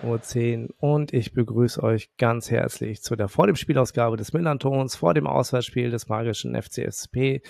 19.10 0.00 0.68
Uhr 0.68 0.74
und 0.78 1.12
ich 1.12 1.32
begrüße 1.32 1.82
euch 1.82 2.10
ganz 2.16 2.50
herzlich 2.50 3.02
zu 3.02 3.16
der 3.16 3.28
vor 3.28 3.46
dem 3.46 3.56
Spielausgabe 3.56 4.16
des 4.16 4.32
Millantons, 4.32 4.96
vor 4.96 5.14
dem 5.14 5.26
Auswärtsspiel 5.26 5.90
des 5.90 6.08
magischen 6.08 6.60
FCSP 6.60 7.42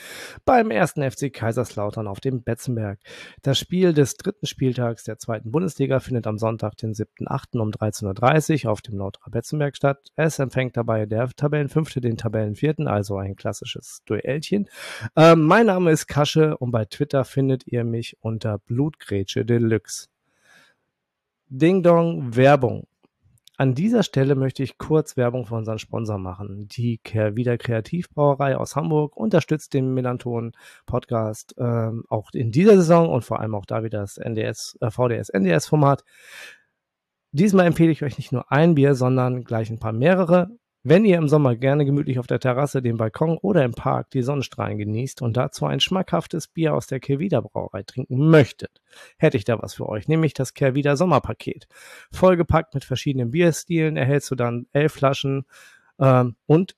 beim 0.45 0.71
ersten 0.71 1.09
FC 1.09 1.33
Kaiserslautern 1.33 2.07
auf 2.07 2.21
dem 2.21 2.43
Betzenberg. 2.43 2.99
Das 3.43 3.59
Spiel 3.59 3.93
des 3.93 4.17
dritten 4.17 4.47
Spieltags 4.47 5.05
der 5.05 5.19
zweiten 5.19 5.51
Bundesliga 5.51 6.01
findet 6.01 6.27
am 6.27 6.39
Sonntag, 6.39 6.77
den 6.77 6.93
7.8. 6.93 7.59
um 7.59 7.71
13.30 7.71 8.67
Uhr 8.67 8.73
auf 8.73 8.83
dem 8.83 8.99
Lauterer 8.99 9.31
Betzenberg 9.31 9.77
statt. 9.77 10.11
Es 10.17 10.39
empfängt 10.39 10.77
dabei 10.77 11.07
der 11.07 11.29
Tabellenfünfte 11.29 12.01
den 12.01 12.17
Tabellenvierten, 12.17 12.89
also 12.89 13.17
ein 13.17 13.37
klassisches 13.37 14.03
Duellchen. 14.07 14.69
Ähm, 15.17 15.43
mein 15.43 15.67
Name 15.67 15.91
ist 15.91 16.07
Kasche 16.07 16.57
und 16.59 16.71
bei 16.71 16.85
Twitter 16.85 17.25
findet 17.25 17.67
ihr 17.67 17.85
mich 17.85 18.17
unter 18.21 18.59
Blutgrätsche 18.59 19.45
Deluxe. 19.45 20.12
Ding 21.55 21.83
Dong 21.83 22.35
Werbung. 22.35 22.87
An 23.59 23.75
dieser 23.75 24.03
Stelle 24.03 24.37
möchte 24.37 24.63
ich 24.63 24.79
kurz 24.79 25.19
Werbung 25.19 25.45
für 25.45 25.55
unseren 25.55 25.79
Sponsor 25.79 26.17
machen. 26.17 26.67
Die 26.69 26.99
Wieder 27.05 27.59
Kreativbrauerei 27.59 28.57
aus 28.57 28.75
Hamburg 28.75 29.19
unterstützt 29.19 29.75
den 29.75 29.93
Melanton 29.93 30.53
Podcast 30.87 31.55
ähm, 31.59 32.05
auch 32.09 32.31
in 32.33 32.53
dieser 32.53 32.77
Saison 32.77 33.11
und 33.11 33.23
vor 33.23 33.41
allem 33.41 33.55
auch 33.55 33.67
da 33.67 33.85
wieder 33.85 34.01
das 34.01 34.17
NDS, 34.17 34.79
äh, 34.81 34.91
VDS 34.91 35.29
NDS 35.29 35.67
Format. 35.67 36.05
Diesmal 37.33 37.67
empfehle 37.67 37.93
ich 37.93 38.03
euch 38.03 38.17
nicht 38.17 38.33
nur 38.33 38.51
ein 38.51 38.75
Bier, 38.75 38.95
sondern 38.95 39.45
gleich 39.45 39.69
ein 39.69 39.79
paar 39.79 39.93
mehrere. 39.93 40.57
Wenn 40.85 41.05
ihr 41.05 41.17
im 41.17 41.29
Sommer 41.29 41.55
gerne 41.55 41.85
gemütlich 41.85 42.19
auf 42.19 42.27
der 42.27 42.41
Terrasse, 42.41 42.83
dem 42.83 42.97
Balkon 42.97 43.39
oder 43.39 43.65
im 43.65 43.71
Park 43.71 44.11
die 44.11 44.23
Sonnenstrahlen 44.23 44.79
genießt 44.79 45.23
und 45.23 45.37
dazu 45.37 45.65
ein 45.65 45.79
schmackhaftes 45.79 46.49
Bier 46.49 46.75
aus 46.75 46.89
der 46.89 46.99
Kervida 46.99 47.41
Brauerei 47.41 47.85
trinken 47.85 48.29
möchtet, 48.29 48.81
hätte 49.17 49.37
ich 49.37 49.45
da 49.45 49.63
was 49.63 49.75
für 49.75 49.89
euch, 49.89 50.09
nämlich 50.09 50.35
das 50.35 50.55
Kervida 50.55 50.97
Sommerpaket. 50.97 51.69
Vollgepackt 52.11 52.75
mit 52.75 52.85
verschiedenen 52.85 53.31
Bierstilen 53.31 53.97
erhältst 53.97 54.29
du 54.33 54.35
dann 54.35 54.67
elf 54.73 54.93
Flaschen 54.95 55.45
ähm, 56.01 56.35
und 56.47 56.75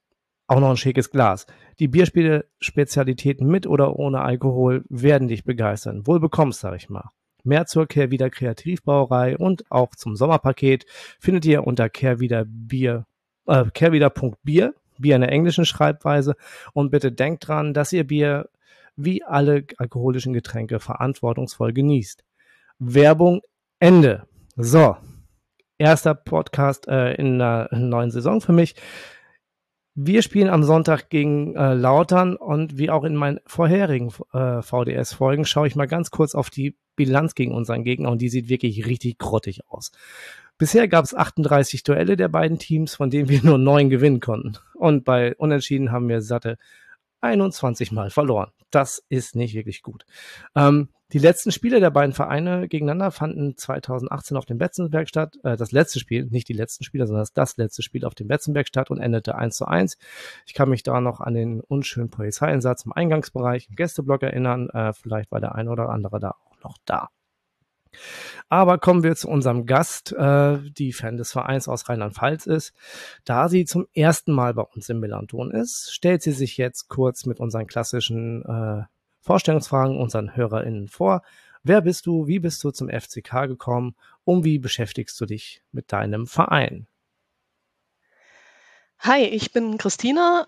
auch 0.49 0.61
noch 0.61 0.69
ein 0.69 0.77
schickes 0.77 1.11
Glas. 1.11 1.47
Die 1.79 1.89
Bierspiele-Spezialitäten 1.89 3.49
mit 3.49 3.67
oder 3.67 3.97
ohne 3.97 4.21
Alkohol 4.21 4.85
werden 4.91 5.29
dich 5.29 5.45
begeistern. 5.45 6.07
Wohl 6.07 6.21
bekommst, 6.21 6.61
sag 6.61 6.77
ich 6.77 6.91
mal. 6.91 7.09
Mehr 7.43 7.65
zur 7.65 7.87
Kehrwieder 7.87 8.29
Kreativbrauerei 8.29 9.39
und 9.39 9.65
auch 9.71 9.95
zum 9.95 10.15
Sommerpaket 10.15 10.85
findet 11.19 11.47
ihr 11.47 11.67
unter 11.67 11.89
kehrwiederbier.com 11.89 13.07
äh, 13.47 13.65
kehrwieder.bier, 13.73 14.75
Bier 14.99 15.15
in 15.15 15.21
der 15.23 15.33
englischen 15.33 15.65
Schreibweise. 15.65 16.37
Und 16.73 16.91
bitte 16.91 17.13
denkt 17.13 17.49
dran, 17.49 17.75
dass 17.75 17.93
ihr 17.93 18.07
Bier 18.07 18.49
wie 18.97 19.25
alle 19.25 19.65
alkoholischen 19.79 20.33
Getränke 20.33 20.81
verantwortungsvoll 20.81 21.73
genießt. 21.73 22.25
Werbung 22.79 23.41
Ende. 23.79 24.27
So, 24.57 24.97
erster 25.79 26.15
Podcast 26.15 26.87
äh, 26.89 27.15
in 27.15 27.39
der 27.39 27.69
neuen 27.73 28.11
Saison 28.11 28.41
für 28.41 28.53
mich. 28.53 28.77
Wir 29.97 30.23
spielen 30.23 30.49
am 30.49 30.65
Sonntag 30.65 31.09
gegen 31.09 31.55
äh, 31.55 31.75
Lautern 31.75 32.37
und 32.37 32.79
wie 32.79 32.91
auch 32.91 33.05
in 33.05 33.15
meinen 33.15 33.39
vorherigen 33.47 34.13
äh, 34.33 34.61
VDS-Folgen 34.61 35.45
schaue 35.45 35.69
ich 35.69 35.77
mal 35.77 35.87
ganz 35.87 36.11
kurz 36.11 36.35
auf 36.35 36.51
die 36.51 36.77
Bilanz 36.97 37.35
gegen 37.37 37.55
unseren 37.55 37.85
Gegner 37.85 38.11
und 38.11 38.21
die 38.21 38.29
sieht 38.29 38.49
wirklich 38.49 38.87
richtig 38.87 39.19
grottig 39.19 39.61
aus. 39.69 39.93
Bisher 40.57 40.87
gab 40.89 41.05
es 41.05 41.15
38 41.15 41.83
Duelle 41.83 42.17
der 42.17 42.29
beiden 42.29 42.59
Teams, 42.59 42.95
von 42.95 43.11
denen 43.11 43.29
wir 43.29 43.43
nur 43.43 43.59
neun 43.59 43.91
gewinnen 43.91 44.21
konnten. 44.21 44.57
Und 44.75 45.05
bei 45.05 45.35
Unentschieden 45.37 45.91
haben 45.91 46.09
wir 46.09 46.23
satte 46.23 46.59
21 47.21 47.91
Mal 47.91 48.11
verloren. 48.11 48.51
Das 48.71 49.03
ist 49.09 49.35
nicht 49.35 49.55
wirklich 49.55 49.83
gut. 49.83 50.05
Ähm, 50.55 50.91
die 51.13 51.19
letzten 51.19 51.53
Spiele 51.53 51.81
der 51.81 51.91
beiden 51.91 52.13
Vereine 52.13 52.69
gegeneinander 52.69 53.11
fanden 53.11 53.57
2018 53.57 54.37
auf 54.37 54.47
dem 54.47 54.59
Betzenberg 54.59 55.09
statt. 55.09 55.39
Äh, 55.43 55.57
das 55.57 55.73
letzte 55.73 56.01
Spiel, 56.01 56.27
nicht 56.27 56.49
die 56.49 56.55
letzten 56.55 56.85
Spiele, 56.85 57.07
sondern 57.07 57.27
das, 57.35 57.57
letzte 57.57 57.83
Spiel 57.83 58.05
auf 58.05 58.15
dem 58.15 58.29
Betzenberg 58.29 58.69
statt 58.69 58.91
und 58.91 59.01
endete 59.01 59.37
1 59.37 59.57
zu 59.57 59.67
1. 59.67 59.97
Ich 60.47 60.55
kann 60.55 60.69
mich 60.69 60.83
da 60.83 61.01
noch 61.01 61.21
an 61.21 61.35
den 61.35 61.61
unschönen 61.61 62.11
Polizeieinsatz 62.11 62.85
im 62.85 62.93
Eingangsbereich 62.93 63.69
im 63.71 63.77
Gästeblock 63.77 64.23
erinnern. 64.23 64.69
Äh, 64.71 64.93
vielleicht 64.93 65.31
war 65.33 65.41
der 65.41 65.55
ein 65.55 65.69
oder 65.69 65.89
andere 65.89 66.21
da 66.21 66.31
auch 66.31 66.63
noch 66.63 66.79
da. 66.85 67.09
Aber 68.49 68.79
kommen 68.79 69.03
wir 69.03 69.17
zu 69.17 69.29
unserem 69.29 69.67
Gast, 69.67 70.13
äh, 70.13 70.59
die 70.71 70.93
Fan 70.93 71.17
des 71.17 71.33
Vereins 71.33 71.69
aus 71.69 71.89
Rheinland-Pfalz 71.89 72.47
ist. 72.47 72.73
Da 73.25 73.49
sie 73.49 73.65
zum 73.65 73.87
ersten 73.95 74.33
Mal 74.33 74.55
bei 74.55 74.63
uns 74.63 74.89
im 74.89 75.01
Millanton 75.01 75.51
ist, 75.51 75.93
stellt 75.93 76.23
sie 76.23 76.33
sich 76.33 76.57
jetzt 76.57 76.89
kurz 76.89 77.27
mit 77.27 77.41
unseren 77.41 77.67
klassischen 77.67 78.45
äh, 78.45 78.85
Vorstellungsfragen 79.21 79.99
unseren 79.99 80.37
HörerInnen 80.37 80.89
vor. 80.89 81.23
Wer 81.63 81.81
bist 81.81 82.05
du? 82.07 82.27
Wie 82.27 82.41
bist 82.41 82.63
du 82.63 82.71
zum 82.71 82.91
FCK 82.91 83.49
gekommen? 83.49 83.97
Und 84.25 84.45
wie 84.45 84.59
beschäftigst 84.59 85.19
du 85.19 85.25
dich 85.25 85.63
mit 85.73 85.93
deinem 85.93 86.27
Verein? 86.27 86.87
Hi, 88.99 89.23
ich 89.23 89.53
bin 89.53 89.77
Christina. 89.77 90.47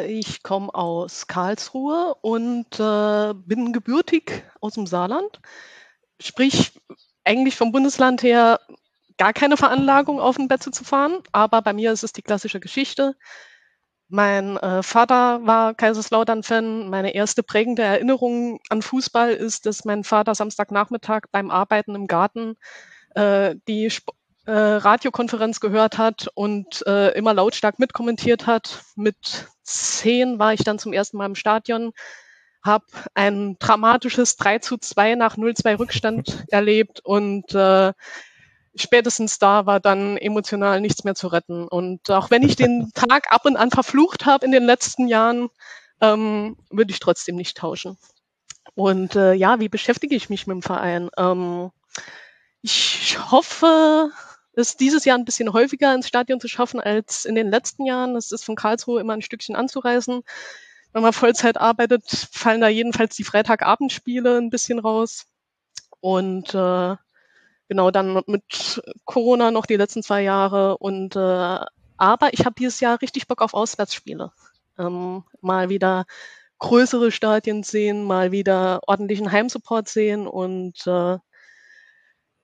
Äh, 0.00 0.12
ich 0.12 0.44
komme 0.44 0.72
aus 0.74 1.26
Karlsruhe 1.26 2.14
und 2.20 2.78
äh, 2.78 3.34
bin 3.34 3.72
gebürtig 3.72 4.44
aus 4.60 4.74
dem 4.74 4.86
Saarland. 4.86 5.40
Sprich, 6.20 6.72
eigentlich 7.24 7.56
vom 7.56 7.72
Bundesland 7.72 8.22
her 8.22 8.60
gar 9.18 9.32
keine 9.32 9.56
Veranlagung, 9.56 10.20
auf 10.20 10.36
den 10.36 10.48
Betze 10.48 10.70
zu 10.70 10.84
fahren. 10.84 11.18
Aber 11.32 11.62
bei 11.62 11.72
mir 11.72 11.92
ist 11.92 12.04
es 12.04 12.12
die 12.12 12.22
klassische 12.22 12.60
Geschichte. 12.60 13.14
Mein 14.08 14.56
äh, 14.58 14.82
Vater 14.82 15.44
war 15.44 15.74
Kaiserslautern-Fan. 15.74 16.88
Meine 16.88 17.14
erste 17.14 17.42
prägende 17.42 17.82
Erinnerung 17.82 18.60
an 18.68 18.82
Fußball 18.82 19.32
ist, 19.32 19.66
dass 19.66 19.84
mein 19.84 20.04
Vater 20.04 20.34
Samstagnachmittag 20.34 21.22
beim 21.32 21.50
Arbeiten 21.50 21.94
im 21.94 22.06
Garten 22.06 22.56
äh, 23.14 23.56
die 23.66 23.86
Sp 23.90 24.12
äh, 24.46 24.52
Radiokonferenz 24.52 25.58
gehört 25.58 25.98
hat 25.98 26.28
und 26.34 26.86
äh, 26.86 27.08
immer 27.18 27.34
lautstark 27.34 27.80
mitkommentiert 27.80 28.46
hat. 28.46 28.84
Mit 28.94 29.48
zehn 29.64 30.38
war 30.38 30.52
ich 30.52 30.62
dann 30.62 30.78
zum 30.78 30.92
ersten 30.92 31.16
Mal 31.16 31.26
im 31.26 31.34
Stadion 31.34 31.92
habe 32.66 32.84
ein 33.14 33.56
dramatisches 33.58 34.36
3 34.36 34.58
zu 34.58 34.76
2 34.76 35.14
nach 35.14 35.36
0-2 35.36 35.78
Rückstand 35.78 36.44
erlebt 36.50 37.00
und 37.00 37.54
äh, 37.54 37.92
spätestens 38.74 39.38
da 39.38 39.66
war 39.66 39.80
dann 39.80 40.16
emotional 40.16 40.80
nichts 40.80 41.04
mehr 41.04 41.14
zu 41.14 41.28
retten. 41.28 41.66
Und 41.66 42.10
auch 42.10 42.30
wenn 42.30 42.42
ich 42.42 42.56
den 42.56 42.90
Tag 42.94 43.32
ab 43.32 43.46
und 43.46 43.56
an 43.56 43.70
verflucht 43.70 44.26
habe 44.26 44.44
in 44.44 44.52
den 44.52 44.64
letzten 44.64 45.08
Jahren, 45.08 45.48
ähm, 46.00 46.56
würde 46.70 46.92
ich 46.92 47.00
trotzdem 47.00 47.36
nicht 47.36 47.56
tauschen. 47.56 47.96
Und 48.74 49.16
äh, 49.16 49.32
ja, 49.32 49.60
wie 49.60 49.70
beschäftige 49.70 50.14
ich 50.14 50.28
mich 50.28 50.46
mit 50.46 50.56
dem 50.56 50.62
Verein? 50.62 51.08
Ähm, 51.16 51.70
ich 52.60 53.18
hoffe, 53.30 54.10
es 54.52 54.76
dieses 54.76 55.04
Jahr 55.04 55.16
ein 55.16 55.24
bisschen 55.24 55.52
häufiger 55.52 55.94
ins 55.94 56.08
Stadion 56.08 56.40
zu 56.40 56.48
schaffen 56.48 56.80
als 56.80 57.24
in 57.24 57.34
den 57.34 57.50
letzten 57.50 57.86
Jahren. 57.86 58.16
Es 58.16 58.32
ist 58.32 58.44
von 58.44 58.56
Karlsruhe 58.56 59.00
immer 59.00 59.14
ein 59.14 59.22
Stückchen 59.22 59.56
anzureisen 59.56 60.22
wenn 60.96 61.02
man 61.02 61.12
Vollzeit 61.12 61.58
arbeitet, 61.58 62.04
fallen 62.32 62.62
da 62.62 62.68
jedenfalls 62.68 63.14
die 63.16 63.24
Freitagabendspiele 63.24 64.38
ein 64.38 64.48
bisschen 64.48 64.78
raus. 64.78 65.26
Und 66.00 66.54
äh, 66.54 66.96
genau 67.68 67.90
dann 67.90 68.22
mit 68.26 68.82
Corona 69.04 69.50
noch 69.50 69.66
die 69.66 69.76
letzten 69.76 70.02
zwei 70.02 70.22
Jahre. 70.22 70.78
Und 70.78 71.14
äh, 71.14 71.18
aber 71.98 72.32
ich 72.32 72.46
habe 72.46 72.54
dieses 72.58 72.80
Jahr 72.80 73.02
richtig 73.02 73.28
Bock 73.28 73.42
auf 73.42 73.52
Auswärtsspiele. 73.52 74.32
Ähm, 74.78 75.24
mal 75.42 75.68
wieder 75.68 76.06
größere 76.60 77.12
Stadien 77.12 77.62
sehen, 77.62 78.02
mal 78.04 78.32
wieder 78.32 78.80
ordentlichen 78.86 79.30
Heimsupport 79.30 79.90
sehen 79.90 80.26
und 80.26 80.86
äh, 80.86 81.18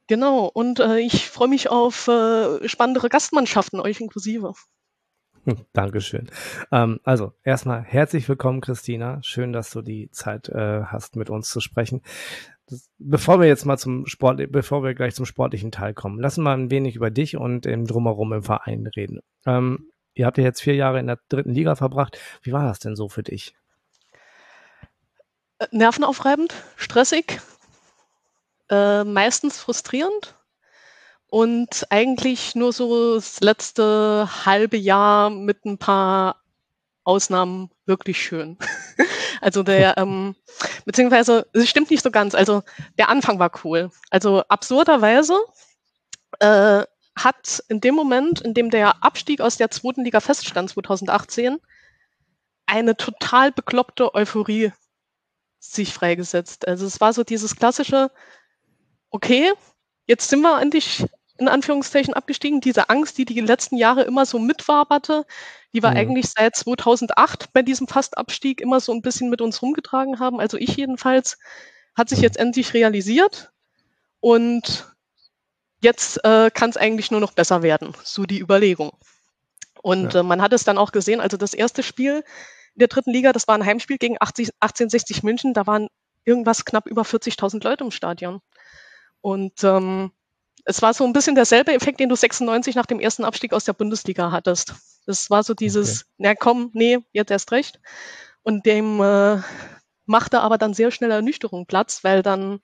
genau. 0.09 0.45
Und 0.53 0.79
äh, 0.79 0.99
ich 0.99 1.31
freue 1.31 1.49
mich 1.49 1.71
auf 1.71 2.07
äh, 2.07 2.69
spannendere 2.69 3.09
Gastmannschaften, 3.09 3.81
euch 3.81 3.99
inklusive. 3.99 4.53
Dankeschön. 5.73 6.31
Ähm, 6.71 7.01
also 7.05 7.33
erstmal 7.43 7.83
herzlich 7.83 8.29
willkommen, 8.29 8.61
Christina. 8.61 9.21
Schön, 9.23 9.53
dass 9.53 9.71
du 9.71 9.83
die 9.83 10.11
Zeit 10.11 10.49
äh, 10.49 10.85
hast, 10.85 11.17
mit 11.17 11.31
uns 11.31 11.51
zu 11.51 11.61
sprechen. 11.61 12.03
Das, 12.67 12.89
bevor 12.99 13.41
wir 13.41 13.49
jetzt 13.49 13.65
mal 13.65 13.77
zum 13.77 14.07
Sport, 14.07 14.41
bevor 14.53 14.85
wir 14.85 14.95
gleich 14.95 15.15
zum 15.15 15.27
sportlichen 15.27 15.73
Teil 15.73 15.95
kommen, 15.95 16.21
lassen 16.21 16.45
wir 16.45 16.53
ein 16.53 16.71
wenig 16.71 16.95
über 16.97 17.11
dich 17.11 17.37
und 17.37 17.67
im 17.67 17.87
Drumherum 17.87 18.33
im 18.33 18.43
Verein 18.43 18.87
reden. 18.87 19.21
Ähm, 19.45 19.91
ihr 20.15 20.27
habt 20.27 20.39
ja 20.39 20.45
jetzt 20.45 20.63
vier 20.63 20.77
Jahre 20.77 21.01
in 21.01 21.09
der 21.09 21.19
dritten 21.29 21.55
Liga 21.55 21.75
verbracht. 21.75 22.19
Wie 22.43 22.53
war 22.53 22.65
das 22.65 22.79
denn 22.79 22.95
so 22.95 23.09
für 23.09 23.25
dich? 23.25 23.55
Äh, 25.59 25.67
nervenaufreibend, 25.73 26.55
stressig, 26.77 27.41
äh, 28.71 29.03
meistens 29.03 29.61
frustrierend 29.61 30.37
und 31.33 31.87
eigentlich 31.89 32.55
nur 32.55 32.75
so 32.75 33.15
das 33.15 33.41
letzte 33.41 34.29
halbe 34.45 34.77
Jahr 34.77 35.31
mit 35.31 35.65
ein 35.65 35.79
paar 35.79 36.43
Ausnahmen 37.05 37.71
wirklich 37.87 38.23
schön. 38.23 38.59
also 39.41 39.63
der, 39.63 39.97
ähm, 39.97 40.37
beziehungsweise, 40.85 41.47
es 41.55 41.71
stimmt 41.71 41.91
nicht 41.91 42.03
so 42.03 42.11
ganz. 42.11 42.35
Also 42.35 42.63
der 42.99 43.09
Anfang 43.09 43.39
war 43.39 43.51
cool. 43.65 43.91
Also 44.11 44.43
absurderweise, 44.49 45.39
äh, 46.41 46.85
hat 47.17 47.65
in 47.69 47.81
dem 47.81 47.95
Moment, 47.95 48.43
in 48.43 48.53
dem 48.53 48.69
der 48.69 49.03
Abstieg 49.03 49.41
aus 49.41 49.57
der 49.57 49.71
zweiten 49.71 50.05
Liga 50.05 50.21
feststand, 50.21 50.69
2018, 50.69 51.57
eine 52.67 52.95
total 52.95 53.53
bekloppte 53.53 54.15
Euphorie 54.15 54.71
sich 55.61 55.95
freigesetzt. 55.95 56.69
Also 56.69 56.85
es 56.85 57.01
war 57.01 57.15
so 57.15 57.25
dieses 57.25 57.57
klassische, 57.57 58.11
okay, 59.09 59.51
jetzt 60.07 60.29
sind 60.29 60.43
wir 60.43 60.61
endlich 60.61 61.07
in 61.43 61.49
Anführungszeichen 61.49 62.15
abgestiegen. 62.15 62.61
Diese 62.61 62.89
Angst, 62.89 63.19
die 63.19 63.25
die 63.25 63.41
letzten 63.41 63.77
Jahre 63.77 64.03
immer 64.03 64.25
so 64.27 64.39
mitwaberte, 64.39 65.25
die 65.73 65.83
wir 65.83 65.91
mhm. 65.91 65.97
eigentlich 65.97 66.27
seit 66.29 66.57
2008 66.57 67.53
bei 67.53 67.63
diesem 67.63 67.89
Fastabstieg 67.89 68.61
immer 68.61 68.81
so 68.81 68.93
ein 68.93 69.03
bisschen 69.03 69.31
mit 69.31 69.41
uns 69.41 69.63
rumgetragen 69.63 70.19
haben, 70.19 70.41
also 70.41 70.57
ich 70.57 70.77
jedenfalls, 70.77 71.39
hat 71.95 72.09
sich 72.09 72.21
jetzt 72.21 72.39
endlich 72.39 72.73
realisiert 72.75 73.53
und 74.21 74.95
jetzt 75.83 76.25
äh, 76.25 76.51
kann 76.51 76.71
es 76.71 76.77
eigentlich 76.77 77.11
nur 77.11 77.21
noch 77.21 77.33
besser 77.33 77.63
werden, 77.63 77.95
so 78.03 78.25
die 78.25 78.41
Überlegung. 78.41 78.93
Und 79.83 80.15
ja. 80.15 80.21
äh, 80.21 80.23
man 80.23 80.41
hat 80.41 80.53
es 80.53 80.65
dann 80.65 80.79
auch 80.79 80.93
gesehen, 80.93 81.21
also 81.21 81.37
das 81.37 81.55
erste 81.55 81.83
Spiel 81.83 82.25
in 82.75 82.79
der 82.79 82.89
dritten 82.89 83.11
Liga, 83.11 83.33
das 83.33 83.49
war 83.49 83.57
ein 83.57 83.67
Heimspiel 83.67 83.99
gegen 83.99 84.17
80, 84.19 84.51
1860 84.61 85.23
München, 85.23 85.53
da 85.53 85.67
waren 85.67 85.89
irgendwas 86.25 86.65
knapp 86.65 86.87
über 86.87 87.03
40.000 87.03 87.65
Leute 87.65 87.85
im 87.85 87.91
Stadion. 87.91 88.41
Und 89.21 89.63
ähm, 89.65 90.13
es 90.65 90.83
war 90.83 90.95
so 90.95 91.05
ein 91.05 91.13
bisschen 91.13 91.35
derselbe 91.35 91.73
Effekt, 91.73 92.01
den 92.01 92.09
du 92.09 92.17
96 92.17 92.75
nach 92.75 92.87
dem 92.87 93.01
ersten 93.01 93.25
Abstieg 93.25 93.53
aus 93.53 93.65
der 93.65 93.73
Bundesliga 93.73 94.31
hattest. 94.31 94.75
Das 95.07 95.31
war 95.31 95.43
so 95.43 95.55
dieses, 95.55 96.03
okay. 96.03 96.11
na 96.19 96.35
komm, 96.35 96.71
nee, 96.73 96.99
jetzt 97.13 97.31
erst 97.31 97.53
recht. 97.53 97.81
Und 98.43 98.67
dem 98.67 99.01
äh, 99.01 99.41
machte 100.07 100.41
aber 100.41 100.59
dann 100.59 100.75
sehr 100.75 100.91
schnell 100.91 101.11
Ernüchterung 101.11 101.67
Platz, 101.67 102.05
weil 102.05 102.23
dann 102.23 102.61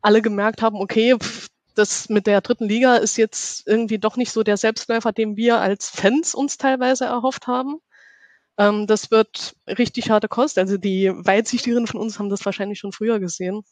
alle 0.00 0.22
gemerkt 0.22 0.62
haben, 0.62 0.80
okay, 0.80 1.16
pff, 1.18 1.48
das 1.74 2.08
mit 2.08 2.26
der 2.26 2.40
dritten 2.40 2.68
Liga 2.68 2.96
ist 2.96 3.16
jetzt 3.16 3.66
irgendwie 3.66 3.98
doch 3.98 4.16
nicht 4.16 4.32
so 4.32 4.42
der 4.42 4.56
Selbstläufer, 4.56 5.12
den 5.12 5.36
wir 5.36 5.58
als 5.58 5.88
Fans 5.88 6.34
uns 6.34 6.58
teilweise 6.58 7.04
erhofft 7.04 7.46
haben. 7.46 7.80
Ähm, 8.58 8.86
das 8.86 9.10
wird 9.10 9.54
richtig 9.66 10.10
harte 10.10 10.28
Kost. 10.28 10.58
Also 10.58 10.76
die 10.76 11.10
Weitsichtigeren 11.10 11.86
von 11.86 12.00
uns 12.00 12.18
haben 12.18 12.30
das 12.30 12.44
wahrscheinlich 12.44 12.80
schon 12.80 12.92
früher 12.92 13.20
gesehen. 13.20 13.62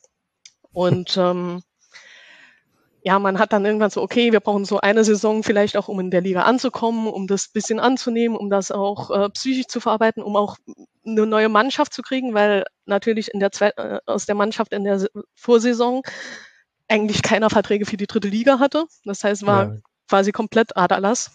Und 0.73 1.17
ähm, 1.21 1.63
ja, 3.07 3.21
man 3.21 3.39
hat 3.39 3.53
dann 3.53 3.65
irgendwann 3.65 3.91
so, 3.91 4.03
okay, 4.03 4.33
wir 4.33 4.41
brauchen 4.41 4.65
so 4.65 4.81
eine 4.81 5.05
Saison 5.05 5.45
vielleicht 5.45 5.77
auch, 5.77 5.87
um 5.87 6.01
in 6.01 6.11
der 6.11 6.23
Liga 6.23 6.43
anzukommen, 6.43 7.07
um 7.07 7.29
das 7.29 7.47
bisschen 7.47 7.79
anzunehmen, 7.79 8.37
um 8.37 8.51
das 8.51 8.73
auch 8.73 9.13
äh, 9.13 9.31
psychisch 9.31 9.69
zu 9.69 9.79
verarbeiten, 9.79 10.25
um 10.25 10.35
auch 10.35 10.57
eine 11.07 11.25
neue 11.25 11.49
Mannschaft 11.49 11.95
zu 11.95 12.03
kriegen, 12.03 12.35
weil 12.35 12.65
natürlich 12.85 13.33
in 13.33 13.39
der 13.39 13.53
Zwe 13.53 13.71
äh, 13.77 14.01
aus 14.07 14.27
der 14.27 14.35
Mannschaft 14.35 14.73
in 14.73 14.83
der 14.83 15.07
Vorsaison 15.37 16.03
eigentlich 16.89 17.23
keiner 17.23 17.49
Verträge 17.49 17.87
für 17.87 17.97
die 17.97 18.09
dritte 18.09 18.27
Liga 18.27 18.59
hatte. 18.59 18.87
Das 19.05 19.23
heißt, 19.23 19.47
war 19.47 19.67
ja. 19.67 19.77
quasi 20.11 20.33
komplett 20.33 20.77
Aderlass. 20.77 21.31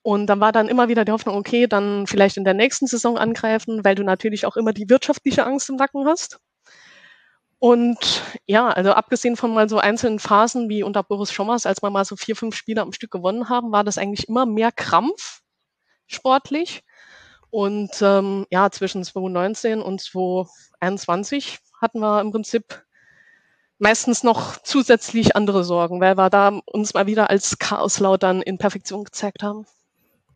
Und 0.00 0.28
dann 0.28 0.40
war 0.40 0.52
dann 0.52 0.68
immer 0.68 0.88
wieder 0.88 1.04
die 1.04 1.12
Hoffnung, 1.12 1.36
okay, 1.36 1.66
dann 1.66 2.06
vielleicht 2.06 2.38
in 2.38 2.44
der 2.44 2.54
nächsten 2.54 2.86
Saison 2.86 3.18
angreifen, 3.18 3.84
weil 3.84 3.96
du 3.96 4.02
natürlich 4.02 4.46
auch 4.46 4.56
immer 4.56 4.72
die 4.72 4.88
wirtschaftliche 4.88 5.44
Angst 5.44 5.68
im 5.68 5.76
Nacken 5.76 6.06
hast. 6.06 6.40
Und 7.62 8.24
ja, 8.44 8.70
also 8.70 8.90
abgesehen 8.90 9.36
von 9.36 9.54
mal 9.54 9.68
so 9.68 9.78
einzelnen 9.78 10.18
Phasen 10.18 10.68
wie 10.68 10.82
unter 10.82 11.04
Boris 11.04 11.30
Schommers, 11.30 11.64
als 11.64 11.80
wir 11.80 11.90
mal 11.90 12.04
so 12.04 12.16
vier, 12.16 12.34
fünf 12.34 12.56
Spiele 12.56 12.82
am 12.82 12.92
Stück 12.92 13.12
gewonnen 13.12 13.48
haben, 13.48 13.70
war 13.70 13.84
das 13.84 13.98
eigentlich 13.98 14.28
immer 14.28 14.46
mehr 14.46 14.72
Krampf 14.72 15.42
sportlich. 16.08 16.82
Und 17.50 17.90
ähm, 18.02 18.46
ja, 18.50 18.68
zwischen 18.72 19.04
2019 19.04 19.80
und 19.80 20.00
2021 20.00 21.60
hatten 21.80 22.00
wir 22.00 22.20
im 22.20 22.32
Prinzip 22.32 22.84
meistens 23.78 24.24
noch 24.24 24.56
zusätzlich 24.64 25.36
andere 25.36 25.62
Sorgen, 25.62 26.00
weil 26.00 26.16
wir 26.16 26.30
da 26.30 26.60
uns 26.66 26.94
mal 26.94 27.06
wieder 27.06 27.30
als 27.30 27.58
Chaoslautern 27.60 28.42
in 28.42 28.58
Perfektion 28.58 29.04
gezeigt 29.04 29.44
haben. 29.44 29.66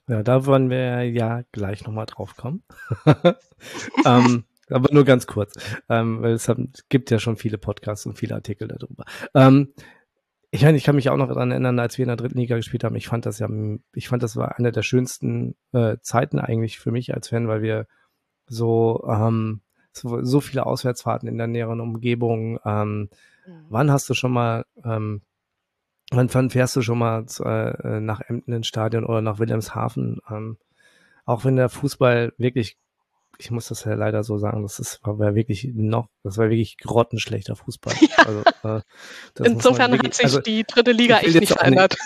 Ja, 0.07 0.23
da 0.23 0.47
wollen 0.47 0.71
wir 0.71 1.03
ja 1.03 1.43
gleich 1.51 1.85
nochmal 1.85 2.07
drauf 2.07 2.37
kommen. 2.37 2.63
ähm, 4.05 4.45
aber 4.71 4.93
nur 4.93 5.05
ganz 5.05 5.27
kurz, 5.27 5.55
ähm, 5.89 6.23
weil 6.23 6.33
es, 6.33 6.51
gibt 6.89 7.11
ja 7.11 7.19
schon 7.19 7.37
viele 7.37 7.59
Podcasts 7.59 8.07
und 8.07 8.19
viele 8.19 8.35
Artikel 8.35 8.69
darüber. 8.69 9.05
Ähm, 9.35 9.73
ich 10.51 10.63
meine, 10.63 10.77
ich 10.77 10.85
kann 10.85 10.97
mich 10.97 11.11
auch 11.11 11.17
noch 11.17 11.29
daran 11.29 11.51
erinnern, 11.51 11.79
als 11.79 11.99
wir 11.99 12.05
in 12.05 12.09
der 12.09 12.17
dritten 12.17 12.39
Liga 12.39 12.57
gespielt 12.57 12.85
haben. 12.85 12.97
Ich 12.97 13.09
fand 13.09 13.27
das 13.27 13.39
ja, 13.39 13.49
ich 13.95 14.09
fand 14.09 14.23
das 14.23 14.37
war 14.37 14.59
eine 14.59 14.73
der 14.73 14.83
schönsten 14.83 15.57
äh, 15.73 15.97
Zeiten 16.01 16.39
eigentlich 16.39 16.79
für 16.79 16.91
mich 16.91 17.13
als 17.15 17.29
Fan, 17.29 17.49
weil 17.49 17.63
wir 17.63 17.87
so, 18.47 19.05
ähm, 19.09 19.61
so, 19.93 20.23
so 20.23 20.41
viele 20.41 20.67
Auswärtsfahrten 20.67 21.29
in 21.29 21.39
der 21.39 21.47
näheren 21.47 21.81
Umgebung. 21.81 22.59
Ähm, 22.65 23.11
mhm. 23.47 23.67
Wann 23.69 23.91
hast 23.91 24.09
du 24.09 24.15
schon 24.15 24.33
mal, 24.33 24.65
ähm, 24.85 25.23
wann, 26.11 26.33
wann 26.33 26.51
fährst 26.51 26.77
du 26.77 26.83
schon 26.83 26.99
mal 26.99 27.27
äh, 27.41 28.01
nach 28.01 28.21
Emden 28.21 28.53
ins 28.53 28.69
Stadion 28.69 29.05
oder 29.05 29.21
nach 29.21 29.39
Wilhelmshaven? 29.39 30.21
Ähm, 30.31 30.59
auch 31.25 31.45
wenn 31.45 31.57
der 31.57 31.69
Fußball 31.69 32.33
wirklich 32.39 32.79
ich 33.39 33.51
muss 33.51 33.69
das 33.69 33.85
ja 33.85 33.95
leider 33.95 34.23
so 34.23 34.39
sagen, 34.39 34.63
das 34.63 34.79
ist, 34.79 35.01
war 35.03 35.35
wirklich 35.35 35.71
noch, 35.75 36.09
das 36.23 36.39
war 36.39 36.49
wirklich 36.49 36.79
grottenschlechter 36.79 37.57
Fußball. 37.57 37.95
Ja. 38.07 38.25
Also, 38.25 38.43
äh, 38.65 39.47
Insofern 39.47 39.93
wirklich, 39.93 40.11
hat 40.11 40.15
sich 40.15 40.25
also, 40.25 40.41
die 40.41 40.65
dritte 40.65 40.93
Liga 40.93 41.19
echt 41.19 41.39
nicht 41.39 41.53
verändert. 41.53 41.97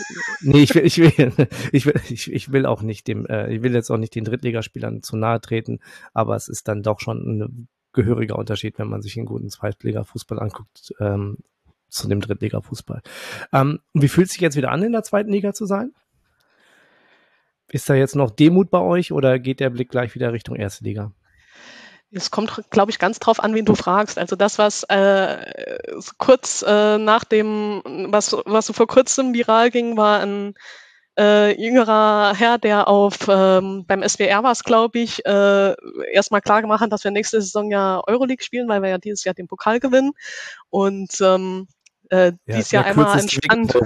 Nicht, 0.41 0.55
nee, 0.55 0.63
ich 0.63 0.75
will, 0.75 0.85
ich 0.85 0.99
will, 0.99 1.49
ich 1.73 1.87
will, 1.87 2.01
ich, 2.09 2.33
ich 2.33 2.53
will 2.53 2.67
auch 2.67 2.83
nicht 2.83 3.07
dem, 3.07 3.27
äh, 3.27 3.55
ich 3.55 3.63
will 3.63 3.75
jetzt 3.75 3.91
auch 3.91 3.97
nicht 3.97 4.15
den 4.15 4.25
Drittligaspielern 4.25 5.03
zu 5.03 5.17
nahe 5.17 5.41
treten, 5.41 5.81
aber 6.13 6.37
es 6.37 6.49
ist 6.49 6.69
dann 6.69 6.83
doch 6.83 7.01
schon 7.01 7.19
ein 7.19 7.69
gehöriger 7.93 8.37
Unterschied, 8.37 8.79
wenn 8.79 8.89
man 8.89 9.03
sich 9.03 9.17
einen 9.17 9.27
guten 9.27 9.49
Zweitliga-Fußball 9.49 10.39
anguckt, 10.39 10.93
ähm, 11.01 11.39
zu 11.89 12.09
dem 12.09 12.21
Drittliga-Fußball. 12.21 13.03
Ähm, 13.53 13.81
wie 13.95 14.09
fühlt 14.09 14.27
es 14.27 14.33
sich 14.33 14.43
jetzt 14.43 14.57
wieder 14.57 14.71
an, 14.71 14.83
in 14.83 14.93
der 14.93 15.03
zweiten 15.03 15.31
Liga 15.31 15.53
zu 15.53 15.67
sein? 15.67 15.93
Ist 17.69 17.89
da 17.89 17.95
jetzt 17.95 18.17
noch 18.17 18.31
Demut 18.31 18.71
bei 18.71 18.81
euch 18.81 19.13
oder 19.13 19.39
geht 19.39 19.61
der 19.61 19.71
Blick 19.71 19.91
gleich 19.91 20.15
wieder 20.15 20.33
Richtung 20.33 20.57
erste 20.57 20.85
Liga? 20.85 21.13
Es 22.13 22.31
kommt, 22.31 22.65
glaube 22.71 22.91
ich, 22.91 22.99
ganz 22.99 23.21
drauf 23.21 23.43
an, 23.43 23.55
wen 23.55 23.65
du 23.65 23.75
fragst. 23.75 24.19
Also 24.19 24.35
das, 24.35 24.59
was 24.59 24.83
äh, 24.85 25.37
kurz 26.19 26.65
äh, 26.67 26.99
nach 26.99 27.25
dem, 27.25 27.83
was, 28.09 28.37
was 28.47 28.67
so 28.67 28.73
vor 28.73 28.89
kurzem 28.89 29.33
viral 29.33 29.71
ging, 29.71 29.97
war 29.97 30.21
ein 30.21 30.55
äh, 31.19 31.61
jüngerer 31.61 32.35
Herr, 32.37 32.59
der 32.59 32.89
auf 32.89 33.29
ähm, 33.29 33.85
beim 33.87 34.07
SWR 34.09 34.43
war 34.43 34.53
es, 34.53 34.65
glaube 34.65 34.99
ich, 34.99 35.25
äh, 35.25 35.75
erstmal 36.13 36.41
klar 36.41 36.63
gemacht 36.63 36.81
hat, 36.81 36.93
dass 36.93 37.05
wir 37.05 37.11
nächste 37.11 37.41
Saison 37.41 37.71
ja 37.71 38.03
Euroleague 38.07 38.43
spielen, 38.43 38.69
weil 38.69 38.83
wir 38.83 38.89
ja 38.89 38.99
dieses 38.99 39.25
Jahr 39.25 39.35
den 39.35 39.47
Pokal 39.47 39.79
gewinnen. 39.81 40.13
Und 40.71 41.21
ähm, 41.21 41.69
äh, 42.11 42.27
ja, 42.27 42.33
dieses 42.47 42.71
Jahr 42.73 42.85
einmal 42.87 43.19
entspannt. 43.19 43.77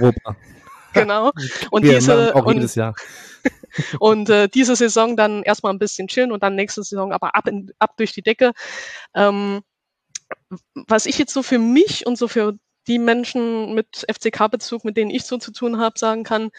Genau. 0.93 1.31
Und 1.71 1.83
diese 1.83 2.33
und. 2.33 2.75
und 3.99 4.29
äh, 4.29 4.47
diese 4.49 4.75
Saison 4.75 5.15
dann 5.17 5.43
erstmal 5.43 5.73
ein 5.73 5.79
bisschen 5.79 6.07
chillen 6.07 6.31
und 6.31 6.43
dann 6.43 6.55
nächste 6.55 6.83
Saison 6.83 7.11
aber 7.13 7.35
ab, 7.35 7.47
in, 7.47 7.71
ab 7.79 7.97
durch 7.97 8.13
die 8.13 8.21
Decke. 8.21 8.51
Ähm, 9.13 9.61
was 10.73 11.05
ich 11.05 11.17
jetzt 11.17 11.33
so 11.33 11.43
für 11.43 11.59
mich 11.59 12.05
und 12.05 12.17
so 12.17 12.27
für 12.27 12.53
die 12.87 12.99
Menschen 12.99 13.73
mit 13.73 14.05
FCK-Bezug, 14.11 14.85
mit 14.85 14.97
denen 14.97 15.11
ich 15.11 15.23
so 15.23 15.37
zu 15.37 15.51
tun 15.51 15.79
habe, 15.79 15.97
sagen 15.97 16.23
kann, 16.23 16.49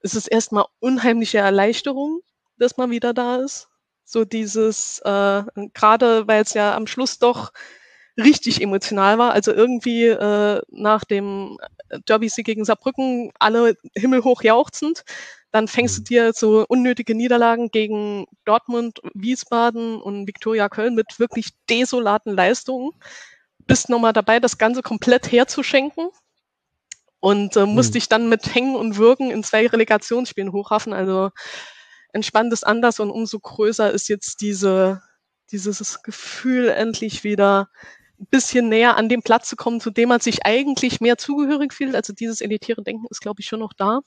ist 0.00 0.14
es 0.14 0.26
erstmal 0.26 0.66
unheimliche 0.80 1.38
Erleichterung, 1.38 2.20
dass 2.58 2.76
man 2.76 2.90
wieder 2.90 3.12
da 3.14 3.36
ist. 3.36 3.68
So 4.04 4.24
dieses, 4.24 4.98
äh, 5.00 5.42
gerade 5.72 6.26
weil 6.26 6.42
es 6.42 6.54
ja 6.54 6.74
am 6.74 6.86
Schluss 6.86 7.18
doch 7.18 7.52
richtig 8.16 8.62
emotional 8.62 9.18
war. 9.18 9.32
Also 9.32 9.52
irgendwie 9.52 10.06
äh, 10.06 10.60
nach 10.68 11.04
dem 11.04 11.58
Derby-Sieg 12.06 12.46
gegen 12.46 12.64
Saarbrücken 12.64 13.32
alle 13.38 13.76
himmelhoch 13.96 14.42
jauchzend. 14.42 15.04
Dann 15.54 15.68
fängst 15.68 15.96
du 15.96 16.00
mhm. 16.00 16.04
dir 16.06 16.32
so 16.32 16.66
unnötige 16.66 17.14
Niederlagen 17.14 17.70
gegen 17.70 18.26
Dortmund, 18.44 18.98
Wiesbaden 19.14 20.02
und 20.02 20.26
Viktoria 20.26 20.68
Köln 20.68 20.96
mit 20.96 21.20
wirklich 21.20 21.50
desolaten 21.70 22.34
Leistungen. 22.34 22.90
Bist 23.60 23.88
nochmal 23.88 24.12
dabei, 24.12 24.40
das 24.40 24.58
Ganze 24.58 24.82
komplett 24.82 25.30
herzuschenken. 25.30 26.08
Und 27.20 27.56
äh, 27.56 27.66
musst 27.66 27.90
mhm. 27.90 27.92
dich 27.92 28.08
dann 28.08 28.28
mit 28.28 28.52
Hängen 28.52 28.74
und 28.74 28.96
Würgen 28.96 29.30
in 29.30 29.44
zwei 29.44 29.68
Relegationsspielen 29.68 30.50
hochraffen. 30.50 30.92
Also 30.92 31.30
entspannt 32.12 32.52
ist 32.52 32.66
anders 32.66 32.98
und 32.98 33.10
umso 33.10 33.38
größer 33.38 33.92
ist 33.92 34.08
jetzt 34.08 34.40
diese, 34.40 35.02
dieses 35.52 36.02
Gefühl, 36.02 36.68
endlich 36.68 37.22
wieder 37.22 37.68
ein 38.18 38.26
bisschen 38.26 38.68
näher 38.68 38.96
an 38.96 39.08
den 39.08 39.22
Platz 39.22 39.50
zu 39.50 39.54
kommen, 39.54 39.80
zu 39.80 39.92
dem 39.92 40.08
man 40.08 40.18
sich 40.18 40.44
eigentlich 40.44 41.00
mehr 41.00 41.16
zugehörig 41.16 41.72
fühlt. 41.72 41.94
Also 41.94 42.12
dieses 42.12 42.40
elitäre 42.40 42.82
Denken 42.82 43.06
ist, 43.08 43.20
glaube 43.20 43.40
ich, 43.40 43.46
schon 43.46 43.60
noch 43.60 43.72
da. 43.72 44.00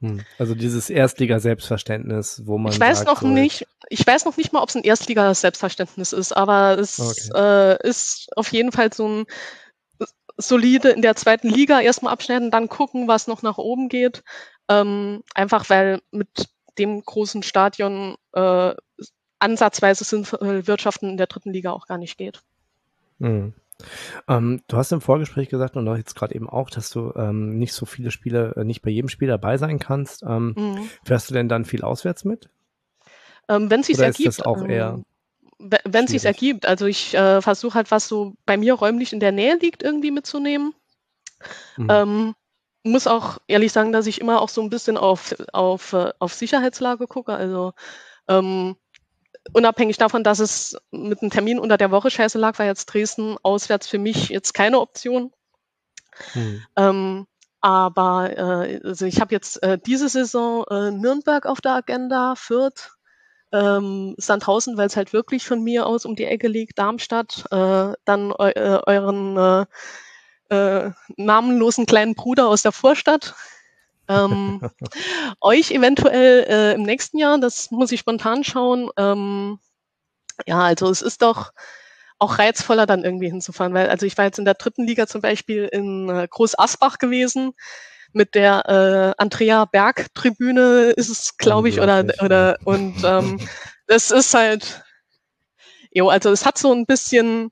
Hm. 0.00 0.24
Also 0.38 0.54
dieses 0.54 0.88
Erstliga-Selbstverständnis, 0.88 2.42
wo 2.46 2.58
man. 2.58 2.72
Ich 2.72 2.80
weiß 2.80 3.00
sagt, 3.00 3.08
noch 3.08 3.22
nicht, 3.22 3.66
ich 3.88 4.06
weiß 4.06 4.24
noch 4.24 4.36
nicht 4.36 4.52
mal, 4.52 4.62
ob 4.62 4.70
es 4.70 4.76
ein 4.76 4.84
Erstliga-Selbstverständnis 4.84 6.12
ist, 6.12 6.34
aber 6.36 6.78
es 6.78 6.98
okay. 6.98 7.76
äh, 7.82 7.88
ist 7.88 8.28
auf 8.36 8.50
jeden 8.52 8.72
Fall 8.72 8.92
so 8.92 9.06
ein 9.06 9.26
solide 10.38 10.90
in 10.90 11.02
der 11.02 11.16
zweiten 11.16 11.48
Liga 11.48 11.80
erstmal 11.80 12.12
abschneiden, 12.12 12.50
dann 12.50 12.68
gucken, 12.68 13.08
was 13.08 13.26
noch 13.26 13.42
nach 13.42 13.58
oben 13.58 13.88
geht. 13.88 14.22
Ähm, 14.68 15.22
einfach 15.34 15.68
weil 15.68 16.00
mit 16.10 16.48
dem 16.78 17.02
großen 17.02 17.42
Stadion 17.42 18.16
äh, 18.32 18.74
ansatzweise 19.38 20.04
sind 20.04 20.32
äh, 20.34 20.66
Wirtschaften 20.66 21.10
in 21.10 21.16
der 21.16 21.26
dritten 21.26 21.52
Liga 21.52 21.72
auch 21.72 21.86
gar 21.86 21.98
nicht 21.98 22.16
geht. 22.16 22.42
Mhm. 23.18 23.54
Ähm, 24.28 24.62
du 24.68 24.76
hast 24.76 24.92
im 24.92 25.00
Vorgespräch 25.00 25.48
gesagt 25.48 25.76
und 25.76 25.86
jetzt 25.96 26.14
gerade 26.14 26.34
eben 26.34 26.48
auch, 26.48 26.70
dass 26.70 26.90
du 26.90 27.12
ähm, 27.16 27.58
nicht 27.58 27.72
so 27.72 27.86
viele 27.86 28.10
Spiele, 28.10 28.54
äh, 28.56 28.64
nicht 28.64 28.82
bei 28.82 28.90
jedem 28.90 29.08
Spiel 29.08 29.28
dabei 29.28 29.56
sein 29.58 29.78
kannst. 29.78 30.22
Ähm, 30.22 30.54
mhm. 30.56 30.90
Fährst 31.04 31.30
du 31.30 31.34
denn 31.34 31.48
dann 31.48 31.64
viel 31.64 31.82
auswärts 31.82 32.24
mit? 32.24 32.50
Ähm, 33.48 33.70
wenn 33.70 33.80
es 33.80 33.86
sich 33.86 33.98
ergibt. 33.98 34.28
Ist 34.28 34.38
das 34.38 34.46
auch 34.46 34.64
eher 34.64 34.94
ähm, 34.94 35.04
wenn 35.84 36.04
es 36.04 36.10
sich 36.10 36.24
ergibt. 36.24 36.66
Also 36.66 36.86
ich 36.86 37.14
äh, 37.14 37.42
versuche 37.42 37.74
halt, 37.74 37.90
was 37.90 38.08
so 38.08 38.34
bei 38.46 38.56
mir 38.56 38.74
räumlich 38.74 39.12
in 39.12 39.20
der 39.20 39.32
Nähe 39.32 39.56
liegt, 39.56 39.82
irgendwie 39.82 40.10
mitzunehmen. 40.10 40.74
Mhm. 41.76 41.88
Ähm, 41.90 42.34
muss 42.82 43.06
auch 43.06 43.38
ehrlich 43.46 43.72
sagen, 43.72 43.92
dass 43.92 44.06
ich 44.06 44.20
immer 44.20 44.40
auch 44.40 44.48
so 44.48 44.62
ein 44.62 44.70
bisschen 44.70 44.96
auf, 44.96 45.34
auf, 45.52 45.92
äh, 45.92 46.12
auf 46.18 46.32
Sicherheitslage 46.32 47.06
gucke. 47.06 47.34
Also 47.34 47.72
ähm, 48.28 48.76
unabhängig 49.52 49.96
davon, 49.98 50.24
dass 50.24 50.38
es 50.38 50.76
mit 50.90 51.22
einem 51.22 51.30
Termin 51.30 51.58
unter 51.58 51.76
der 51.76 51.90
Woche 51.90 52.10
scheiße 52.10 52.38
lag, 52.38 52.58
war 52.58 52.66
jetzt 52.66 52.86
Dresden 52.86 53.36
auswärts 53.42 53.88
für 53.88 53.98
mich 53.98 54.28
jetzt 54.28 54.52
keine 54.54 54.80
Option. 54.80 55.32
Hm. 56.32 56.62
Ähm, 56.76 57.26
aber 57.60 58.36
äh, 58.36 58.80
also 58.84 59.06
ich 59.06 59.20
habe 59.20 59.34
jetzt 59.34 59.62
äh, 59.62 59.78
diese 59.78 60.08
Saison 60.08 60.64
äh, 60.70 60.90
Nürnberg 60.90 61.46
auf 61.46 61.60
der 61.60 61.72
Agenda, 61.72 62.34
Fürth, 62.34 62.92
ähm, 63.52 64.14
Sandhausen, 64.16 64.76
weil 64.76 64.86
es 64.86 64.96
halt 64.96 65.12
wirklich 65.12 65.46
von 65.46 65.62
mir 65.62 65.86
aus 65.86 66.04
um 66.04 66.16
die 66.16 66.24
Ecke 66.24 66.48
liegt, 66.48 66.78
Darmstadt, 66.78 67.44
äh, 67.50 67.92
dann 68.04 68.32
eu 68.32 68.48
äh, 68.48 68.80
euren 68.86 69.36
äh, 69.36 69.66
äh, 70.54 70.90
namenlosen 71.16 71.86
kleinen 71.86 72.14
Bruder 72.14 72.48
aus 72.48 72.62
der 72.62 72.72
Vorstadt, 72.72 73.34
ähm, 74.10 74.60
euch 75.40 75.70
eventuell 75.70 76.44
äh, 76.48 76.74
im 76.74 76.82
nächsten 76.82 77.18
Jahr, 77.18 77.38
das 77.38 77.70
muss 77.70 77.92
ich 77.92 78.00
spontan 78.00 78.44
schauen. 78.44 78.90
Ähm, 78.96 79.58
ja, 80.46 80.60
also 80.60 80.90
es 80.90 81.02
ist 81.02 81.22
doch 81.22 81.52
auch 82.18 82.38
reizvoller 82.38 82.86
dann 82.86 83.04
irgendwie 83.04 83.30
hinzufahren, 83.30 83.72
weil 83.72 83.88
also 83.88 84.04
ich 84.04 84.18
war 84.18 84.26
jetzt 84.26 84.38
in 84.38 84.44
der 84.44 84.54
dritten 84.54 84.86
Liga 84.86 85.06
zum 85.06 85.22
Beispiel 85.22 85.64
in 85.72 86.08
äh, 86.10 86.28
Groß 86.28 86.58
Asbach 86.58 86.98
gewesen 86.98 87.52
mit 88.12 88.34
der 88.34 89.14
äh, 89.16 89.22
Andrea 89.22 89.64
Berg 89.64 90.12
Tribüne 90.14 90.92
ist 90.96 91.08
es, 91.08 91.36
glaube 91.36 91.68
ich, 91.68 91.80
oder 91.80 92.04
oder 92.22 92.58
und 92.64 93.02
ähm, 93.04 93.40
das 93.86 94.10
ist 94.10 94.34
halt, 94.34 94.84
jo, 95.92 96.08
also 96.08 96.30
es 96.30 96.44
hat 96.44 96.58
so 96.58 96.72
ein 96.72 96.86
bisschen 96.86 97.50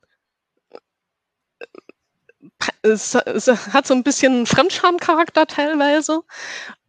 es, 2.82 3.14
es 3.14 3.48
hat 3.72 3.86
so 3.86 3.94
ein 3.94 4.02
bisschen 4.02 4.46
Fremdscham-Charakter 4.46 5.46
teilweise, 5.46 6.22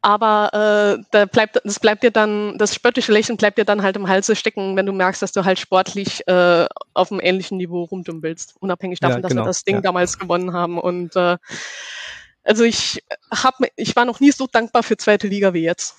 aber 0.02 0.50
äh, 0.54 1.04
da 1.12 1.26
bleibt, 1.26 1.62
das 1.64 1.80
bleibt 1.80 2.04
dir 2.04 2.12
dann, 2.12 2.58
das 2.58 2.74
spöttische 2.74 3.12
Lächeln 3.12 3.38
bleibt 3.38 3.58
dir 3.58 3.66
dann 3.66 3.84
halt 3.84 3.98
im 3.98 4.08
Halse 4.08 4.36
stecken, 4.36 4.76
wenn 4.76 4.86
du 4.86 4.94
merkst, 4.94 5.22
dass 5.22 5.34
du 5.34 5.44
halt 5.44 5.60
sportlich 5.60 6.26
äh, 6.28 6.68
auf 6.94 7.12
einem 7.12 7.20
ähnlichen 7.22 7.58
Niveau 7.58 7.84
rumdümpelst, 7.84 8.56
unabhängig 8.60 9.00
davon, 9.00 9.22
ja, 9.22 9.28
genau. 9.28 9.28
dass 9.28 9.32
wir 9.32 9.36
genau. 9.36 9.46
das 9.46 9.64
Ding 9.64 9.76
ja. 9.76 9.82
damals 9.82 10.18
gewonnen 10.18 10.54
haben. 10.54 10.80
Und 10.80 11.16
äh, 11.16 11.38
also 12.44 12.64
ich 12.64 13.04
hab, 13.30 13.56
ich 13.76 13.96
war 13.96 14.06
noch 14.06 14.22
nie 14.22 14.32
so 14.32 14.48
dankbar 14.48 14.84
für 14.84 14.96
zweite 14.96 15.28
Liga 15.28 15.54
wie 15.54 15.64
jetzt. 15.64 15.96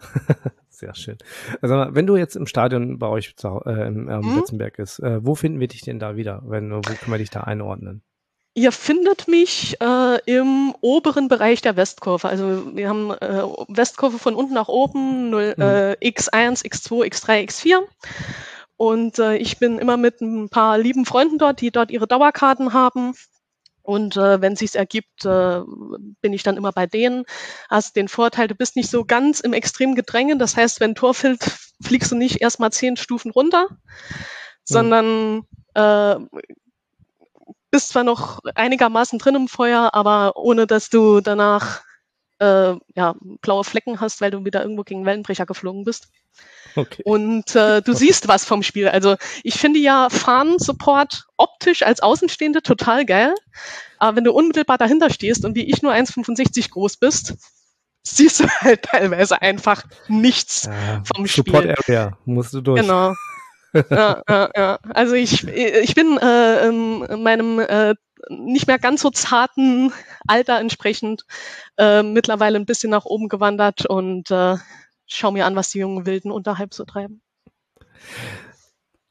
Sehr 0.68 0.94
schön. 0.94 1.18
Also 1.60 1.86
wenn 1.90 2.06
du 2.06 2.16
jetzt 2.16 2.36
im 2.36 2.46
Stadion 2.46 2.98
bei 2.98 3.08
euch 3.08 3.34
äh, 3.42 3.86
im 3.86 4.08
ähm, 4.08 4.22
hm? 4.22 4.36
Betzenberg 4.36 4.78
ist, 4.78 4.98
äh, 5.00 5.24
wo 5.24 5.34
finden 5.34 5.60
wir 5.60 5.68
dich 5.68 5.82
denn 5.82 5.98
da 5.98 6.16
wieder? 6.16 6.42
Wenn, 6.44 6.72
wo 6.72 6.80
können 6.80 7.12
wir 7.12 7.18
dich 7.18 7.30
da 7.30 7.40
einordnen? 7.40 8.02
Ihr 8.58 8.72
findet 8.72 9.28
mich 9.28 9.80
äh, 9.80 10.18
im 10.26 10.74
oberen 10.80 11.28
Bereich 11.28 11.60
der 11.60 11.76
Westkurve. 11.76 12.28
Also 12.28 12.74
wir 12.74 12.88
haben 12.88 13.12
äh, 13.12 13.44
Westkurve 13.68 14.18
von 14.18 14.34
unten 14.34 14.52
nach 14.52 14.66
oben, 14.66 15.30
0, 15.30 15.54
mhm. 15.56 15.62
äh, 15.62 15.92
X1, 16.02 16.64
X2, 16.64 17.04
X3, 17.04 17.44
X4. 17.48 17.78
Und 18.76 19.20
äh, 19.20 19.36
ich 19.36 19.60
bin 19.60 19.78
immer 19.78 19.96
mit 19.96 20.20
ein 20.20 20.48
paar 20.48 20.76
lieben 20.76 21.06
Freunden 21.06 21.38
dort, 21.38 21.60
die 21.60 21.70
dort 21.70 21.92
ihre 21.92 22.08
Dauerkarten 22.08 22.72
haben. 22.72 23.14
Und 23.82 24.16
äh, 24.16 24.40
wenn 24.40 24.56
sich's 24.56 24.74
ergibt, 24.74 25.24
äh, 25.24 25.60
bin 26.20 26.32
ich 26.32 26.42
dann 26.42 26.56
immer 26.56 26.72
bei 26.72 26.88
denen. 26.88 27.26
Hast 27.70 27.94
den 27.94 28.08
Vorteil, 28.08 28.48
du 28.48 28.56
bist 28.56 28.74
nicht 28.74 28.90
so 28.90 29.04
ganz 29.04 29.38
im 29.38 29.52
extremen 29.52 29.94
Gedränge. 29.94 30.36
Das 30.36 30.56
heißt, 30.56 30.80
wenn 30.80 30.96
Tor 30.96 31.14
fällt, 31.14 31.44
fliegst 31.80 32.10
du 32.10 32.16
nicht 32.16 32.40
erstmal 32.40 32.72
zehn 32.72 32.96
Stufen 32.96 33.30
runter, 33.30 33.68
mhm. 33.70 33.76
sondern 34.64 35.42
äh, 35.74 36.16
bist 37.70 37.90
zwar 37.90 38.04
noch 38.04 38.40
einigermaßen 38.54 39.18
drin 39.18 39.34
im 39.34 39.48
Feuer, 39.48 39.90
aber 39.92 40.36
ohne 40.36 40.66
dass 40.66 40.90
du 40.90 41.20
danach 41.20 41.82
äh, 42.40 42.74
ja, 42.94 43.14
blaue 43.42 43.64
Flecken 43.64 44.00
hast, 44.00 44.20
weil 44.20 44.30
du 44.30 44.44
wieder 44.44 44.62
irgendwo 44.62 44.82
gegen 44.82 45.04
Wellenbrecher 45.04 45.46
geflogen 45.46 45.84
bist. 45.84 46.08
Okay. 46.76 47.02
Und 47.04 47.56
äh, 47.56 47.82
du 47.82 47.92
siehst 47.92 48.28
was 48.28 48.44
vom 48.44 48.62
Spiel. 48.62 48.88
Also 48.88 49.16
ich 49.42 49.54
finde 49.54 49.80
ja 49.80 50.08
Fahnen-Support 50.10 51.26
optisch 51.36 51.82
als 51.82 52.00
Außenstehende 52.00 52.62
total 52.62 53.04
geil. 53.04 53.34
Aber 53.98 54.16
wenn 54.16 54.24
du 54.24 54.32
unmittelbar 54.32 54.78
dahinter 54.78 55.10
stehst 55.10 55.44
und 55.44 55.56
wie 55.56 55.68
ich 55.68 55.82
nur 55.82 55.92
1,65 55.92 56.70
groß 56.70 56.98
bist, 56.98 57.34
siehst 58.04 58.40
du 58.40 58.48
halt 58.60 58.82
teilweise 58.82 59.42
einfach 59.42 59.84
nichts 60.06 60.64
ja, 60.64 61.02
vom 61.12 61.26
Spiel. 61.26 61.44
Support 61.44 61.78
Area 61.80 62.16
musst 62.24 62.54
du 62.54 62.60
durch. 62.60 62.80
Genau 62.80 63.14
ja, 63.72 64.22
ja, 64.28 64.50
ja. 64.56 64.78
Also 64.94 65.14
ich, 65.14 65.46
ich 65.46 65.94
bin 65.94 66.18
äh, 66.18 66.68
in 66.68 67.22
meinem 67.22 67.60
äh, 67.60 67.94
nicht 68.28 68.66
mehr 68.66 68.78
ganz 68.78 69.02
so 69.02 69.10
zarten 69.10 69.92
Alter 70.26 70.58
entsprechend 70.58 71.24
äh, 71.76 72.02
mittlerweile 72.02 72.58
ein 72.58 72.66
bisschen 72.66 72.90
nach 72.90 73.04
oben 73.04 73.28
gewandert 73.28 73.86
und 73.86 74.30
äh, 74.30 74.56
schau 75.06 75.30
mir 75.30 75.46
an, 75.46 75.56
was 75.56 75.70
die 75.70 75.78
jungen 75.78 76.06
Wilden 76.06 76.30
unterhalb 76.30 76.74
so 76.74 76.84
treiben. 76.84 77.22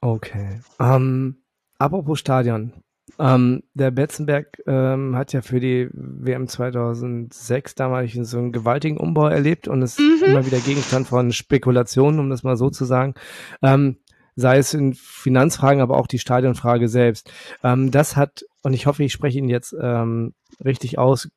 Okay. 0.02 0.62
Ähm, 0.80 1.44
apropos 1.80 2.20
Stadion. 2.20 2.74
Ähm, 3.20 3.64
der 3.74 3.90
Betzenberg 3.92 4.62
ähm, 4.68 5.16
hat 5.16 5.34
ja 5.34 5.42
für 5.42 5.60
die 5.60 5.90
WM 5.92 6.48
2006 6.48 7.74
damals 7.76 8.14
so 8.14 8.38
einen 8.38 8.52
gewaltigen 8.52 8.98
Umbau 8.98 9.28
erlebt 9.28 9.68
und 9.68 9.82
ist 9.82 10.00
mhm. 10.00 10.24
immer 10.26 10.46
wieder 10.46 10.60
Gegenstand 10.60 11.08
von 11.08 11.32
Spekulationen, 11.32 12.20
um 12.20 12.30
das 12.30 12.44
mal 12.44 12.58
so 12.58 12.70
zu 12.70 12.86
sagen. 12.86 13.16
Ähm, 13.64 13.98
sei 14.38 14.60
es 14.60 14.74
in 14.74 14.94
Finanzfragen, 14.94 15.82
aber 15.82 15.98
auch 15.98 16.08
die 16.08 16.20
Stadionfrage 16.20 16.88
selbst. 16.88 17.32
Ähm, 17.64 17.92
das 17.92 18.16
hat, 18.16 18.46
und 18.62 18.74
ich 18.74 18.86
hoffe, 18.86 19.04
ich 19.04 19.12
spreche 19.12 19.40
ihn 19.40 19.50
jetzt 19.50 19.76
ähm, 19.80 20.34
richtig 20.64 20.98
aus, 20.98 21.28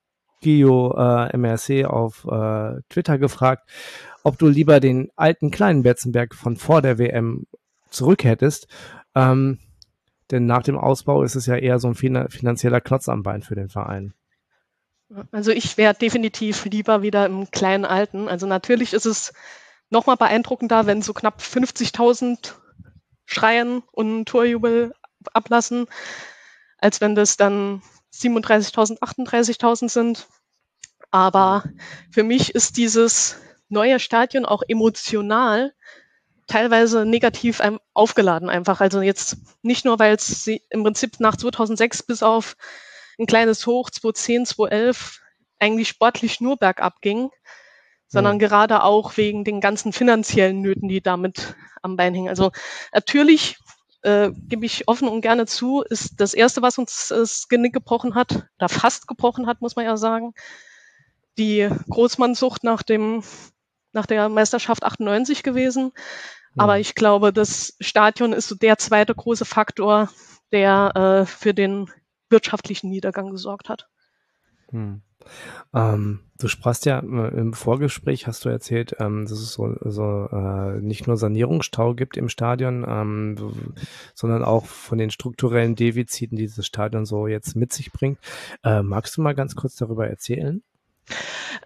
Gio 0.42 0.94
äh, 0.96 1.36
MRC 1.36 1.86
auf 1.86 2.26
äh, 2.30 2.80
Twitter 2.88 3.18
gefragt, 3.18 3.68
ob 4.22 4.38
du 4.38 4.48
lieber 4.48 4.80
den 4.80 5.10
alten 5.16 5.50
kleinen 5.50 5.82
Betzenberg 5.82 6.34
von 6.34 6.56
vor 6.56 6.82
der 6.82 6.98
WM 6.98 7.46
zurück 7.90 8.24
hättest. 8.24 8.68
Ähm, 9.14 9.58
denn 10.30 10.46
nach 10.46 10.62
dem 10.62 10.78
Ausbau 10.78 11.22
ist 11.22 11.34
es 11.34 11.46
ja 11.46 11.56
eher 11.56 11.78
so 11.78 11.88
ein 11.88 11.94
finanzieller 11.94 12.80
Klotz 12.80 13.08
am 13.08 13.22
Bein 13.22 13.42
für 13.42 13.54
den 13.54 13.68
Verein. 13.68 14.14
Also 15.32 15.50
ich 15.50 15.76
wäre 15.76 15.94
definitiv 15.94 16.66
lieber 16.66 17.02
wieder 17.02 17.26
im 17.26 17.50
kleinen 17.50 17.84
Alten. 17.84 18.28
Also 18.28 18.46
natürlich 18.46 18.92
ist 18.92 19.06
es 19.06 19.32
nochmal 19.88 20.16
beeindruckender, 20.16 20.86
wenn 20.86 21.02
so 21.02 21.12
knapp 21.12 21.40
50.000 21.40 22.54
schreien 23.30 23.82
und 23.92 24.06
einen 24.06 24.26
Torjubel 24.26 24.94
ablassen, 25.32 25.86
als 26.78 27.00
wenn 27.00 27.14
das 27.14 27.36
dann 27.36 27.82
37.000, 28.12 28.98
38.000 29.00 29.88
sind. 29.88 30.26
Aber 31.10 31.64
für 32.10 32.22
mich 32.22 32.54
ist 32.54 32.76
dieses 32.76 33.36
neue 33.68 34.00
Stadion 34.00 34.44
auch 34.44 34.62
emotional 34.66 35.72
teilweise 36.46 37.04
negativ 37.04 37.62
aufgeladen 37.94 38.50
einfach. 38.50 38.80
Also 38.80 39.02
jetzt 39.02 39.36
nicht 39.62 39.84
nur, 39.84 39.98
weil 39.98 40.14
es 40.14 40.46
im 40.46 40.82
Prinzip 40.82 41.20
nach 41.20 41.36
2006 41.36 42.02
bis 42.02 42.22
auf 42.22 42.56
ein 43.18 43.26
kleines 43.26 43.66
Hoch 43.66 43.90
2010, 43.90 44.46
2011 44.46 45.20
eigentlich 45.60 45.88
sportlich 45.88 46.40
nur 46.40 46.56
bergab 46.56 47.00
ging, 47.02 47.30
sondern 48.10 48.40
ja. 48.40 48.48
gerade 48.48 48.82
auch 48.82 49.16
wegen 49.16 49.44
den 49.44 49.60
ganzen 49.60 49.92
finanziellen 49.92 50.60
Nöten, 50.60 50.88
die 50.88 51.00
damit 51.00 51.56
am 51.80 51.96
Bein 51.96 52.12
hängen. 52.12 52.28
Also 52.28 52.50
natürlich 52.92 53.56
äh, 54.02 54.30
gebe 54.48 54.66
ich 54.66 54.88
offen 54.88 55.08
und 55.08 55.20
gerne 55.20 55.46
zu, 55.46 55.82
ist 55.82 56.20
das 56.20 56.34
erste, 56.34 56.60
was 56.60 56.76
uns 56.76 57.08
das 57.08 57.48
Genick 57.48 57.72
gebrochen 57.72 58.14
hat, 58.14 58.48
oder 58.58 58.68
fast 58.68 59.06
gebrochen 59.06 59.46
hat, 59.46 59.60
muss 59.60 59.76
man 59.76 59.84
ja 59.84 59.96
sagen, 59.96 60.34
die 61.38 61.68
Großmannsucht 61.88 62.64
nach 62.64 62.82
dem 62.82 63.22
nach 63.92 64.06
der 64.06 64.28
Meisterschaft 64.28 64.84
98 64.84 65.42
gewesen. 65.42 65.92
Ja. 66.54 66.64
Aber 66.64 66.78
ich 66.78 66.94
glaube, 66.94 67.32
das 67.32 67.76
Stadion 67.80 68.32
ist 68.32 68.48
so 68.48 68.54
der 68.54 68.78
zweite 68.78 69.14
große 69.14 69.44
Faktor, 69.44 70.10
der 70.52 71.22
äh, 71.22 71.26
für 71.26 71.54
den 71.54 71.90
wirtschaftlichen 72.28 72.88
Niedergang 72.88 73.30
gesorgt 73.30 73.68
hat. 73.68 73.88
Hm. 74.70 75.02
Ähm, 75.74 76.20
du 76.38 76.48
sprachst 76.48 76.86
ja 76.86 76.98
äh, 76.98 77.28
im 77.38 77.52
Vorgespräch, 77.52 78.26
hast 78.26 78.44
du 78.44 78.48
erzählt, 78.48 78.96
ähm, 78.98 79.24
dass 79.24 79.38
es 79.38 79.52
so, 79.52 79.76
so 79.84 80.28
äh, 80.32 80.80
nicht 80.80 81.06
nur 81.06 81.16
Sanierungsstau 81.16 81.94
gibt 81.94 82.16
im 82.16 82.28
Stadion, 82.28 82.84
ähm, 82.88 83.74
sondern 84.14 84.44
auch 84.44 84.66
von 84.66 84.98
den 84.98 85.10
strukturellen 85.10 85.76
Defiziten, 85.76 86.36
die 86.36 86.46
dieses 86.46 86.66
Stadion 86.66 87.06
so 87.06 87.26
jetzt 87.26 87.56
mit 87.56 87.72
sich 87.72 87.92
bringt. 87.92 88.18
Äh, 88.64 88.82
magst 88.82 89.16
du 89.16 89.22
mal 89.22 89.34
ganz 89.34 89.54
kurz 89.54 89.76
darüber 89.76 90.08
erzählen? 90.08 90.62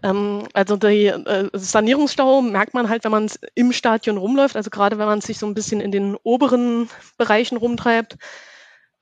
Ähm, 0.03 0.49
also 0.53 0.77
die 0.77 1.07
äh, 1.07 1.51
Sanierungsstau 1.53 2.43
merkt 2.43 2.75
man 2.75 2.89
halt, 2.89 3.05
wenn 3.05 3.11
man 3.11 3.31
im 3.55 3.73
Stadion 3.73 4.17
rumläuft, 4.17 4.57
also 4.57 4.71
gerade 4.71 4.99
wenn 4.99 5.07
man 5.07 5.21
sich 5.21 5.39
so 5.39 5.47
ein 5.47 5.55
bisschen 5.55 5.81
in 5.81 5.93
den 5.93 6.17
oberen 6.23 6.89
Bereichen 7.17 7.57
rumtreibt. 7.57 8.17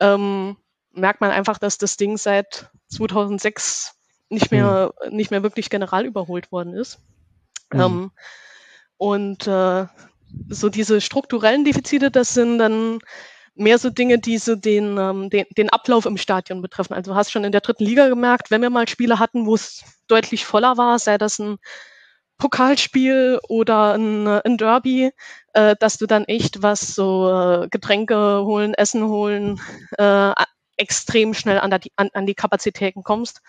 Ähm, 0.01 0.57
merkt 0.93 1.21
man 1.21 1.31
einfach, 1.31 1.59
dass 1.59 1.79
das 1.79 1.97
Ding 1.97 2.17
seit 2.17 2.71
2006 2.89 3.95
nicht 4.33 4.51
mehr, 4.51 4.93
mhm. 5.05 5.17
nicht 5.17 5.31
mehr 5.31 5.43
wirklich 5.43 5.71
general 5.71 6.07
überholt 6.07 6.51
worden 6.51 6.75
ist. 6.75 6.99
Mhm. 7.73 7.81
Ähm, 7.81 8.11
und 8.97 9.47
äh, 9.47 9.87
so 10.49 10.69
diese 10.69 11.01
strukturellen 11.01 11.65
Defizite, 11.65 12.11
das 12.11 12.35
sind 12.35 12.59
dann 12.59 13.01
mehr 13.55 13.79
so 13.79 13.91
Dinge, 13.91 14.19
die 14.19 14.39
so 14.39 14.55
den, 14.55 14.97
ähm, 14.99 15.29
den, 15.29 15.45
den 15.57 15.69
Ablauf 15.69 16.07
im 16.07 16.17
Stadion 16.17 16.63
betreffen. 16.63 16.95
Also 16.95 17.13
du 17.13 17.17
hast 17.17 17.31
schon 17.31 17.45
in 17.45 17.53
der 17.53 17.61
dritten 17.61 17.85
Liga 17.85 18.09
gemerkt, 18.09 18.51
wenn 18.51 18.63
wir 18.63 18.71
mal 18.71 18.89
Spiele 18.89 19.19
hatten, 19.19 19.47
wo 19.47 19.55
es 19.55 19.85
deutlich 20.09 20.47
voller 20.47 20.79
war, 20.79 20.99
sei 20.99 21.19
das 21.19 21.39
ein 21.39 21.59
Pokalspiel 22.39 23.39
oder 23.49 23.95
ein, 23.95 24.27
ein 24.27 24.57
Derby, 24.57 25.11
äh, 25.53 25.77
dass 25.79 25.99
du 25.99 26.07
dann 26.07 26.25
echt 26.25 26.63
was 26.63 26.95
so 26.95 27.31
äh, 27.31 27.69
Getränke 27.69 28.43
holen, 28.45 28.75
Essen 28.75 29.05
holen, 29.05 29.61
äh, 29.99 30.33
extrem 30.77 31.35
schnell 31.35 31.61
an, 31.61 31.71
der, 31.71 31.81
an, 31.97 32.09
an 32.15 32.27
die 32.27 32.35
Kapazitäten 32.35 33.03
kommst 33.03 33.43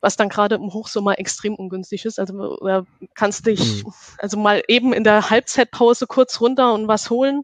was 0.00 0.16
dann 0.16 0.28
gerade 0.28 0.56
im 0.56 0.72
Hochsommer 0.72 1.18
extrem 1.18 1.54
ungünstig 1.54 2.04
ist. 2.04 2.18
Also 2.18 2.56
da 2.56 2.84
kannst 3.14 3.46
dich 3.46 3.84
mhm. 3.84 3.92
also 4.18 4.38
mal 4.38 4.62
eben 4.68 4.92
in 4.92 5.04
der 5.04 5.30
Halbzeitpause 5.30 6.06
kurz 6.06 6.40
runter 6.40 6.74
und 6.74 6.88
was 6.88 7.10
holen 7.10 7.42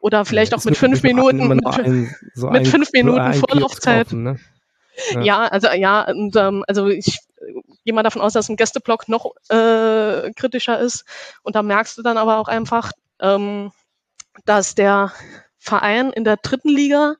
oder 0.00 0.24
vielleicht 0.24 0.52
ja, 0.52 0.58
auch 0.58 0.64
mit 0.64 0.76
fünf 0.76 1.02
Minuten 1.02 1.48
mit, 1.48 1.66
ein, 1.78 2.14
so 2.34 2.48
mit 2.50 2.68
fünf 2.68 2.92
Minuten 2.92 3.34
Vorlaufzeit. 3.34 4.06
Offen, 4.06 4.22
ne? 4.22 4.40
ja. 5.12 5.22
ja. 5.22 5.46
also 5.46 5.68
ja, 5.68 6.08
und 6.10 6.36
ähm, 6.36 6.64
also 6.66 6.88
ich 6.88 7.18
gehe 7.84 7.94
mal 7.94 8.02
davon 8.02 8.22
aus, 8.22 8.32
dass 8.32 8.48
ein 8.48 8.56
Gästeblock 8.56 9.08
noch 9.08 9.32
äh, 9.48 10.32
kritischer 10.34 10.78
ist. 10.78 11.04
Und 11.42 11.56
da 11.56 11.62
merkst 11.62 11.96
du 11.98 12.02
dann 12.02 12.18
aber 12.18 12.38
auch 12.38 12.48
einfach, 12.48 12.92
ähm, 13.20 13.72
dass 14.44 14.74
der 14.74 15.12
Verein 15.58 16.12
in 16.12 16.24
der 16.24 16.36
dritten 16.36 16.68
Liga 16.68 17.16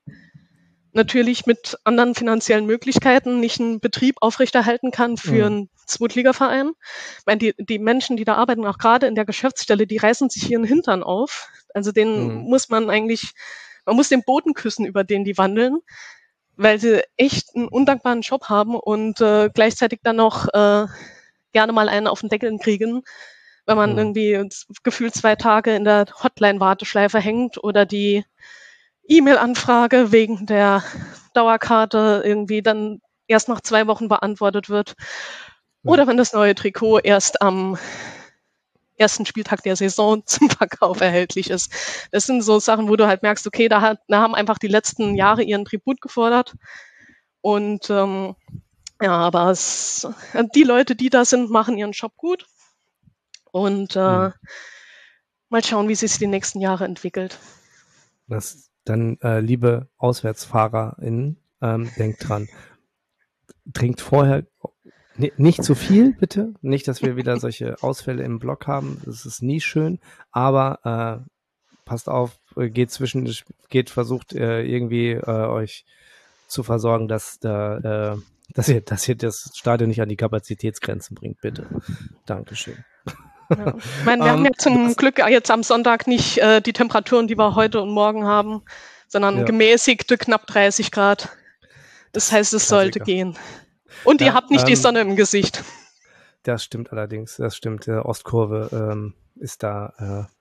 natürlich 0.97 1.47
mit 1.47 1.79
anderen 1.85 2.15
finanziellen 2.15 2.67
Möglichkeiten 2.67 3.39
nicht 3.39 3.61
einen 3.61 3.79
Betrieb 3.79 4.17
aufrechterhalten 4.21 4.91
kann 4.91 5.17
für 5.17 5.31
mhm. 5.33 5.45
einen 5.45 5.71
Zweitligaverein. 5.87 6.73
Ich 7.19 7.27
meine, 7.27 7.39
die, 7.39 7.55
die 7.59 7.79
Menschen, 7.79 8.17
die 8.17 8.25
da 8.25 8.35
arbeiten, 8.35 8.67
auch 8.67 8.79
gerade 8.79 9.07
in 9.07 9.15
der 9.15 9.25
Geschäftsstelle, 9.25 9.87
die 9.87 9.99
reißen 9.99 10.29
sich 10.31 10.51
ihren 10.51 10.65
Hintern 10.65 11.05
auf. 11.05 11.49
Also 11.73 11.93
den 11.93 12.41
mhm. 12.41 12.49
muss 12.49 12.69
man 12.69 12.91
eigentlich, 12.91 13.33
man 13.85 13.95
muss 13.95 14.09
den 14.09 14.25
Boden 14.25 14.55
küssen, 14.55 14.85
über 14.85 15.05
den 15.05 15.25
die 15.25 15.39
wandeln, 15.39 15.79
weil 16.57 16.81
sie 16.81 17.05
echt 17.17 17.55
einen 17.55 17.69
undankbaren 17.69 18.23
Job 18.23 18.49
haben 18.49 18.75
und 18.75 19.21
äh, 19.21 19.51
gleichzeitig 19.53 20.01
dann 20.03 20.17
noch 20.17 20.49
äh, 20.49 20.87
gerne 21.53 21.73
mal 21.73 21.89
einen 21.89 22.09
auf 22.09 22.21
den 22.21 22.31
Deckel 22.31 22.57
kriegen, 22.59 23.03
wenn 23.67 23.77
man 23.77 23.93
mhm. 23.93 23.99
irgendwie 23.99 24.49
gefühlt 24.83 25.15
zwei 25.15 25.37
Tage 25.37 25.77
in 25.77 25.85
der 25.85 26.07
Hotline-Warteschleife 26.23 27.21
hängt 27.21 27.63
oder 27.63 27.85
die 27.85 28.25
E-Mail-Anfrage 29.09 30.13
wegen 30.13 30.47
der 30.47 30.83
Dauerkarte 31.35 32.23
irgendwie 32.25 32.63
dann 32.63 33.01
erst 33.29 33.49
nach 33.49 33.61
zwei 33.61 33.87
Wochen 33.87 34.09
beantwortet 34.09 34.69
wird. 34.69 34.95
Oder 35.85 36.07
wenn 36.07 36.17
das 36.17 36.33
neue 36.33 36.55
Trikot 36.55 36.99
erst 36.99 37.43
am 37.43 37.79
ersten 38.99 39.27
Spieltag 39.27 39.63
der 39.63 39.77
Saison 39.77 40.23
zum 40.27 40.51
Verkauf 40.51 41.01
erhältlich 41.01 41.51
ist. 41.51 41.73
Das 42.11 42.25
sind 42.25 42.43
so 42.43 42.59
Sachen, 42.59 42.89
wo 42.89 42.97
du 42.97 43.07
halt 43.07 43.23
merkst, 43.23 43.47
okay, 43.47 43.69
da, 43.69 43.81
hat, 43.81 44.01
da 44.09 44.21
haben 44.21 44.35
einfach 44.35 44.59
die 44.59 44.69
letzten 44.69 45.15
Jahre 45.15 45.43
ihren 45.43 45.65
Tribut 45.65 46.01
gefordert. 46.01 46.55
Und 47.41 47.91
ähm, 47.91 48.35
ja, 49.01 49.13
aber 49.13 49.51
es, 49.51 50.09
die 50.55 50.63
Leute, 50.63 50.97
die 50.97 51.11
da 51.11 51.25
sind, 51.25 51.51
machen 51.51 51.77
ihren 51.77 51.93
Job 51.93 52.17
gut. 52.17 52.47
Und 53.53 53.95
äh, 53.97 54.31
mal 55.49 55.65
schauen, 55.65 55.89
wie 55.89 55.95
sich 55.95 56.19
die 56.19 56.27
nächsten 56.27 56.61
Jahre 56.61 56.85
entwickelt. 56.85 57.39
Das 58.27 58.66
dann 58.87 59.19
äh, 59.21 59.41
liebe 59.41 59.89
AuswärtsfahrerInnen, 59.99 61.37
ähm, 61.61 61.91
denkt 61.99 62.29
dran, 62.29 62.49
trinkt 63.75 64.01
vorher 64.01 64.45
nicht 65.37 65.65
zu 65.65 65.75
viel, 65.75 66.13
bitte. 66.13 66.55
Nicht, 66.61 66.89
dass 66.89 67.03
wir 67.03 67.17
wieder 67.17 67.39
solche 67.39 67.83
Ausfälle 67.83 68.23
im 68.23 68.39
Block 68.39 68.67
haben. 68.67 69.01
Das 69.05 69.25
ist 69.25 69.43
nie 69.43 69.61
schön. 69.61 69.99
Aber 70.31 71.25
äh, 71.25 71.29
passt 71.85 72.09
auf, 72.09 72.39
geht 72.57 72.91
zwischen, 72.91 73.33
geht, 73.69 73.91
versucht 73.91 74.35
äh, 74.35 74.63
irgendwie 74.63 75.13
äh, 75.13 75.23
euch 75.23 75.85
zu 76.49 76.63
versorgen, 76.63 77.09
dass 77.09 77.39
da, 77.39 78.13
äh, 78.13 78.17
dass 78.53 78.69
ihr, 78.69 78.81
dass 78.83 79.09
ihr 79.09 79.17
das 79.17 79.51
Stadion 79.55 79.89
nicht 79.89 80.03
an 80.03 80.09
die 80.09 80.17
Kapazitätsgrenzen 80.17 81.15
bringt, 81.15 81.41
bitte. 81.41 81.67
Dankeschön. 82.27 82.85
Ja. 83.51 83.75
Ich 83.77 84.05
meine, 84.05 84.25
wir 84.25 84.33
um, 84.33 84.39
haben 84.39 84.45
ja 84.45 84.51
ähm, 84.51 84.59
zum 84.59 84.97
Glück 84.97 85.19
jetzt 85.19 85.51
am 85.51 85.63
Sonntag 85.63 86.07
nicht 86.07 86.39
äh, 86.39 86.61
die 86.61 86.73
Temperaturen, 86.73 87.29
die 87.29 87.37
wir 87.37 87.55
heute 87.55 87.81
und 87.81 87.91
morgen 87.91 88.25
haben, 88.25 88.63
sondern 89.09 89.39
ja. 89.39 89.45
gemäßigte 89.45 90.19
knapp 90.19 90.47
30 90.47 90.91
Grad. 90.91 91.31
Das 92.13 92.33
heißt, 92.33 92.55
es 92.55 92.69
sollte 92.69 93.01
gehen. 93.01 93.37
Und 94.05 94.21
ja, 94.21 94.29
ihr 94.29 94.35
habt 94.35 94.51
nicht 94.51 94.63
ähm, 94.63 94.69
die 94.69 94.77
Sonne 94.77 95.01
im 95.01 95.17
Gesicht. 95.17 95.63
Das 96.43 96.63
stimmt 96.63 96.93
allerdings, 96.93 97.37
das 97.37 97.57
stimmt. 97.57 97.87
Der 97.87 98.07
Ostkurve 98.07 98.69
ähm, 98.73 99.15
ist 99.35 99.63
da 99.63 100.29
äh, 100.29 100.33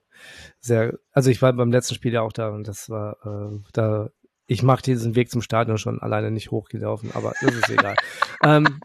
sehr, 0.60 0.98
also 1.12 1.30
ich 1.30 1.42
war 1.42 1.52
beim 1.52 1.72
letzten 1.72 1.94
Spiel 1.94 2.12
ja 2.12 2.22
auch 2.22 2.32
da 2.32 2.48
und 2.48 2.66
das 2.68 2.88
war 2.88 3.16
äh, 3.24 3.58
da, 3.72 4.10
ich 4.46 4.62
mache 4.62 4.82
diesen 4.82 5.14
Weg 5.16 5.30
zum 5.30 5.42
Stadion 5.42 5.78
schon 5.78 6.00
alleine 6.00 6.30
nicht 6.30 6.50
hochgelaufen, 6.50 7.10
aber 7.12 7.32
das 7.40 7.54
ist 7.54 7.70
egal. 7.70 7.96
ähm, 8.44 8.80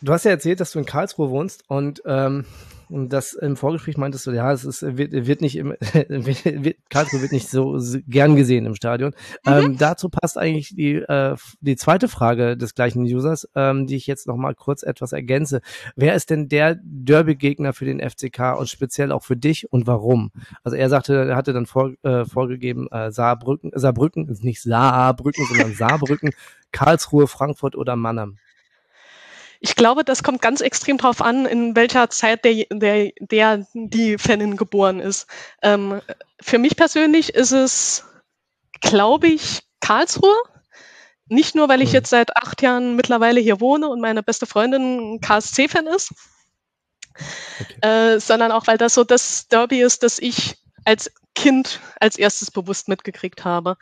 Du 0.00 0.12
hast 0.12 0.24
ja 0.24 0.30
erzählt, 0.30 0.60
dass 0.60 0.72
du 0.72 0.78
in 0.78 0.84
Karlsruhe 0.84 1.30
wohnst 1.30 1.64
und 1.68 2.02
ähm, 2.06 2.44
und 2.90 3.12
das 3.12 3.34
im 3.34 3.56
Vorgespräch 3.56 3.96
meintest 3.96 4.26
du, 4.26 4.30
ja, 4.30 4.50
es 4.52 4.64
ist, 4.64 4.82
wird, 4.82 5.12
wird 5.12 5.40
nicht 5.40 5.56
im, 5.56 5.70
wird, 6.08 6.76
Karlsruhe 6.88 7.20
wird 7.20 7.32
nicht 7.32 7.48
so 7.48 7.78
gern 8.06 8.36
gesehen 8.36 8.66
im 8.66 8.74
Stadion. 8.74 9.14
Mhm. 9.44 9.52
Ähm, 9.52 9.78
dazu 9.78 10.08
passt 10.08 10.38
eigentlich 10.38 10.74
die, 10.74 10.94
äh, 10.94 11.36
die 11.60 11.76
zweite 11.76 12.08
Frage 12.08 12.56
des 12.56 12.74
gleichen 12.74 13.02
Users, 13.02 13.48
ähm, 13.54 13.86
die 13.86 13.96
ich 13.96 14.06
jetzt 14.06 14.26
noch 14.26 14.36
mal 14.36 14.54
kurz 14.54 14.82
etwas 14.82 15.12
ergänze. 15.12 15.60
Wer 15.96 16.14
ist 16.14 16.30
denn 16.30 16.48
der 16.48 16.78
Derby-Gegner 16.82 17.72
für 17.72 17.84
den 17.84 18.00
FCK 18.00 18.58
und 18.58 18.68
speziell 18.68 19.12
auch 19.12 19.22
für 19.22 19.36
dich 19.36 19.70
und 19.70 19.86
warum? 19.86 20.30
Also 20.64 20.76
er 20.76 20.88
sagte, 20.88 21.28
er 21.28 21.36
hatte 21.36 21.52
dann 21.52 21.66
vor, 21.66 21.92
äh, 22.02 22.24
vorgegeben, 22.24 22.88
äh, 22.90 23.10
Saarbrücken, 23.10 23.70
Saarbrücken, 23.74 24.34
nicht 24.40 24.62
Saarbrücken, 24.62 25.44
sondern 25.46 25.74
Saarbrücken, 25.74 26.30
Karlsruhe, 26.72 27.26
Frankfurt 27.26 27.76
oder 27.76 27.96
Mannheim. 27.96 28.38
Ich 29.60 29.74
glaube, 29.74 30.04
das 30.04 30.22
kommt 30.22 30.40
ganz 30.40 30.60
extrem 30.60 30.98
drauf 30.98 31.20
an, 31.20 31.46
in 31.46 31.74
welcher 31.74 32.10
Zeit 32.10 32.44
der, 32.44 32.66
der, 32.70 33.12
der 33.18 33.66
die 33.74 34.18
Fanin 34.18 34.56
geboren 34.56 35.00
ist. 35.00 35.26
Ähm, 35.62 36.00
für 36.40 36.58
mich 36.58 36.76
persönlich 36.76 37.34
ist 37.34 37.52
es, 37.52 38.04
glaube 38.80 39.28
ich, 39.28 39.62
Karlsruhe. 39.80 40.36
Nicht 41.26 41.54
nur, 41.54 41.68
weil 41.68 41.82
ich 41.82 41.90
mhm. 41.90 41.96
jetzt 41.96 42.10
seit 42.10 42.36
acht 42.36 42.62
Jahren 42.62 42.96
mittlerweile 42.96 43.40
hier 43.40 43.60
wohne 43.60 43.88
und 43.88 44.00
meine 44.00 44.22
beste 44.22 44.46
Freundin 44.46 45.14
ein 45.14 45.20
KSC-Fan 45.20 45.86
ist, 45.88 46.12
okay. 47.60 48.14
äh, 48.14 48.20
sondern 48.20 48.52
auch, 48.52 48.66
weil 48.66 48.78
das 48.78 48.94
so 48.94 49.04
das 49.04 49.48
Derby 49.48 49.82
ist, 49.82 50.02
das 50.02 50.18
ich 50.18 50.56
als 50.84 51.10
Kind 51.34 51.80
als 52.00 52.16
erstes 52.16 52.50
bewusst 52.50 52.88
mitgekriegt 52.88 53.44
habe. 53.44 53.76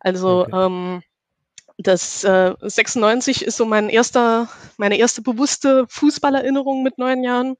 Also 0.00 0.40
okay. 0.40 0.66
ähm, 0.66 1.02
das 1.78 2.24
äh, 2.24 2.54
96 2.60 3.44
ist 3.44 3.56
so 3.56 3.64
mein 3.64 3.88
erster, 3.88 4.48
meine 4.76 4.98
erste 4.98 5.22
bewusste 5.22 5.86
Fußballerinnerung 5.88 6.82
mit 6.82 6.98
neun 6.98 7.22
Jahren. 7.22 7.56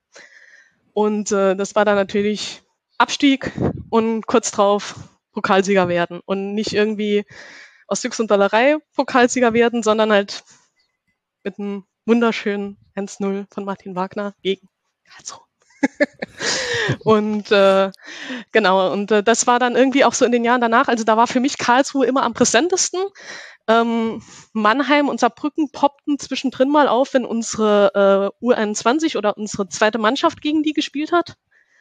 Und 0.92 1.30
äh, 1.30 1.54
das 1.54 1.76
war 1.76 1.84
dann 1.84 1.94
natürlich 1.94 2.62
Abstieg 2.98 3.52
und 3.90 4.26
kurz 4.26 4.50
drauf 4.50 4.96
Pokalsieger 5.32 5.88
werden. 5.88 6.20
Und 6.26 6.54
nicht 6.54 6.72
irgendwie 6.72 7.24
aus 7.86 8.02
Jux 8.02 8.18
und 8.18 8.30
Dollerei 8.30 8.78
Pokalsieger 8.96 9.52
werden, 9.52 9.84
sondern 9.84 10.10
halt 10.10 10.42
mit 11.44 11.58
einem 11.58 11.84
wunderschönen 12.04 12.76
1-0 12.96 13.46
von 13.54 13.64
Martin 13.64 13.94
Wagner 13.94 14.34
gegen 14.42 14.68
Karlsruhe. 15.08 15.44
und 17.04 17.52
äh, 17.52 17.92
genau, 18.50 18.92
und 18.92 19.12
äh, 19.12 19.22
das 19.22 19.46
war 19.46 19.60
dann 19.60 19.76
irgendwie 19.76 20.04
auch 20.04 20.14
so 20.14 20.24
in 20.24 20.32
den 20.32 20.42
Jahren 20.42 20.60
danach. 20.60 20.88
Also 20.88 21.04
da 21.04 21.16
war 21.16 21.28
für 21.28 21.38
mich 21.38 21.56
Karlsruhe 21.56 22.06
immer 22.06 22.24
am 22.24 22.34
präsentesten, 22.34 23.00
ähm, 23.68 24.22
Mannheim 24.52 25.08
und 25.08 25.20
Saarbrücken 25.20 25.70
poppten 25.70 26.18
zwischendrin 26.18 26.70
mal 26.70 26.88
auf, 26.88 27.14
wenn 27.14 27.26
unsere 27.26 28.32
äh, 28.42 28.44
U21 28.44 29.16
oder 29.16 29.36
unsere 29.36 29.68
zweite 29.68 29.98
Mannschaft 29.98 30.40
gegen 30.40 30.62
die 30.62 30.72
gespielt 30.72 31.12
hat. 31.12 31.34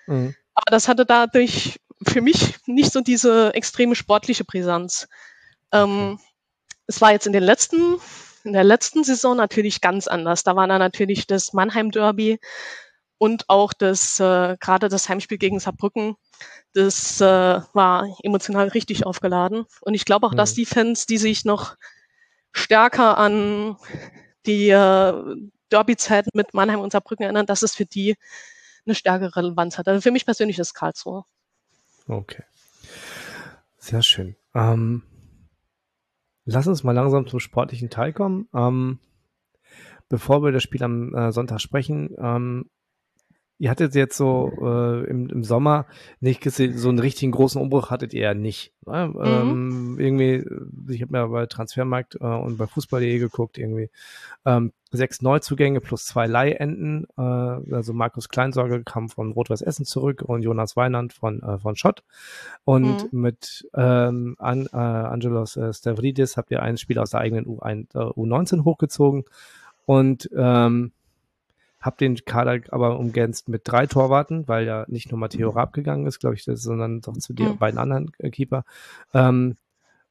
Mhm. 0.06 0.36
Aber 0.54 0.72
das 0.72 0.88
hatte 0.88 1.06
dadurch 1.06 1.80
für 2.06 2.22
mich 2.22 2.56
nicht 2.66 2.92
so 2.92 3.02
diese 3.02 3.54
extreme 3.54 3.96
sportliche 3.96 4.44
Brisanz. 4.44 5.08
Ähm, 5.72 6.20
es 6.88 7.02
war 7.02 7.12
jetzt 7.14 7.26
in 7.28 7.34
den 7.34 7.44
letzten, 7.44 7.96
in 8.44 8.54
der 8.54 8.64
letzten 8.64 9.04
Saison 9.04 9.38
natürlich 9.38 9.80
ganz 9.82 10.08
anders. 10.08 10.44
Da 10.44 10.56
war 10.56 10.68
dann 10.68 10.80
natürlich 10.80 11.26
das 11.26 11.54
Mannheim 11.54 11.92
Derby 11.92 12.40
und 13.18 13.50
auch 13.50 13.74
das, 13.74 14.20
äh, 14.20 14.58
gerade 14.60 14.90
das 14.90 15.10
Heimspiel 15.10 15.38
gegen 15.38 15.60
Saarbrücken 15.60 16.16
das 16.78 17.20
äh, 17.22 17.26
war 17.74 18.08
emotional 18.22 18.68
richtig 18.68 19.06
aufgeladen. 19.06 19.66
Und 19.82 19.96
ich 19.96 20.06
glaube 20.06 20.28
auch, 20.28 20.34
mhm. 20.34 20.38
dass 20.38 20.54
die 20.54 20.66
Fans, 20.66 21.08
die 21.08 21.18
sich 21.18 21.44
noch 21.44 21.76
stärker 22.52 23.18
an 23.18 23.78
die 24.46 24.70
äh, 24.70 25.36
Derby-Zeiten 25.72 26.30
mit 26.34 26.54
Mannheim 26.54 26.80
und 26.80 26.92
Saarbrücken 26.92 27.24
erinnern, 27.24 27.48
dass 27.48 27.64
es 27.64 27.76
für 27.76 27.86
die 27.86 28.16
eine 28.86 28.94
stärkere 28.94 29.36
Relevanz 29.36 29.78
hat. 29.78 29.88
Also 29.88 30.02
für 30.02 30.12
mich 30.12 30.26
persönlich 30.26 30.60
ist 30.60 30.76
Karlsruhe. 30.76 31.24
Okay. 32.08 32.44
Sehr 33.80 34.04
schön. 34.04 34.36
Ähm, 34.54 35.02
lass 36.46 36.68
uns 36.68 36.84
mal 36.84 36.94
langsam 36.94 37.28
zum 37.28 37.40
sportlichen 37.40 37.90
Teil 37.90 38.14
kommen. 38.14 38.48
Ähm, 38.54 39.00
bevor 40.10 40.44
wir 40.44 40.52
das 40.52 40.64
Spiel 40.64 40.84
am 40.84 41.14
äh, 41.16 41.32
Sonntag 41.32 41.60
sprechen, 41.60 42.16
ähm, 42.20 42.70
Ihr 43.60 43.72
hattet 43.72 43.96
jetzt 43.96 44.16
so 44.16 44.52
äh, 44.62 45.10
im, 45.10 45.30
im 45.30 45.44
Sommer 45.44 45.88
nicht 46.20 46.42
gesehen, 46.42 46.78
so 46.78 46.90
einen 46.90 47.00
richtigen 47.00 47.32
großen 47.32 47.60
Umbruch 47.60 47.90
hattet 47.90 48.14
ihr 48.14 48.22
ja 48.22 48.34
nicht. 48.36 48.72
Ne? 48.86 49.08
Mhm. 49.08 49.22
Ähm, 49.26 49.96
irgendwie, 50.00 50.46
ich 50.90 51.02
habe 51.02 51.12
mir 51.12 51.28
bei 51.28 51.46
Transfermarkt 51.48 52.16
äh, 52.22 52.26
und 52.26 52.58
bei 52.58 52.68
Fußball.de 52.68 53.18
geguckt, 53.18 53.58
irgendwie 53.58 53.90
ähm, 54.46 54.74
sechs 54.92 55.22
Neuzugänge 55.24 55.82
plus 55.82 56.06
zwei 56.06 56.28
Leihenden. 56.28 57.08
Äh, 57.18 57.22
also 57.22 57.94
Markus 57.94 58.30
Kleinsorge 58.30 58.84
kam 58.84 59.10
von 59.10 59.32
Rot-Weiß 59.32 59.62
Essen 59.62 59.86
zurück 59.86 60.22
und 60.22 60.44
Jonas 60.44 60.76
Weinand 60.78 61.14
von, 61.14 61.42
äh, 61.42 61.58
von 61.58 61.76
Schott. 61.76 62.04
Und 62.64 63.12
mhm. 63.12 63.22
mit 63.22 63.68
ähm, 63.74 64.36
An, 64.38 64.68
äh, 64.72 64.78
Angelos 64.78 65.58
äh, 65.58 65.74
Stavridis 65.74 66.38
habt 66.38 66.52
ihr 66.52 66.62
ein 66.62 66.78
Spiel 66.78 67.00
aus 67.00 67.10
der 67.10 67.22
eigenen 67.22 67.46
U1, 67.46 67.96
äh, 67.96 68.12
U19 68.14 68.64
hochgezogen. 68.64 69.26
Und 69.86 70.30
ähm, 70.36 70.92
habe 71.80 71.98
den 71.98 72.16
Kader 72.16 72.60
aber 72.70 73.00
umgänzt 73.00 73.50
mit 73.50 73.62
drei 73.66 73.86
Torwarten, 73.86 74.48
weil 74.48 74.66
ja 74.66 74.86
nicht 74.88 75.12
nur 75.12 75.20
Matteo 75.20 75.50
Raab 75.50 75.74
gegangen 75.74 76.08
ist, 76.08 76.20
glaube 76.20 76.36
ich, 76.36 76.44
sondern 76.44 77.02
doch 77.02 77.18
zu 77.18 77.34
den 77.34 77.50
mhm. 77.50 77.58
beiden 77.58 77.80
anderen 77.80 78.12
äh, 78.20 78.30
Keeper. 78.30 78.64
Ähm, 79.14 79.58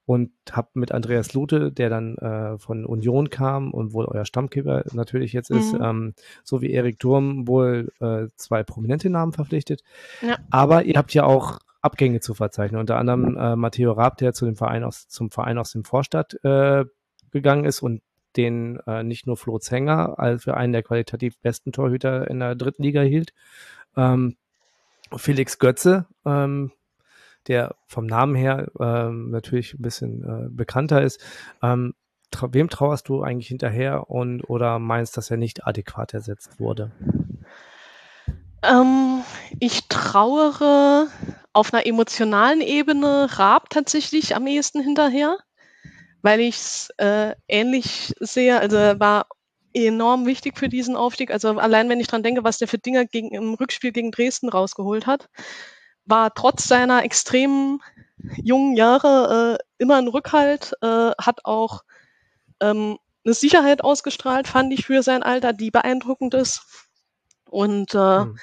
und 0.07 0.31
habe 0.53 0.69
mit 0.75 0.93
Andreas 0.93 1.35
Lute, 1.35 1.73
der 1.73 1.91
dann 1.91 2.17
äh, 2.19 2.59
von 2.59 2.87
Union 2.87 3.29
kam 3.29 3.75
und 3.75 3.93
wohl 3.93 4.05
euer 4.05 4.25
Stammkeeper 4.25 4.85
natürlich 4.93 5.33
jetzt 5.33 5.51
ist, 5.51 5.73
mhm. 5.73 5.83
ähm, 5.83 6.15
so 6.45 6.63
wie 6.63 6.71
Erik 6.71 7.01
Durm 7.01 7.49
wohl 7.49 7.93
äh, 7.99 8.29
zwei 8.37 8.63
prominente 8.63 9.11
Namen 9.11 9.33
verpflichtet. 9.33 9.83
Ja. 10.23 10.39
Aber 10.49 10.85
ihr 10.85 10.95
habt 10.97 11.13
ja 11.13 11.25
auch 11.25 11.59
Abgänge 11.83 12.21
zu 12.21 12.35
verzeichnen, 12.35 12.81
unter 12.81 12.99
anderem 12.99 13.37
äh, 13.37 13.57
Matteo 13.57 13.93
Raab, 13.93 14.17
der 14.19 14.33
zu 14.33 14.45
dem 14.45 14.55
Verein 14.55 14.85
aus, 14.85 15.09
zum 15.09 15.33
Verein 15.33 15.59
aus 15.59 15.73
dem 15.73 15.85
Vorstadt 15.85 16.35
äh, 16.45 16.85
gegangen 17.33 17.65
ist 17.65 17.83
und 17.83 18.01
den 18.37 18.79
äh, 18.87 19.03
nicht 19.03 19.27
nur 19.27 19.37
Flo 19.37 19.59
Zenger 19.59 20.19
als 20.19 20.45
für 20.45 20.57
einen 20.57 20.73
der 20.73 20.83
qualitativ 20.83 21.39
besten 21.39 21.73
Torhüter 21.73 22.29
in 22.31 22.41
der 22.41 22.55
dritten 22.55 22.83
Liga 22.83 23.03
hielt. 23.03 23.33
Ähm, 23.97 24.37
Felix 25.17 25.59
Götze, 25.59 26.07
ähm, 26.25 26.73
der 27.49 27.77
vom 27.87 28.07
Namen 28.07 28.35
her 28.35 28.71
ähm, 28.81 29.31
natürlich 29.31 29.75
ein 29.75 29.83
bisschen 29.83 30.23
äh, 30.25 30.49
bekannter 30.51 31.03
ist. 31.03 31.21
Ähm, 31.63 31.95
tra 32.31 32.49
wem 32.53 32.69
trauerst 32.69 33.09
du 33.09 33.23
eigentlich 33.23 33.49
hinterher 33.49 34.11
und 34.11 34.43
oder 34.43 34.79
meinst, 34.79 35.17
dass 35.17 35.31
er 35.31 35.37
nicht 35.37 35.67
adäquat 35.67 36.15
ersetzt 36.15 36.59
wurde? 36.59 36.91
Ähm, 38.63 39.23
ich 39.61 39.89
trauere 39.89 41.07
auf 41.53 41.73
einer 41.73 41.87
emotionalen 41.87 42.61
Ebene 42.61 43.29
Raab 43.39 43.71
tatsächlich 43.71 44.35
am 44.35 44.47
ehesten 44.47 44.81
hinterher 44.81 45.39
weil 46.27 46.41
ich 46.41 46.57
es 46.57 46.91
äh, 46.97 47.37
ähnlich 47.47 48.13
sehe. 48.19 48.59
Also 48.59 48.77
war 48.77 49.29
enorm 49.73 50.27
wichtig 50.27 50.59
für 50.59 50.69
diesen 50.69 50.97
Aufstieg. 50.97 51.31
Also 51.31 51.51
allein 51.51 51.89
wenn 51.89 52.01
ich 52.01 52.09
dran 52.09 52.25
denke, 52.25 52.43
was 52.43 52.59
der 52.59 52.67
für 52.67 52.79
Dinger 52.79 53.05
gegen, 53.05 53.31
im 53.33 53.55
Rückspiel 53.55 53.93
gegen 53.93 54.11
Dresden 54.11 54.49
rausgeholt 54.49 55.07
hat, 55.07 55.29
war 56.05 56.35
trotz 56.35 56.67
seiner 56.67 57.05
extremen 57.05 57.81
jungen 58.43 58.75
Jahre 58.75 59.61
äh, 59.61 59.65
immer 59.79 59.99
ein 59.99 60.09
Rückhalt, 60.09 60.73
äh, 60.83 61.13
hat 61.17 61.45
auch 61.45 61.85
ähm, 62.59 62.99
eine 63.25 63.35
Sicherheit 63.35 63.85
ausgestrahlt, 63.85 64.49
fand 64.49 64.73
ich 64.73 64.85
für 64.85 65.05
sein 65.05 65.23
Alter, 65.23 65.53
die 65.53 65.71
beeindruckend 65.71 66.35
ist. 66.35 66.63
Und 67.49 67.95
äh, 67.95 68.25
mhm. 68.25 68.39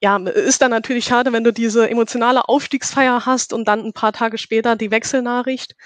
ja, 0.00 0.16
ist 0.16 0.62
dann 0.62 0.70
natürlich 0.70 1.04
schade, 1.04 1.34
wenn 1.34 1.44
du 1.44 1.52
diese 1.52 1.90
emotionale 1.90 2.48
Aufstiegsfeier 2.48 3.26
hast 3.26 3.52
und 3.52 3.68
dann 3.68 3.84
ein 3.84 3.92
paar 3.92 4.14
Tage 4.14 4.38
später 4.38 4.76
die 4.76 4.90
Wechselnachricht. 4.90 5.76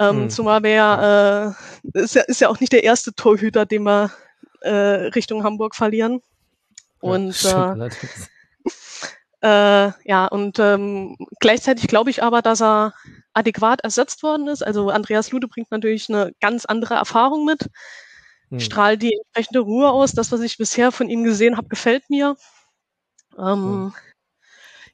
Ähm, 0.00 0.22
hm. 0.22 0.30
Zumal 0.30 0.62
wir 0.62 1.54
äh, 1.94 1.98
ist, 2.00 2.14
ja, 2.14 2.22
ist 2.22 2.40
ja 2.40 2.48
auch 2.48 2.60
nicht 2.60 2.72
der 2.72 2.84
erste 2.84 3.14
Torhüter, 3.14 3.66
den 3.66 3.84
wir 3.84 4.10
äh, 4.60 4.70
Richtung 4.70 5.44
Hamburg 5.44 5.74
verlieren. 5.74 6.22
Und 7.00 7.42
ja, 7.42 7.74
äh, 7.74 7.90
äh, 9.88 9.92
ja, 10.04 10.26
und 10.26 10.58
ähm, 10.58 11.16
gleichzeitig 11.40 11.88
glaube 11.88 12.10
ich 12.10 12.22
aber, 12.22 12.42
dass 12.42 12.62
er 12.62 12.94
adäquat 13.32 13.80
ersetzt 13.82 14.22
worden 14.22 14.48
ist. 14.48 14.64
Also 14.64 14.90
Andreas 14.90 15.30
Lude 15.30 15.48
bringt 15.48 15.70
natürlich 15.70 16.08
eine 16.08 16.32
ganz 16.40 16.64
andere 16.64 16.94
Erfahrung 16.94 17.44
mit, 17.44 17.68
hm. 18.50 18.60
strahlt 18.60 19.02
die 19.02 19.14
entsprechende 19.14 19.60
Ruhe 19.60 19.90
aus. 19.90 20.12
Das, 20.12 20.30
was 20.32 20.40
ich 20.40 20.58
bisher 20.58 20.92
von 20.92 21.08
ihm 21.08 21.24
gesehen 21.24 21.56
habe, 21.56 21.68
gefällt 21.68 22.08
mir. 22.08 22.36
Ähm, 23.38 23.46
hm. 23.46 23.94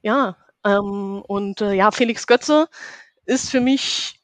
Ja, 0.00 0.36
ähm, 0.64 1.22
und 1.26 1.60
äh, 1.60 1.72
ja, 1.72 1.90
Felix 1.90 2.26
Götze 2.26 2.68
ist 3.26 3.50
für 3.50 3.60
mich 3.60 4.17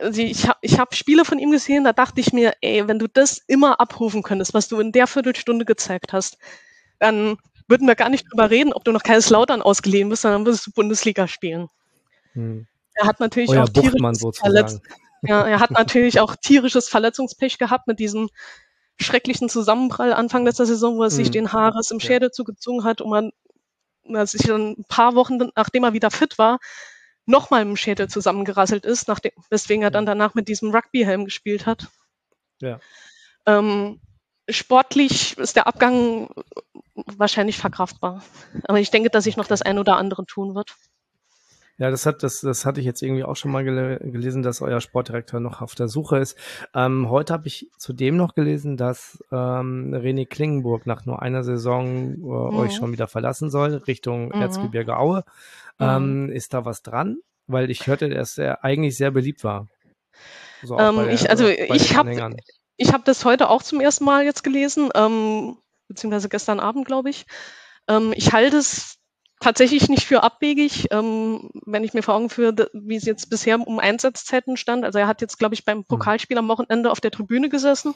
also 0.00 0.20
ich 0.20 0.48
habe 0.48 0.58
ich 0.62 0.78
hab 0.78 0.94
Spiele 0.94 1.24
von 1.24 1.38
ihm 1.38 1.50
gesehen, 1.50 1.84
da 1.84 1.92
dachte 1.92 2.20
ich 2.20 2.32
mir, 2.32 2.54
ey, 2.60 2.86
wenn 2.88 2.98
du 2.98 3.06
das 3.06 3.38
immer 3.46 3.80
abrufen 3.80 4.22
könntest, 4.22 4.54
was 4.54 4.68
du 4.68 4.80
in 4.80 4.92
der 4.92 5.06
Viertelstunde 5.06 5.64
gezeigt 5.64 6.12
hast, 6.12 6.38
dann 6.98 7.36
würden 7.68 7.86
wir 7.86 7.94
gar 7.94 8.08
nicht 8.08 8.26
drüber 8.30 8.50
reden, 8.50 8.72
ob 8.72 8.84
du 8.84 8.92
noch 8.92 9.02
Kaiserslautern 9.02 9.62
ausgeliehen 9.62 10.08
bist, 10.08 10.22
sondern 10.22 10.44
würdest 10.44 10.66
du 10.66 10.72
Bundesliga 10.72 11.28
spielen. 11.28 11.68
Hm. 12.32 12.66
Er 12.94 13.06
hat 13.06 13.20
natürlich 13.20 13.50
Euer 13.50 13.64
auch 13.64 13.68
tierisches 13.68 14.38
Verletz 14.38 14.80
ja, 15.22 15.42
er 15.46 15.60
hat 15.60 15.70
natürlich 15.70 16.20
auch 16.20 16.34
tierisches 16.36 16.88
Verletzungspech 16.88 17.58
gehabt 17.58 17.86
mit 17.86 17.98
diesem 17.98 18.30
schrecklichen 18.98 19.48
Zusammenprall 19.48 20.12
Anfang 20.12 20.44
letzter 20.44 20.66
Saison, 20.66 20.96
wo 20.96 21.02
er 21.02 21.10
hm. 21.10 21.16
sich 21.16 21.30
den 21.30 21.52
Haares 21.52 21.90
im 21.90 22.00
Schädel 22.00 22.30
zugezogen 22.30 22.84
hat 22.84 23.00
und 23.00 23.10
man, 23.10 23.32
als 24.12 24.32
sich 24.32 24.42
dann 24.42 24.72
ein 24.78 24.84
paar 24.88 25.14
Wochen, 25.14 25.38
nachdem 25.56 25.84
er 25.84 25.92
wieder 25.92 26.10
fit 26.10 26.38
war, 26.38 26.58
nochmal 27.30 27.62
im 27.62 27.76
Schädel 27.76 28.08
zusammengerasselt 28.08 28.84
ist, 28.84 29.08
nachdem, 29.08 29.32
weswegen 29.48 29.82
er 29.82 29.90
dann 29.90 30.06
danach 30.06 30.34
mit 30.34 30.48
diesem 30.48 30.70
Rugby-Helm 30.70 31.24
gespielt 31.24 31.66
hat. 31.66 31.88
Ja. 32.60 32.80
Ähm, 33.46 34.00
sportlich 34.48 35.38
ist 35.38 35.56
der 35.56 35.66
Abgang 35.66 36.28
wahrscheinlich 36.94 37.58
verkraftbar. 37.58 38.22
Aber 38.64 38.80
ich 38.80 38.90
denke, 38.90 39.10
dass 39.10 39.24
sich 39.24 39.36
noch 39.36 39.46
das 39.46 39.62
ein 39.62 39.78
oder 39.78 39.96
andere 39.96 40.26
tun 40.26 40.54
wird. 40.54 40.74
Ja, 41.80 41.90
das 41.90 42.04
hat, 42.04 42.22
das, 42.22 42.42
das 42.42 42.66
hatte 42.66 42.78
ich 42.80 42.84
jetzt 42.84 43.00
irgendwie 43.00 43.24
auch 43.24 43.36
schon 43.36 43.50
mal 43.50 43.64
gele 43.64 43.98
gelesen, 44.00 44.42
dass 44.42 44.60
euer 44.60 44.82
Sportdirektor 44.82 45.40
noch 45.40 45.62
auf 45.62 45.74
der 45.74 45.88
Suche 45.88 46.18
ist. 46.18 46.36
Ähm, 46.74 47.08
heute 47.08 47.32
habe 47.32 47.48
ich 47.48 47.70
zudem 47.78 48.18
noch 48.18 48.34
gelesen, 48.34 48.76
dass 48.76 49.24
ähm, 49.32 49.94
René 49.94 50.28
Klingenburg 50.28 50.84
nach 50.84 51.06
nur 51.06 51.22
einer 51.22 51.42
Saison 51.42 51.86
äh, 51.86 52.16
mhm. 52.18 52.28
euch 52.54 52.74
schon 52.74 52.92
wieder 52.92 53.08
verlassen 53.08 53.48
soll, 53.48 53.76
Richtung 53.76 54.26
mhm. 54.26 54.42
Erzgebirge 54.42 54.98
Aue. 54.98 55.24
Ähm, 55.78 56.24
mhm. 56.24 56.32
ist 56.32 56.52
da 56.52 56.66
was 56.66 56.82
dran? 56.82 57.16
Weil 57.46 57.70
ich 57.70 57.86
hörte, 57.86 58.10
dass 58.10 58.36
er 58.36 58.62
eigentlich 58.62 58.98
sehr 58.98 59.10
beliebt 59.10 59.42
war. 59.42 59.66
So 60.62 60.78
ähm, 60.78 60.96
der, 60.96 61.08
ich, 61.14 61.30
also 61.30 61.48
ich 61.48 61.96
habe 61.96 62.36
ich 62.76 62.92
hab 62.92 63.06
das 63.06 63.24
heute 63.24 63.48
auch 63.48 63.62
zum 63.62 63.80
ersten 63.80 64.04
Mal 64.04 64.24
jetzt 64.26 64.44
gelesen, 64.44 64.90
ähm, 64.94 65.56
beziehungsweise 65.88 66.28
gestern 66.28 66.60
Abend, 66.60 66.86
glaube 66.86 67.08
ich. 67.08 67.24
Ähm, 67.88 68.12
ich 68.14 68.34
halte 68.34 68.58
es 68.58 68.99
tatsächlich 69.40 69.88
nicht 69.88 70.04
für 70.04 70.22
abwegig, 70.22 70.86
ähm, 70.90 71.50
wenn 71.66 71.82
ich 71.82 71.94
mir 71.94 72.02
vor 72.02 72.14
Augen 72.14 72.30
führe, 72.30 72.70
wie 72.72 72.96
es 72.96 73.04
jetzt 73.04 73.30
bisher 73.30 73.58
um 73.58 73.78
Einsatzzeiten 73.78 74.56
stand. 74.56 74.84
Also 74.84 74.98
er 74.98 75.06
hat 75.06 75.20
jetzt, 75.20 75.38
glaube 75.38 75.54
ich, 75.54 75.64
beim 75.64 75.78
hm. 75.78 75.84
Pokalspiel 75.86 76.38
am 76.38 76.48
Wochenende 76.48 76.90
auf 76.90 77.00
der 77.00 77.10
Tribüne 77.10 77.48
gesessen. 77.48 77.94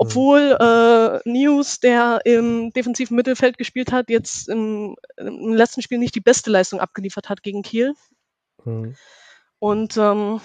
Obwohl 0.00 0.56
äh, 0.60 1.28
News, 1.28 1.80
der 1.80 2.20
im 2.24 2.72
defensiven 2.72 3.16
Mittelfeld 3.16 3.58
gespielt 3.58 3.90
hat, 3.90 4.10
jetzt 4.10 4.48
im, 4.48 4.94
im 5.16 5.54
letzten 5.54 5.82
Spiel 5.82 5.98
nicht 5.98 6.14
die 6.14 6.20
beste 6.20 6.50
Leistung 6.50 6.78
abgeliefert 6.78 7.28
hat 7.28 7.42
gegen 7.42 7.62
Kiel. 7.62 7.94
Mhm. 8.64 8.94
Und 9.58 9.96
ähm, 9.96 10.40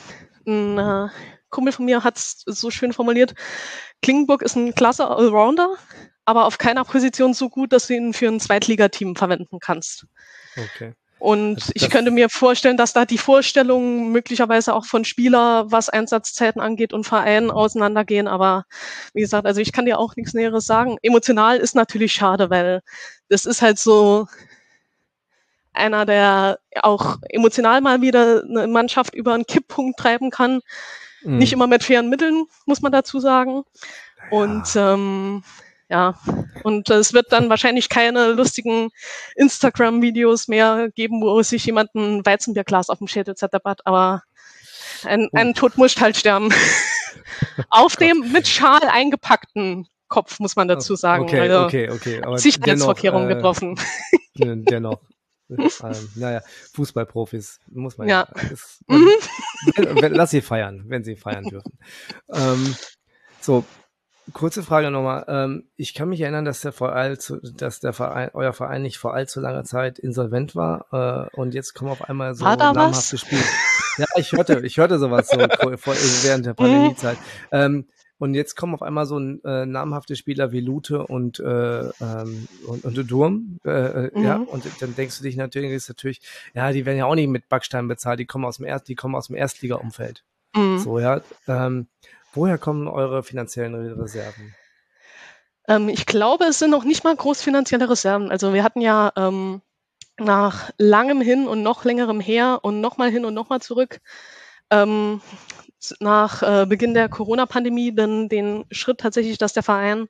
ein 0.47 0.79
äh, 0.79 1.09
Kumpel 1.49 1.71
von 1.71 1.85
mir 1.85 2.03
hat 2.03 2.17
es 2.17 2.41
so 2.47 2.71
schön 2.71 2.93
formuliert, 2.93 3.35
Klingenburg 4.01 4.41
ist 4.41 4.55
ein 4.55 4.73
klasse 4.73 5.07
Allrounder, 5.07 5.75
aber 6.25 6.45
auf 6.45 6.57
keiner 6.57 6.85
Position 6.85 7.33
so 7.33 7.49
gut, 7.49 7.73
dass 7.73 7.87
du 7.87 7.95
ihn 7.95 8.13
für 8.13 8.27
ein 8.27 8.39
Zweitligateam 8.39 9.15
verwenden 9.15 9.59
kannst. 9.59 10.05
Okay. 10.55 10.93
Und 11.19 11.55
das, 11.55 11.71
ich 11.73 11.89
könnte 11.89 12.11
mir 12.11 12.27
vorstellen, 12.27 12.75
dass 12.75 12.91
da 12.91 13.05
die 13.05 13.17
Vorstellungen 13.17 14.11
möglicherweise 14.11 14.73
auch 14.73 14.85
von 14.85 15.05
Spieler, 15.05 15.71
was 15.71 15.87
Einsatzzeiten 15.87 16.59
angeht 16.59 16.91
und 16.91 17.05
Vereinen 17.05 17.49
auseinandergehen. 17.49 18.27
Aber 18.27 18.65
wie 19.13 19.21
gesagt, 19.21 19.47
also 19.47 19.61
ich 19.61 19.71
kann 19.71 19.85
dir 19.85 19.99
auch 19.99 20.17
nichts 20.17 20.33
Näheres 20.33 20.65
sagen. 20.65 20.97
Emotional 21.01 21.59
ist 21.59 21.75
natürlich 21.75 22.11
schade, 22.11 22.49
weil 22.49 22.81
das 23.29 23.45
ist 23.45 23.61
halt 23.61 23.79
so 23.79 24.27
einer, 25.71 26.05
der 26.05 26.59
auch 26.81 27.19
emotional 27.29 27.79
mal 27.79 28.01
wieder 28.01 28.43
eine 28.43 28.67
Mannschaft 28.67 29.15
über 29.15 29.33
einen 29.33 29.45
Kipppunkt 29.45 29.97
treiben 29.97 30.29
kann. 30.29 30.59
Mhm. 31.23 31.37
Nicht 31.37 31.53
immer 31.53 31.67
mit 31.67 31.85
fairen 31.85 32.09
Mitteln, 32.09 32.47
muss 32.65 32.81
man 32.81 32.91
dazu 32.91 33.21
sagen. 33.21 33.63
Ja. 34.29 34.37
Und 34.37 34.75
ähm, 34.75 35.43
ja, 35.93 36.15
und 36.63 36.89
es 36.89 37.13
wird 37.13 37.31
dann 37.31 37.49
wahrscheinlich 37.49 37.87
keine 37.87 38.31
lustigen 38.31 38.89
Instagram-Videos 39.35 40.47
mehr 40.47 40.89
geben, 40.95 41.21
wo 41.21 41.39
sich 41.43 41.63
jemand 41.67 41.93
ein 41.93 42.25
Weizenbierglas 42.25 42.89
auf 42.89 42.97
dem 42.97 43.07
Schädel 43.07 43.35
zerdeppert, 43.35 43.81
aber 43.85 44.23
ein, 45.03 45.29
ein 45.33 45.53
Tod 45.53 45.77
muss 45.77 46.01
halt 46.01 46.17
sterben. 46.17 46.51
auf 47.69 47.95
dem 47.95 48.31
mit 48.31 48.47
Schal 48.47 48.81
eingepackten 48.89 49.87
Kopf, 50.07 50.39
muss 50.39 50.55
man 50.55 50.67
dazu 50.67 50.95
sagen. 50.95 51.25
Okay, 51.25 51.41
also 51.41 51.65
okay, 51.65 51.91
okay. 51.91 52.23
Aber 52.23 52.39
Sicherheitsvorkehrungen 52.39 53.29
äh, 53.29 53.35
getroffen. 53.35 53.79
dennoch. 54.33 54.99
ähm, 55.49 56.09
naja, 56.15 56.41
Fußballprofis 56.73 57.59
muss 57.67 57.99
man 57.99 58.07
ja. 58.07 58.23
Ist, 58.51 58.79
wenn, 58.87 60.15
lass 60.15 60.31
sie 60.31 60.41
feiern, 60.41 60.85
wenn 60.87 61.03
sie 61.03 61.15
feiern 61.15 61.43
dürfen. 61.43 61.77
Ähm, 62.33 62.75
so, 63.39 63.63
kurze 64.31 64.63
Frage 64.63 64.89
nochmal. 64.91 65.25
Ähm, 65.27 65.63
ich 65.75 65.93
kann 65.93 66.09
mich 66.09 66.21
erinnern, 66.21 66.45
dass 66.45 66.61
der 66.61 66.71
Verein, 66.71 67.17
dass 67.57 67.79
der 67.79 67.93
Verein, 67.93 68.29
euer 68.33 68.53
Verein 68.53 68.81
nicht 68.83 68.97
vor 68.97 69.13
allzu 69.13 69.41
langer 69.41 69.63
Zeit 69.65 69.99
insolvent 69.99 70.55
war 70.55 71.29
äh, 71.33 71.35
und 71.35 71.53
jetzt 71.53 71.73
kommen 71.73 71.91
auf 71.91 72.07
einmal 72.07 72.35
so 72.35 72.45
namhafte 72.45 73.17
Spiele. 73.17 73.43
Ja, 73.97 74.05
ich 74.15 74.31
hörte, 74.31 74.65
ich 74.65 74.77
hörte 74.77 74.97
sowas 74.97 75.27
so 75.27 75.37
vor, 75.77 75.95
während 76.23 76.45
der 76.45 76.53
Pandemiezeit. 76.55 77.17
Ähm, 77.51 77.85
und 78.17 78.35
jetzt 78.35 78.55
kommen 78.55 78.73
auf 78.73 78.81
einmal 78.81 79.05
so 79.05 79.19
äh, 79.19 79.65
namhafte 79.65 80.15
Spieler 80.15 80.51
wie 80.53 80.61
Lute 80.61 81.05
und, 81.05 81.39
äh, 81.39 81.81
ähm, 81.81 82.47
und, 82.65 82.85
und 82.85 83.11
Durm. 83.11 83.59
Äh, 83.65 83.69
äh, 83.69 84.11
mhm. 84.17 84.23
Ja, 84.23 84.37
und 84.37 84.63
dann 84.79 84.95
denkst 84.95 85.17
du 85.17 85.23
dich 85.23 85.35
natürlich, 85.35 85.71
ist 85.71 85.89
natürlich, 85.89 86.21
ja, 86.53 86.71
die 86.71 86.85
werden 86.85 86.97
ja 86.97 87.05
auch 87.05 87.15
nicht 87.15 87.27
mit 87.27 87.49
Backstein 87.49 87.87
bezahlt, 87.87 88.19
die 88.19 88.25
kommen 88.25 88.45
aus 88.45 88.57
dem 88.57 88.65
Erst, 88.65 88.87
die 88.87 88.95
kommen 88.95 89.15
aus 89.15 89.27
dem 89.27 89.35
Erstliga-Umfeld. 89.35 90.23
Mhm. 90.55 90.79
So, 90.79 90.99
ja. 90.99 91.21
Ähm, 91.47 91.87
woher 92.33 92.57
kommen 92.57 92.87
eure 92.87 93.23
finanziellen 93.23 93.75
Reserven? 93.75 94.55
Ähm, 95.67 95.89
ich 95.89 96.05
glaube, 96.05 96.45
es 96.45 96.59
sind 96.59 96.71
noch 96.71 96.83
nicht 96.83 97.03
mal 97.03 97.15
groß 97.15 97.41
finanzielle 97.41 97.89
Reserven. 97.89 98.31
Also 98.31 98.53
wir 98.53 98.63
hatten 98.63 98.81
ja 98.81 99.11
ähm, 99.15 99.61
nach 100.17 100.71
langem 100.77 101.21
Hin 101.21 101.47
und 101.47 101.63
noch 101.63 101.85
längerem 101.85 102.19
Her 102.19 102.59
und 102.61 102.81
nochmal 102.81 103.09
hin 103.09 103.25
und 103.25 103.33
nochmal 103.33 103.61
zurück 103.61 104.01
ähm, 104.69 105.21
nach 105.99 106.41
äh, 106.43 106.65
Beginn 106.65 106.93
der 106.93 107.09
Corona-Pandemie 107.09 107.93
dann 107.93 108.29
den 108.29 108.65
Schritt 108.71 108.99
tatsächlich, 108.99 109.37
dass 109.37 109.53
der 109.53 109.63
Verein 109.63 110.07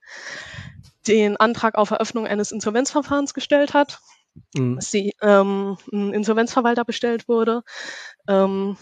den 1.07 1.37
Antrag 1.37 1.75
auf 1.75 1.91
Eröffnung 1.91 2.27
eines 2.27 2.51
Insolvenzverfahrens 2.51 3.33
gestellt 3.33 3.73
hat. 3.73 3.99
Mhm. 4.55 4.75
Dass 4.75 4.91
die, 4.91 5.15
ähm, 5.21 5.77
ein 5.91 6.13
Insolvenzverwalter 6.13 6.85
bestellt 6.85 7.27
wurde. 7.27 7.63
Ähm, 8.27 8.77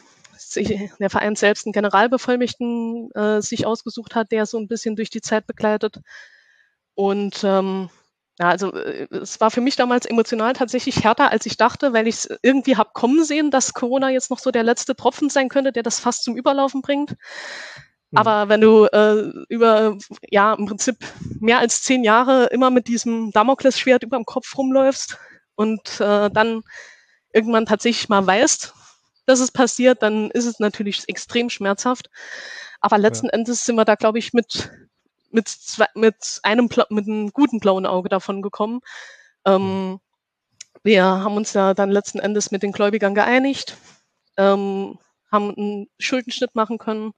der 1.00 1.10
Verein 1.10 1.36
selbst 1.36 1.66
einen 1.66 1.74
Generalbevollmächtigen 1.74 3.12
äh, 3.12 3.42
sich 3.42 3.66
ausgesucht 3.66 4.16
hat, 4.16 4.32
der 4.32 4.46
so 4.46 4.58
ein 4.58 4.68
bisschen 4.68 4.96
durch 4.96 5.10
die 5.10 5.22
Zeit 5.22 5.48
begleitet. 5.48 6.00
Und 6.96 7.44
ähm, 7.44 7.90
ja, 8.40 8.50
also 8.50 8.74
äh, 8.74 9.08
es 9.12 9.40
war 9.40 9.52
für 9.52 9.62
mich 9.62 9.76
damals 9.76 10.06
emotional 10.06 10.54
tatsächlich 10.54 11.04
härter, 11.04 11.32
als 11.32 11.46
ich 11.46 11.58
dachte, 11.58 11.94
weil 11.94 12.08
ich 12.08 12.16
es 12.16 12.40
irgendwie 12.42 12.78
habe 12.78 12.92
kommen 12.94 13.24
sehen, 13.24 13.52
dass 13.52 13.74
Corona 13.74 14.10
jetzt 14.10 14.30
noch 14.32 14.40
so 14.40 14.52
der 14.52 14.64
letzte 14.64 14.96
Tropfen 14.96 15.30
sein 15.30 15.50
könnte, 15.50 15.72
der 15.72 15.84
das 15.84 16.00
fast 16.00 16.24
zum 16.24 16.36
Überlaufen 16.36 16.82
bringt. 16.82 17.12
Mhm. 17.12 18.18
Aber 18.18 18.50
wenn 18.50 18.62
du 18.62 18.86
äh, 18.86 19.32
über, 19.50 19.98
ja, 20.30 20.54
im 20.54 20.66
Prinzip 20.66 20.98
mehr 21.40 21.60
als 21.60 21.84
zehn 21.84 22.04
Jahre 22.04 22.46
immer 22.48 22.70
mit 22.70 22.88
diesem 22.88 23.32
Damoklesschwert 23.32 24.04
über 24.04 24.18
dem 24.18 24.26
Kopf 24.26 24.58
rumläufst 24.58 25.18
und 25.56 26.00
äh, 26.00 26.30
dann 26.30 26.64
irgendwann 27.34 27.66
tatsächlich 27.66 28.10
mal 28.10 28.26
weißt, 28.26 28.74
dass 29.26 29.40
es 29.40 29.52
passiert, 29.52 30.02
dann 30.02 30.32
ist 30.32 30.46
es 30.46 30.60
natürlich 30.60 31.04
extrem 31.08 31.50
schmerzhaft. 31.50 32.10
Aber 32.80 32.98
letzten 32.98 33.28
ja. 33.28 33.34
Endes 33.34 33.66
sind 33.66 33.76
wir 33.76 33.86
da, 33.86 33.96
glaube 33.96 34.20
ich, 34.20 34.34
mit 34.34 34.72
mit, 35.32 35.48
zwei, 35.48 35.88
mit 35.96 36.40
einem 36.44 36.70
mit 36.90 37.08
einem 37.08 37.32
guten 37.32 37.60
blauen 37.60 37.86
Auge 37.86 38.10
davon 38.10 38.42
gekommen. 38.42 38.82
Ähm, 39.46 40.00
wir 40.84 41.04
haben 41.04 41.38
uns 41.38 41.54
ja 41.54 41.74
dann 41.74 41.92
letzten 41.92 42.20
Endes 42.20 42.52
mit 42.52 42.64
den 42.64 42.72
Gläubigern 42.72 43.16
geeinigt, 43.16 43.78
ähm, 44.38 44.98
haben 45.32 45.56
einen 45.56 45.88
Schuldenschnitt 46.00 46.56
machen 46.56 46.78
können. 46.78 47.14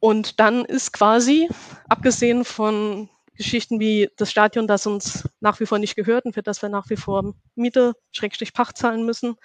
Und 0.00 0.40
dann 0.40 0.64
ist 0.64 0.92
quasi, 0.92 1.48
abgesehen 1.88 2.44
von 2.44 3.08
Geschichten 3.34 3.80
wie 3.80 4.10
das 4.16 4.30
Stadion, 4.30 4.66
das 4.66 4.86
uns 4.86 5.28
nach 5.40 5.60
wie 5.60 5.66
vor 5.66 5.78
nicht 5.78 5.96
gehört 5.96 6.24
und 6.24 6.32
für 6.32 6.42
das 6.42 6.62
wir 6.62 6.68
nach 6.68 6.88
wie 6.90 6.96
vor 6.96 7.34
Miete, 7.54 7.94
Schrägstrich 8.12 8.52
Pacht 8.52 8.76
zahlen 8.76 9.04
müssen. 9.04 9.36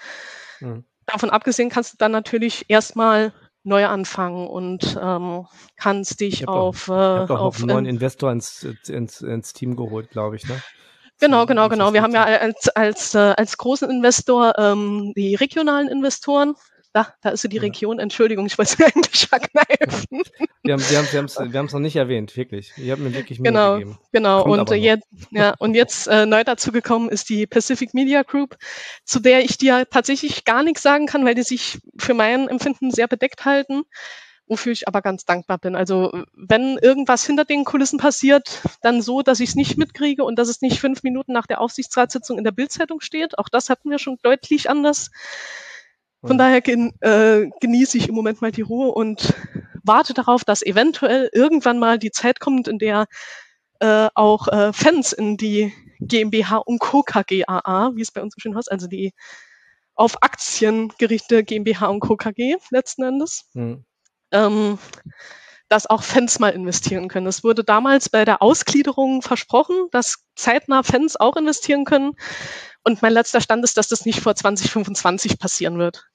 Mhm. 0.60 0.86
Davon 1.06 1.30
abgesehen 1.30 1.70
kannst 1.70 1.94
du 1.94 1.98
dann 1.98 2.12
natürlich 2.12 2.66
erstmal 2.68 3.34
neu 3.64 3.86
anfangen 3.86 4.48
und 4.48 4.98
ähm, 5.02 5.48
kannst 5.76 6.20
dich 6.20 6.48
auf, 6.48 6.88
äh, 6.88 6.92
auf 6.92 7.58
einen 7.58 7.68
neuen 7.68 7.86
Investor 7.86 8.32
ins, 8.32 8.68
ins, 8.88 9.22
ins 9.22 9.54
Team 9.54 9.76
geholt, 9.76 10.10
glaube 10.10 10.36
ich, 10.36 10.48
ne? 10.48 10.62
Genau, 11.20 11.46
genau, 11.46 11.70
genau. 11.70 11.94
Wir 11.94 12.02
haben 12.02 12.14
ja 12.16 12.24
als, 12.24 12.68
als, 12.70 13.14
äh, 13.14 13.34
als 13.38 13.56
großen 13.56 13.88
Investor 13.92 14.58
ähm, 14.58 15.14
die 15.16 15.36
regionalen 15.36 15.88
Investoren, 15.88 16.56
da, 16.94 17.14
da 17.22 17.30
ist 17.30 17.44
so 17.44 17.48
die 17.48 17.60
Region. 17.60 18.00
Entschuldigung, 18.00 18.48
ich 18.48 18.58
wollte 18.58 18.84
eigentlich 18.86 19.28
verkneifen. 19.28 20.24
Wir 20.63 20.74
haben 20.74 20.84
wir 20.89 20.97
haben 21.17 21.26
es 21.26 21.38
wir 21.39 21.58
haben's 21.58 21.74
noch 21.74 21.80
nicht 21.80 21.95
erwähnt, 21.95 22.38
wirklich. 22.38 22.71
Ihr 22.78 22.91
habt 22.91 23.02
mir 23.02 23.13
wirklich 23.13 23.39
Mühe 23.39 23.52
genau, 23.52 23.74
gegeben. 23.74 23.97
Genau, 24.12 24.43
Kommt 24.43 24.69
und 24.69 24.78
jetzt, 24.78 25.08
ja, 25.32 25.56
und 25.58 25.74
jetzt 25.74 26.08
äh, 26.08 26.26
neu 26.26 26.43
dazu 26.43 26.71
gekommen 26.71 27.10
ist 27.10 27.30
die 27.30 27.47
Pacific 27.47 27.93
Media 27.93 28.21
Group, 28.21 28.58
zu 29.04 29.19
der 29.19 29.43
ich 29.43 29.58
dir 29.58 29.88
tatsächlich 29.89 30.45
gar 30.45 30.62
nichts 30.62 30.84
sagen 30.84 31.08
kann, 31.08 31.26
weil 31.26 31.34
die 31.34 31.43
sich 31.43 31.80
für 31.97 32.13
mein 32.13 32.47
Empfinden 32.47 32.91
sehr 32.91 33.08
bedeckt 33.08 33.45
halten 33.45 33.84
wofür 34.52 34.74
ich 34.74 34.86
aber 34.86 35.02
ganz 35.02 35.24
dankbar 35.24 35.60
bin. 35.60 35.78
Also 35.78 36.12
wenn 36.34 36.78
irgendwas 36.78 37.26
hinter 37.26 37.45
den 37.45 37.63
Kulissen 37.63 37.97
passiert, 37.97 38.62
dann 38.82 39.02
so, 39.02 39.21
dass 39.21 39.39
ich 39.39 39.52
es 39.52 39.56
nicht 39.56 39.78
mitkriege 39.78 40.26
und 40.26 40.38
dass 40.38 40.50
es 40.50 40.62
nicht 40.62 40.82
fünf 40.82 41.04
Minuten 41.04 41.32
nach 41.32 41.47
der 41.47 41.62
Aufsichtsratssitzung 41.62 42.38
in 42.38 42.43
der 42.43 42.52
Bildzeitung 42.52 43.00
steht. 43.00 43.39
Auch 43.39 43.47
das 43.47 43.69
hatten 43.69 43.89
wir 43.89 43.97
schon 43.97 44.17
deutlich 44.24 44.69
anders. 44.69 45.10
Von 46.24 46.38
daher 46.38 46.60
gen, 46.60 46.91
äh, 47.00 47.50
genieße 47.62 47.97
ich 47.97 48.10
im 48.10 48.15
Moment 48.15 48.41
mal 48.41 48.52
die 48.52 48.62
Ruhe 48.62 48.91
und 48.91 49.34
warte 49.84 50.13
darauf, 50.13 50.44
dass 50.44 50.62
eventuell 50.62 51.30
irgendwann 51.34 51.80
mal 51.80 51.98
die 52.00 52.12
Zeit 52.12 52.39
kommt, 52.39 52.67
in 52.67 52.80
der 52.80 53.06
äh, 53.80 54.10
auch 54.13 54.48
äh, 54.48 54.74
Fans 54.74 55.12
in 55.12 55.38
die 55.38 55.74
GmbH 56.00 56.58
und 56.58 56.80
Co. 56.80 57.04
KGAA, 57.04 57.91
wie 57.96 58.02
es 58.02 58.12
bei 58.12 58.22
uns 58.22 58.34
so 58.36 58.39
schön 58.39 58.56
heißt, 58.56 58.72
also 58.72 58.88
die 58.88 59.13
auf 59.96 60.22
Aktien 60.24 60.89
gerichtete 60.98 61.44
GmbH 61.44 61.88
und 61.88 62.00
Co. 62.00 62.15
KG 62.15 62.56
letzten 62.72 63.04
Endes, 63.04 63.50
mhm. 63.54 63.86
ähm, 64.32 64.80
dass 65.70 65.88
auch 65.88 66.04
Fans 66.04 66.39
mal 66.39 66.50
investieren 66.50 67.08
können. 67.08 67.28
Es 67.28 67.44
wurde 67.44 67.63
damals 67.63 68.10
bei 68.10 68.26
der 68.26 68.41
Ausgliederung 68.41 69.22
versprochen, 69.22 69.88
dass 69.91 70.26
zeitnah 70.36 70.84
Fans 70.84 71.15
auch 71.15 71.36
investieren 71.36 71.86
können. 71.86 72.13
Und 72.84 73.02
mein 73.02 73.13
letzter 73.13 73.41
Stand 73.41 73.63
ist, 73.63 73.78
dass 73.78 73.88
das 73.88 74.06
nicht 74.06 74.22
vor 74.22 74.36
2025 74.36 75.39
passieren 75.39 75.78
wird. 75.78 76.06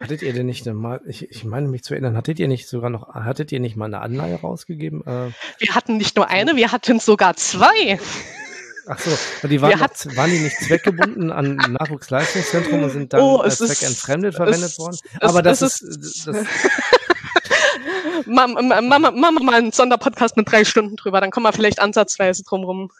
Hattet 0.00 0.22
ihr 0.22 0.32
denn 0.32 0.46
nicht 0.46 0.64
mal, 0.66 1.00
ich, 1.06 1.28
ich 1.28 1.44
meine 1.44 1.66
mich 1.66 1.82
zu 1.82 1.94
erinnern, 1.94 2.16
hattet 2.16 2.38
ihr 2.38 2.46
nicht 2.46 2.68
sogar 2.68 2.88
noch, 2.88 3.12
hattet 3.14 3.50
ihr 3.50 3.58
nicht 3.58 3.76
mal 3.76 3.86
eine 3.86 4.00
Anleihe 4.00 4.36
rausgegeben? 4.36 5.04
Äh, 5.04 5.32
wir 5.58 5.74
hatten 5.74 5.96
nicht 5.96 6.14
nur 6.14 6.28
eine, 6.28 6.54
wir 6.54 6.70
hatten 6.70 7.00
sogar 7.00 7.34
zwei. 7.34 7.98
Ach 8.86 8.98
so, 8.98 9.48
die 9.48 9.60
waren, 9.60 9.78
noch, 9.78 10.16
waren 10.16 10.30
die 10.30 10.38
nicht 10.38 10.56
zweckgebunden 10.56 11.32
an 11.32 11.56
Nachwuchsleistungszentrum 11.56 12.84
und 12.84 12.90
sind 12.90 13.12
dann 13.12 13.20
oh, 13.20 13.38
als 13.38 13.58
zweckentfremdet 13.58 14.36
verwendet 14.36 14.70
es, 14.70 14.78
worden? 14.78 14.96
Aber 15.20 15.42
das 15.42 15.62
ist, 15.62 15.82
ist 15.82 16.26
das, 16.26 16.36
Machen 18.26 18.70
wir 18.70 19.42
mal 19.42 19.54
einen 19.54 19.72
Sonderpodcast 19.72 20.36
mit 20.36 20.50
drei 20.50 20.64
Stunden 20.64 20.96
drüber, 20.96 21.20
dann 21.20 21.30
kommen 21.30 21.44
wir 21.44 21.52
vielleicht 21.52 21.80
ansatzweise 21.80 22.44
drumrum. 22.44 22.90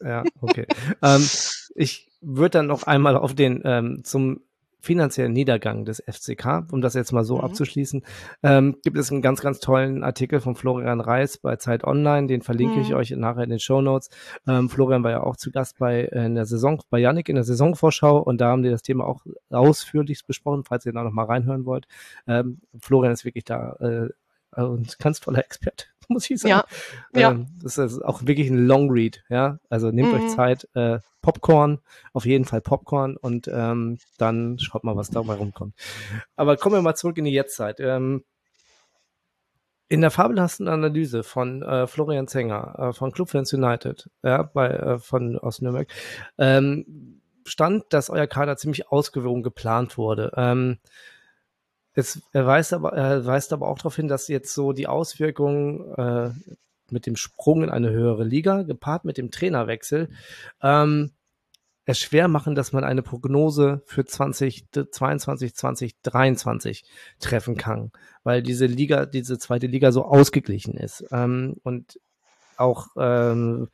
Ja, 0.00 0.24
okay. 0.40 0.66
ähm, 1.02 1.28
ich 1.74 2.08
würde 2.20 2.58
dann 2.58 2.66
noch 2.66 2.84
einmal 2.84 3.16
auf 3.16 3.34
den 3.34 3.60
ähm, 3.64 4.02
zum 4.04 4.40
finanziellen 4.82 5.32
Niedergang 5.32 5.84
des 5.84 6.02
FCK, 6.06 6.66
um 6.72 6.80
das 6.80 6.94
jetzt 6.94 7.12
mal 7.12 7.24
so 7.24 7.36
mhm. 7.38 7.44
abzuschließen, 7.44 8.02
ähm, 8.42 8.76
gibt 8.82 8.98
es 8.98 9.10
einen 9.10 9.22
ganz, 9.22 9.40
ganz 9.40 9.60
tollen 9.60 10.02
Artikel 10.02 10.40
von 10.40 10.56
Florian 10.56 11.00
Reis 11.00 11.38
bei 11.38 11.56
Zeit 11.56 11.84
Online, 11.84 12.26
den 12.26 12.42
verlinke 12.42 12.76
mhm. 12.76 12.82
ich 12.82 12.94
euch 12.94 13.10
nachher 13.12 13.44
in 13.44 13.50
den 13.50 13.60
Show 13.60 13.80
Notes. 13.80 14.10
Ähm, 14.46 14.68
Florian 14.68 15.04
war 15.04 15.12
ja 15.12 15.22
auch 15.22 15.36
zu 15.36 15.52
Gast 15.52 15.78
bei 15.78 16.02
äh, 16.02 16.26
in 16.26 16.34
der 16.34 16.46
Saison, 16.46 16.82
bei 16.90 16.98
Yannick 16.98 17.28
in 17.28 17.36
der 17.36 17.44
Saisonvorschau 17.44 18.18
und 18.18 18.40
da 18.40 18.48
haben 18.48 18.62
die 18.62 18.70
das 18.70 18.82
Thema 18.82 19.06
auch 19.06 19.24
ausführlich 19.50 20.26
besprochen, 20.26 20.64
falls 20.64 20.84
ihr 20.84 20.92
da 20.92 21.04
noch 21.04 21.12
mal 21.12 21.26
reinhören 21.26 21.64
wollt. 21.64 21.86
Ähm, 22.26 22.60
Florian 22.80 23.12
ist 23.12 23.24
wirklich 23.24 23.44
da 23.44 23.76
äh, 23.80 24.08
ein 24.56 24.86
ganz 24.98 25.20
toller 25.20 25.38
Experte. 25.38 25.91
muss 26.08 26.28
ich 26.30 26.40
sagen. 26.40 26.62
Ja, 27.14 27.20
ja. 27.20 27.30
Ähm, 27.32 27.46
das 27.62 27.78
ist 27.78 28.04
auch 28.04 28.26
wirklich 28.26 28.48
ein 28.48 28.66
Long 28.66 28.90
Read, 28.90 29.22
ja. 29.28 29.58
Also 29.68 29.90
nehmt 29.90 30.12
mhm. 30.12 30.20
euch 30.20 30.28
Zeit, 30.34 30.68
äh, 30.74 30.98
Popcorn, 31.20 31.80
auf 32.12 32.26
jeden 32.26 32.44
Fall 32.44 32.60
Popcorn 32.60 33.16
und 33.16 33.48
ähm, 33.52 33.98
dann 34.18 34.58
schaut 34.58 34.84
mal, 34.84 34.96
was 34.96 35.10
dabei 35.10 35.34
rumkommt. 35.34 35.74
Aber 36.36 36.56
kommen 36.56 36.76
wir 36.76 36.82
mal 36.82 36.96
zurück 36.96 37.16
in 37.18 37.24
die 37.24 37.32
Jetztzeit. 37.32 37.78
Ähm, 37.80 38.24
in 39.88 40.00
der 40.00 40.10
fabelhaften 40.10 40.68
Analyse 40.68 41.22
von 41.22 41.62
äh, 41.62 41.86
Florian 41.86 42.26
Zenger 42.26 42.76
äh, 42.78 42.92
von 42.94 43.12
Clubfans 43.12 43.52
United, 43.52 44.08
ja, 44.22 44.42
bei, 44.42 44.70
äh, 44.70 44.98
von 44.98 45.38
aus 45.38 45.60
Nürnberg, 45.60 45.86
ähm, 46.38 47.20
stand, 47.44 47.84
dass 47.90 48.08
euer 48.08 48.26
Kader 48.26 48.56
ziemlich 48.56 48.90
ausgewogen 48.90 49.42
geplant 49.42 49.98
wurde. 49.98 50.32
Ähm, 50.36 50.78
es, 51.94 52.22
er, 52.32 52.46
weist 52.46 52.72
aber, 52.72 52.92
er 52.92 53.24
weist 53.26 53.52
aber 53.52 53.68
auch 53.68 53.78
darauf 53.78 53.96
hin, 53.96 54.08
dass 54.08 54.28
jetzt 54.28 54.54
so 54.54 54.72
die 54.72 54.86
Auswirkungen 54.86 55.92
äh, 55.96 56.30
mit 56.90 57.06
dem 57.06 57.16
Sprung 57.16 57.62
in 57.62 57.70
eine 57.70 57.90
höhere 57.90 58.24
Liga, 58.24 58.62
gepaart 58.62 59.04
mit 59.04 59.18
dem 59.18 59.30
Trainerwechsel, 59.30 60.10
ähm, 60.62 61.12
es 61.84 61.98
schwer 61.98 62.28
machen, 62.28 62.54
dass 62.54 62.72
man 62.72 62.84
eine 62.84 63.02
Prognose 63.02 63.82
für 63.86 64.04
2022, 64.04 65.54
2023 65.54 66.84
treffen 67.18 67.56
kann, 67.56 67.90
weil 68.22 68.42
diese 68.42 68.66
Liga, 68.66 69.04
diese 69.04 69.38
zweite 69.38 69.66
Liga 69.66 69.90
so 69.90 70.04
ausgeglichen 70.04 70.76
ist. 70.76 71.04
Ähm, 71.10 71.56
und 71.64 71.98
auch 72.56 72.88
ähm, 72.96 73.68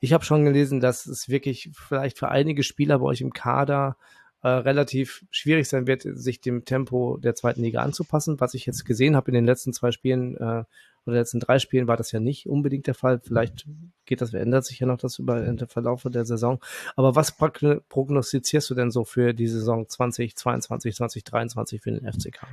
ich 0.00 0.12
habe 0.12 0.24
schon 0.24 0.44
gelesen, 0.44 0.80
dass 0.80 1.06
es 1.06 1.28
wirklich 1.28 1.70
vielleicht 1.72 2.18
für 2.18 2.28
einige 2.28 2.62
Spieler 2.62 2.98
bei 2.98 3.06
euch 3.06 3.20
im 3.20 3.32
Kader 3.32 3.96
äh, 4.42 4.48
relativ 4.48 5.24
schwierig 5.30 5.68
sein 5.68 5.86
wird, 5.86 6.02
sich 6.02 6.40
dem 6.40 6.64
Tempo 6.64 7.16
der 7.16 7.34
zweiten 7.34 7.62
Liga 7.62 7.82
anzupassen. 7.82 8.40
Was 8.40 8.54
ich 8.54 8.66
jetzt 8.66 8.84
gesehen 8.84 9.16
habe 9.16 9.30
in 9.30 9.34
den 9.34 9.46
letzten 9.46 9.72
zwei 9.72 9.90
Spielen 9.90 10.36
äh, 10.36 10.64
oder 11.06 11.16
letzten 11.16 11.40
drei 11.40 11.58
Spielen 11.58 11.88
war 11.88 11.96
das 11.96 12.12
ja 12.12 12.20
nicht 12.20 12.48
unbedingt 12.48 12.86
der 12.86 12.94
Fall. 12.94 13.20
Vielleicht 13.20 13.66
geht 14.04 14.20
das, 14.20 14.34
ändert 14.34 14.64
sich 14.64 14.80
ja 14.80 14.86
noch 14.86 14.98
das 14.98 15.18
über 15.18 15.40
den 15.40 15.58
Verlauf 15.68 16.04
der 16.08 16.24
Saison. 16.24 16.60
Aber 16.96 17.14
was 17.14 17.36
prognostizierst 17.36 18.68
du 18.70 18.74
denn 18.74 18.90
so 18.90 19.04
für 19.04 19.32
die 19.32 19.46
Saison 19.46 19.88
2022, 19.88 20.94
2023 20.96 21.80
für 21.80 21.92
den 21.92 22.12
FCK? 22.12 22.46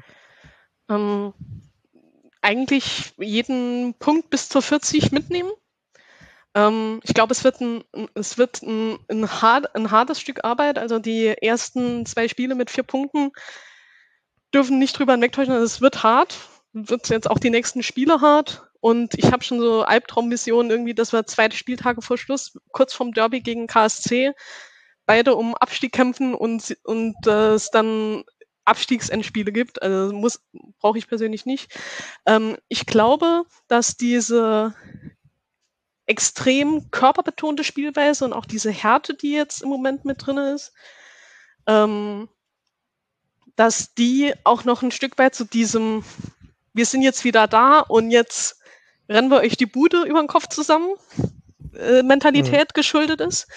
Ähm, 0.90 1.34
eigentlich 2.42 3.14
jeden 3.18 3.96
Punkt 3.96 4.30
bis 4.30 4.50
zur 4.50 4.62
40 4.62 5.12
mitnehmen. 5.12 5.52
Ähm, 6.56 7.00
ich 7.04 7.14
glaube, 7.14 7.32
es 7.32 7.44
wird, 7.44 7.62
ein, 7.62 7.84
es 8.14 8.38
wird 8.38 8.62
ein, 8.62 9.00
ein, 9.10 9.42
hart, 9.42 9.76
ein 9.76 9.92
hartes 9.92 10.20
Stück 10.20 10.44
Arbeit. 10.44 10.78
Also 10.78 11.00
die 11.00 11.28
ersten 11.28 12.06
zwei 12.06 12.28
Spiele 12.28 12.56
mit 12.56 12.70
vier 12.70 12.84
Punkten 12.84 13.32
dürfen 14.54 14.80
nicht 14.80 14.98
drüber 14.98 15.14
hinwegtäuschen. 15.14 15.54
Also 15.54 15.66
es 15.66 15.82
wird 15.82 16.04
hart. 16.04 16.38
Wird 16.74 17.10
jetzt 17.10 17.30
auch 17.30 17.40
die 17.40 17.50
nächsten 17.50 17.84
Spiele 17.84 18.22
hart. 18.22 18.68
Und 18.80 19.14
ich 19.16 19.32
habe 19.32 19.44
schon 19.44 19.60
so 19.60 19.84
Albtraummissionen 19.84 20.70
irgendwie, 20.70 20.94
dass 20.94 21.14
wir 21.14 21.26
zweite 21.26 21.56
Spieltage 21.56 22.02
vor 22.02 22.18
Schluss, 22.18 22.58
kurz 22.72 22.94
vorm 22.94 23.14
Derby 23.14 23.40
gegen 23.40 23.66
KSC, 23.66 24.34
beide 25.06 25.36
um 25.36 25.56
Abstieg 25.56 25.94
kämpfen 25.94 26.34
und, 26.34 26.76
und 26.84 27.16
äh, 27.26 27.54
es 27.54 27.70
dann 27.70 28.24
Abstiegsendspiele 28.66 29.52
gibt. 29.52 29.82
Also 29.82 30.14
muss, 30.14 30.42
brauche 30.80 30.98
ich 30.98 31.08
persönlich 31.08 31.46
nicht. 31.46 31.74
Ähm, 32.26 32.58
ich 32.68 32.86
glaube, 32.86 33.44
dass 33.68 33.96
diese 33.96 34.76
extrem 36.14 36.92
körperbetonte 36.92 37.64
Spielweise 37.64 38.24
und 38.24 38.34
auch 38.34 38.46
diese 38.46 38.70
Härte, 38.70 39.16
die 39.16 39.34
jetzt 39.34 39.64
im 39.64 39.70
Moment 39.70 40.06
mit 40.06 40.26
drin 40.26 40.38
ist, 40.38 40.74
ähm, 41.66 42.30
dass 43.56 43.96
die 43.96 44.34
auch 44.44 44.64
noch 44.64 44.84
ein 44.84 44.92
Stück 44.92 45.18
weit 45.18 45.34
zu 45.34 45.44
diesem, 45.44 46.04
wir 46.74 46.86
sind 46.86 47.02
jetzt 47.02 47.24
wieder 47.24 47.48
da 47.48 47.80
und 47.80 48.12
jetzt 48.12 48.60
rennen 49.10 49.32
wir 49.32 49.40
euch 49.40 49.58
die 49.58 49.66
Bude 49.66 50.04
über 50.04 50.22
den 50.22 50.28
Kopf 50.28 50.48
zusammen, 50.50 50.94
äh, 51.76 52.04
Mentalität 52.04 52.70
mhm. 52.70 52.74
geschuldet 52.76 53.20
ist. 53.20 53.48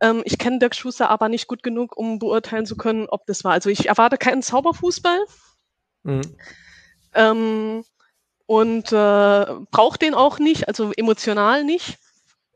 Ähm, 0.00 0.22
ich 0.24 0.36
kenne 0.36 0.58
Dirk 0.58 0.74
Schuster 0.74 1.10
aber 1.10 1.28
nicht 1.28 1.46
gut 1.46 1.62
genug, 1.62 1.96
um 1.96 2.18
beurteilen 2.18 2.66
zu 2.66 2.76
können, 2.76 3.06
ob 3.08 3.24
das 3.26 3.44
war. 3.44 3.52
Also 3.52 3.70
ich 3.70 3.88
erwarte 3.88 4.18
keinen 4.18 4.42
Zauberfußball. 4.42 5.24
Mhm. 6.02 6.36
Ähm, 7.14 7.84
und 8.46 8.92
äh, 8.92 9.46
brauche 9.70 9.98
den 9.98 10.14
auch 10.14 10.38
nicht, 10.38 10.68
also 10.68 10.92
emotional 10.96 11.64
nicht, 11.64 11.98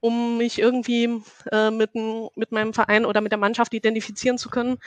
um 0.00 0.38
mich 0.38 0.58
irgendwie 0.58 1.22
äh, 1.50 1.70
mit, 1.70 1.94
mit 1.94 2.52
meinem 2.52 2.72
Verein 2.72 3.04
oder 3.04 3.20
mit 3.20 3.32
der 3.32 3.38
Mannschaft 3.38 3.74
identifizieren 3.74 4.38
zu 4.38 4.48
können. 4.48 4.78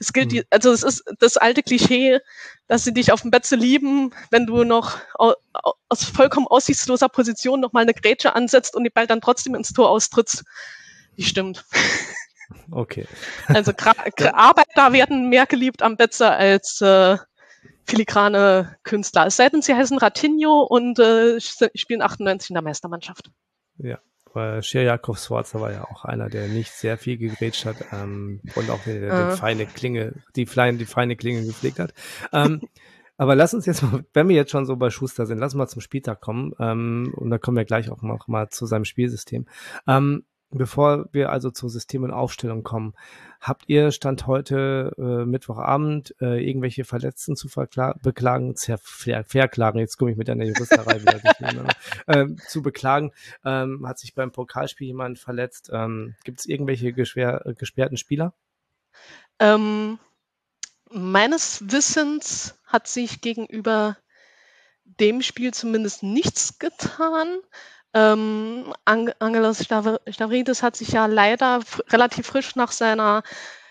Es 0.00 0.12
gilt, 0.12 0.32
mhm. 0.32 0.42
also 0.50 0.72
es 0.72 0.82
ist 0.82 1.04
das 1.18 1.36
alte 1.36 1.62
Klischee, 1.62 2.18
dass 2.66 2.84
sie 2.84 2.92
dich 2.92 3.12
auf 3.12 3.22
dem 3.22 3.30
Betze 3.30 3.56
lieben, 3.56 4.12
wenn 4.30 4.46
du 4.46 4.64
noch 4.64 4.98
aus 5.14 6.04
vollkommen 6.04 6.46
aussichtsloser 6.48 7.08
Position 7.08 7.60
noch 7.60 7.72
mal 7.72 7.82
eine 7.82 7.94
Grätsche 7.94 8.34
ansetzt 8.34 8.74
und 8.74 8.84
die 8.84 8.90
Ball 8.90 9.06
dann 9.06 9.20
trotzdem 9.20 9.54
ins 9.54 9.72
Tor 9.72 9.90
austrittst. 9.90 10.44
Die 11.16 11.24
stimmt. 11.24 11.64
Okay. 12.70 13.06
Also 13.46 13.72
Arbeiter 14.32 14.92
werden 14.92 15.28
mehr 15.28 15.46
geliebt 15.46 15.82
am 15.82 15.96
Betze 15.96 16.30
als 16.30 16.80
äh, 16.80 17.16
filigrane 17.86 18.76
Künstler. 18.82 19.26
Es 19.26 19.36
sei 19.36 19.48
denn, 19.48 19.62
sie 19.62 19.74
heißen 19.74 19.98
Ratinho 19.98 20.62
und 20.62 20.98
äh, 20.98 21.38
spielen 21.40 22.02
98 22.02 22.50
in 22.50 22.54
der 22.54 22.62
Meistermannschaft. 22.62 23.30
Ja, 23.78 23.98
weil 24.32 24.62
Scher 24.62 24.82
Jakob 24.82 25.16
Swarzer 25.16 25.60
war 25.60 25.72
ja 25.72 25.84
auch 25.84 26.04
einer, 26.04 26.28
der 26.28 26.48
nicht 26.48 26.72
sehr 26.72 26.98
viel 26.98 27.16
gegrätscht 27.16 27.64
hat 27.64 27.76
ähm, 27.92 28.40
und 28.54 28.70
auch 28.70 28.80
die, 28.84 28.90
äh. 28.90 29.30
feine 29.32 29.66
Klinge, 29.66 30.14
die, 30.36 30.46
feine, 30.46 30.78
die 30.78 30.84
feine 30.84 31.16
Klinge 31.16 31.44
gepflegt 31.44 31.78
hat. 31.78 31.94
Ähm, 32.32 32.60
aber 33.16 33.34
lass 33.34 33.54
uns 33.54 33.66
jetzt 33.66 33.82
mal, 33.82 34.04
wenn 34.12 34.28
wir 34.28 34.36
jetzt 34.36 34.50
schon 34.50 34.66
so 34.66 34.76
bei 34.76 34.90
Schuster 34.90 35.26
sind, 35.26 35.38
lass 35.38 35.54
uns 35.54 35.58
mal 35.58 35.68
zum 35.68 35.80
Spieltag 35.80 36.20
kommen. 36.20 36.52
Ähm, 36.58 37.14
und 37.16 37.30
da 37.30 37.38
kommen 37.38 37.56
wir 37.56 37.64
gleich 37.64 37.90
auch 37.90 38.02
noch 38.02 38.28
mal 38.28 38.48
zu 38.50 38.66
seinem 38.66 38.84
Spielsystem. 38.84 39.46
Ähm, 39.86 40.24
Bevor 40.50 41.08
wir 41.12 41.30
also 41.30 41.50
zur 41.50 41.70
System- 41.70 42.04
und 42.04 42.12
Aufstellung 42.12 42.62
kommen, 42.62 42.94
habt 43.40 43.64
ihr 43.66 43.90
Stand 43.90 44.28
heute 44.28 44.94
äh, 44.96 45.24
Mittwochabend 45.24 46.14
äh, 46.20 46.48
irgendwelche 46.48 46.84
Verletzten 46.84 47.34
zu 47.34 47.48
beklagen, 48.02 48.54
ver 48.56 48.78
verklagen, 49.24 49.78
jetzt 49.80 49.96
komme 49.96 50.12
ich 50.12 50.16
mit 50.16 50.30
einer 50.30 50.44
Juristerei 50.44 51.00
wieder 51.00 51.66
äh, 52.06 52.26
zu 52.48 52.62
beklagen? 52.62 53.10
Ähm, 53.44 53.86
hat 53.86 53.98
sich 53.98 54.14
beim 54.14 54.30
Pokalspiel 54.30 54.86
jemand 54.86 55.18
verletzt? 55.18 55.70
Ähm, 55.72 56.14
Gibt 56.22 56.40
es 56.40 56.46
irgendwelche 56.46 56.92
gesperrten 56.92 57.96
Spieler? 57.96 58.32
Ähm, 59.40 59.98
meines 60.90 61.70
Wissens 61.70 62.54
hat 62.64 62.86
sich 62.86 63.20
gegenüber 63.20 63.96
dem 64.84 65.22
Spiel 65.22 65.52
zumindest 65.52 66.02
nichts 66.02 66.58
getan. 66.58 67.40
Ähm, 67.96 68.74
Angelos 68.84 69.64
Stavridis 69.64 70.62
hat 70.62 70.76
sich 70.76 70.88
ja 70.88 71.06
leider 71.06 71.60
relativ 71.88 72.26
frisch 72.26 72.54
nach 72.54 72.70
seiner 72.70 73.22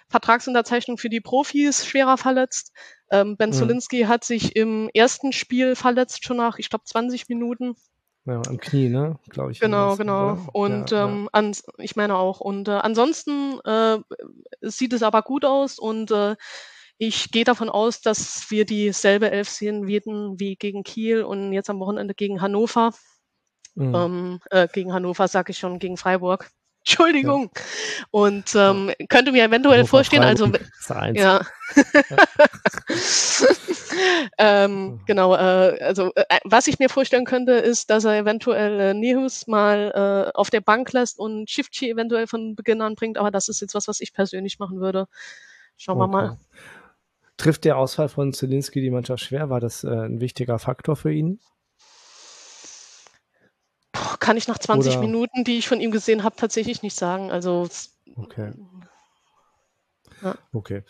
Vertragsunterzeichnung 0.09 0.97
für 0.97 1.09
die 1.09 1.21
Profis 1.21 1.85
schwerer 1.85 2.17
verletzt. 2.17 2.71
Ähm, 3.11 3.37
ben 3.37 3.51
mhm. 3.51 3.53
Zolinski 3.53 4.01
hat 4.03 4.23
sich 4.23 4.55
im 4.55 4.89
ersten 4.95 5.31
Spiel 5.31 5.75
verletzt, 5.75 6.25
schon 6.25 6.37
nach, 6.37 6.57
ich 6.57 6.69
glaube, 6.69 6.85
20 6.85 7.29
Minuten. 7.29 7.75
Ja, 8.25 8.41
am 8.47 8.57
Knie, 8.57 8.89
ne? 8.89 9.19
Glaube 9.29 9.51
ich. 9.51 9.59
Genau, 9.59 9.95
genau. 9.95 10.31
Oder? 10.31 10.55
Und 10.55 10.89
ja, 10.89 11.05
ähm, 11.05 11.23
ja. 11.25 11.29
An, 11.31 11.51
ich 11.77 11.95
meine 11.95 12.15
auch. 12.15 12.39
Und 12.39 12.67
äh, 12.67 12.71
ansonsten 12.71 13.59
äh, 13.63 13.99
sieht 14.61 14.93
es 14.93 15.03
aber 15.03 15.21
gut 15.21 15.45
aus 15.45 15.77
und 15.77 16.09
äh, 16.09 16.35
ich 16.97 17.29
gehe 17.29 17.43
davon 17.43 17.69
aus, 17.69 18.01
dass 18.01 18.49
wir 18.49 18.65
dieselbe 18.65 19.29
Elf 19.29 19.49
sehen 19.49 19.85
werden 19.85 20.39
wie 20.39 20.55
gegen 20.55 20.81
Kiel 20.83 21.21
und 21.21 21.53
jetzt 21.53 21.69
am 21.69 21.79
Wochenende 21.79 22.15
gegen 22.15 22.41
Hannover. 22.41 22.91
Mhm. 23.75 23.95
Ähm, 23.95 24.39
äh, 24.49 24.67
gegen 24.71 24.93
Hannover 24.93 25.27
sage 25.27 25.51
ich 25.51 25.57
schon, 25.57 25.79
gegen 25.79 25.97
Freiburg. 25.97 26.49
Entschuldigung. 26.85 27.49
Ja. 27.55 27.61
Und 28.11 28.55
ähm, 28.55 28.91
könnte 29.09 29.31
mir 29.31 29.43
eventuell 29.43 29.77
Hannover, 29.77 29.89
vorstellen, 29.89 30.23
also 30.23 30.51
ja. 31.13 31.41
ähm, 34.37 35.01
genau, 35.07 35.33
äh, 35.33 35.79
also 35.81 36.11
äh, 36.13 36.23
was 36.43 36.67
ich 36.67 36.77
mir 36.77 36.89
vorstellen 36.89 37.25
könnte, 37.25 37.53
ist, 37.53 37.89
dass 37.89 38.05
er 38.05 38.19
eventuell 38.19 38.79
äh, 38.79 38.93
Nehus 38.93 39.47
mal 39.47 40.27
äh, 40.31 40.37
auf 40.37 40.51
der 40.51 40.61
Bank 40.61 40.93
lässt 40.93 41.17
und 41.17 41.49
Shiftchi 41.49 41.89
eventuell 41.89 42.27
von 42.27 42.55
Beginn 42.55 42.83
an 42.83 42.93
bringt, 42.93 43.17
aber 43.17 43.31
das 43.31 43.49
ist 43.49 43.61
jetzt 43.61 43.73
was, 43.73 43.87
was 43.87 43.99
ich 43.99 44.13
persönlich 44.13 44.59
machen 44.59 44.79
würde. 44.79 45.07
Schauen 45.77 45.99
okay. 45.99 46.03
wir 46.03 46.07
mal. 46.07 46.37
Trifft 47.37 47.65
der 47.65 47.77
Ausfall 47.77 48.09
von 48.09 48.31
Zelinski 48.31 48.79
die 48.79 48.91
Mannschaft 48.91 49.23
schwer? 49.23 49.49
War 49.49 49.59
das 49.59 49.83
äh, 49.83 49.89
ein 49.89 50.21
wichtiger 50.21 50.59
Faktor 50.59 50.95
für 50.95 51.11
ihn? 51.11 51.39
Kann 54.19 54.37
ich 54.37 54.47
nach 54.47 54.57
20 54.57 54.93
Oder 54.93 55.01
Minuten, 55.01 55.43
die 55.43 55.57
ich 55.57 55.67
von 55.67 55.81
ihm 55.81 55.91
gesehen 55.91 56.23
habe, 56.23 56.35
tatsächlich 56.35 56.81
nicht 56.81 56.95
sagen. 56.95 57.31
Also 57.31 57.67
okay. 58.15 58.51
Ja. 60.21 60.35
Okay. 60.53 60.83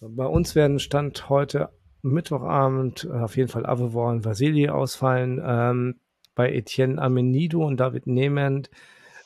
Bei 0.00 0.26
uns 0.26 0.54
werden 0.54 0.78
Stand 0.78 1.28
heute 1.28 1.70
Mittwochabend 2.02 3.04
äh, 3.04 3.18
auf 3.18 3.36
jeden 3.36 3.48
Fall 3.48 3.66
Avevor 3.66 4.10
und 4.10 4.24
Vasili 4.24 4.68
ausfallen. 4.68 5.40
Ähm, 5.44 6.00
bei 6.34 6.52
Etienne 6.52 7.00
Amenido 7.02 7.66
und 7.66 7.78
David 7.78 8.06
Nehmend, 8.06 8.70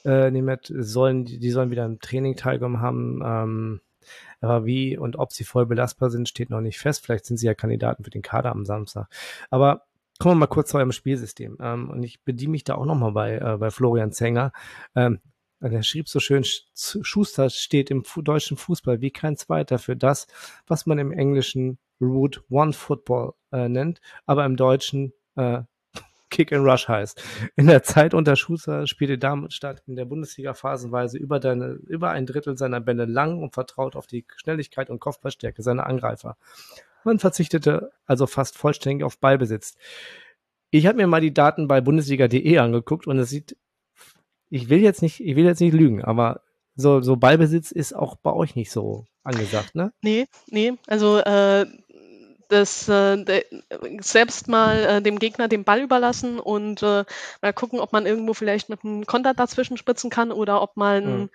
äh, 0.05 0.31
Nehmend 0.31 0.73
sollen, 0.75 1.27
die 1.27 1.51
sollen 1.51 1.71
wieder 1.71 1.85
im 1.85 2.01
Training 2.01 2.37
teilgenommen 2.37 2.81
haben. 2.81 3.23
Ähm, 3.25 3.81
aber 4.41 4.65
wie 4.65 4.97
und 4.97 5.17
ob 5.17 5.33
sie 5.33 5.45
voll 5.45 5.67
belastbar 5.67 6.11
sind, 6.11 6.29
steht 6.29 6.51
noch 6.51 6.61
nicht 6.61 6.79
fest. 6.79 7.05
Vielleicht 7.05 7.27
sind 7.27 7.37
sie 7.37 7.47
ja 7.47 7.55
Kandidaten 7.55 8.03
für 8.03 8.11
den 8.11 8.23
Kader 8.23 8.51
am 8.51 8.65
Samstag. 8.65 9.09
Aber 9.51 9.85
Kommen 10.23 10.37
wir 10.37 10.47
mal 10.47 10.47
kurz 10.47 10.71
zu 10.71 10.77
eurem 10.77 10.93
Spielsystem. 10.93 11.57
Ähm, 11.61 11.91
und 11.91 12.05
ich 12.05 12.23
bediene 12.23 12.53
mich 12.53 12.63
da 12.63 12.77
auch 12.77 12.85
nochmal 12.85 13.11
bei, 13.11 13.39
äh, 13.39 13.57
bei 13.59 13.73
Florian 13.73 14.13
Zenger. 14.13 14.53
Ähm, 14.95 15.19
der 15.61 15.83
schrieb 15.83 16.09
so 16.09 16.21
schön, 16.21 16.45
Schuster 16.45 17.51
steht 17.51 17.91
im 17.91 18.05
deutschen 18.19 18.57
Fußball 18.57 19.01
wie 19.01 19.11
kein 19.11 19.37
zweiter 19.37 19.81
für 19.81 19.97
das, 19.97 20.29
was 20.69 20.87
man 20.87 21.01
im 21.01 21.11
Englischen 21.11 21.79
Root 22.01 22.45
One 22.51 22.73
Football 22.73 23.33
äh, 23.51 23.69
nennt, 23.69 24.01
aber 24.25 24.45
im 24.45 24.55
Deutschen 24.55 25.13
äh, 25.35 25.63
Kick 26.31 26.53
and 26.53 26.65
Rush 26.65 26.87
heißt. 26.87 27.21
In 27.57 27.67
der 27.67 27.83
Zeit 27.83 28.15
unter 28.15 28.37
Schuster 28.37 28.87
spielte 28.87 29.19
Darmstadt 29.19 29.83
in 29.89 29.97
der 29.97 30.05
Bundesliga 30.05 30.55
phasenweise 30.55 31.19
über, 31.19 31.41
deine, 31.41 31.81
über 31.89 32.11
ein 32.11 32.27
Drittel 32.27 32.57
seiner 32.57 32.81
Bälle 32.81 33.07
lang 33.07 33.43
und 33.43 33.55
vertraut 33.55 33.97
auf 33.97 34.07
die 34.07 34.25
Schnelligkeit 34.37 34.89
und 34.89 35.01
Kopfballstärke 35.01 35.65
seiner 35.65 35.89
Angreifer. 35.89 36.37
Man 37.05 37.19
verzichtete 37.19 37.93
also 38.07 38.27
fast 38.27 38.57
vollständig 38.57 39.05
auf 39.05 39.19
Ballbesitz. 39.19 39.77
Ich 40.71 40.87
habe 40.87 40.97
mir 40.97 41.07
mal 41.07 41.21
die 41.21 41.35
Daten 41.35 41.69
bei 41.69 41.81
Bundesliga.de 41.81 42.59
angeguckt 42.59 43.07
und 43.07 43.19
es 43.19 43.31
sieht, 43.31 43.57
ich 44.49 44.69
will 44.69 44.81
jetzt 44.81 45.03
nicht, 45.03 45.21
ich 45.21 45.37
will 45.37 45.45
jetzt 45.45 45.61
nicht 45.61 45.75
lügen, 45.75 46.03
aber 46.03 46.43
so, 46.75 47.01
so 47.01 47.17
Ballbesitz 47.17 47.71
ist 47.71 47.95
auch 47.95 48.17
bei 48.17 48.33
euch 48.33 48.57
nicht 48.57 48.71
so 48.71 49.05
angesagt, 49.23 49.75
ne? 49.75 49.93
Nee, 50.03 50.27
nee, 50.49 50.73
also 50.87 51.19
äh, 51.19 51.67
das 52.53 52.89
äh, 52.89 53.45
selbst 54.01 54.49
mal 54.49 54.85
äh, 54.85 55.03
dem 55.03 55.19
Gegner 55.19 55.49
den 55.49 55.65
Ball 55.65 55.81
überlassen 55.81 56.39
und 56.39 56.83
äh, 56.83 57.05
mal 57.41 57.53
gucken, 57.53 57.81
ob 57.81 57.93
man 57.93 58.07
irgendwo 58.07 58.35
vielleicht 58.35 58.69
mit 58.69 58.85
einem 58.85 59.07
Konter 59.07 59.35
dazwischen 59.35 59.77
spritzen 59.77 60.11
kann 60.11 60.31
oder 60.33 60.63
ob 60.63 60.77
mal 60.77 61.03
ein 61.03 61.31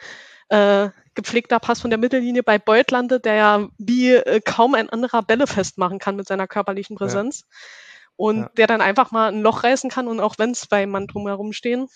mhm. 0.50 0.92
gepflegter 1.14 1.60
Pass 1.60 1.82
von 1.82 1.90
der 1.90 2.00
Mittellinie 2.00 2.42
bei 2.42 2.58
Beuth 2.58 2.92
landet, 2.92 3.26
der 3.26 3.34
ja 3.34 3.68
wie 3.78 4.14
äh, 4.14 4.40
kaum 4.40 4.76
ein 4.76 4.90
anderer 4.90 5.24
Bälle 5.24 5.48
festmachen 5.48 6.00
kann 6.00 6.16
mit 6.16 6.28
seiner 6.28 6.48
körperlichen 6.48 6.96
Präsenz. 6.96 7.42
Ja. 7.42 7.58
Und 8.16 8.40
ja. 8.40 8.50
der 8.58 8.68
dann 8.68 8.82
einfach 8.82 9.12
mal 9.12 9.32
ein 9.32 9.42
Loch 9.42 9.64
reißen 9.64 9.90
kann 9.90 10.08
und 10.08 10.20
auch 10.20 10.36
wenn 10.38 10.56
zwei 10.56 10.86
Mann 10.86 11.06
drumherum 11.06 11.54
stehen, 11.54 11.90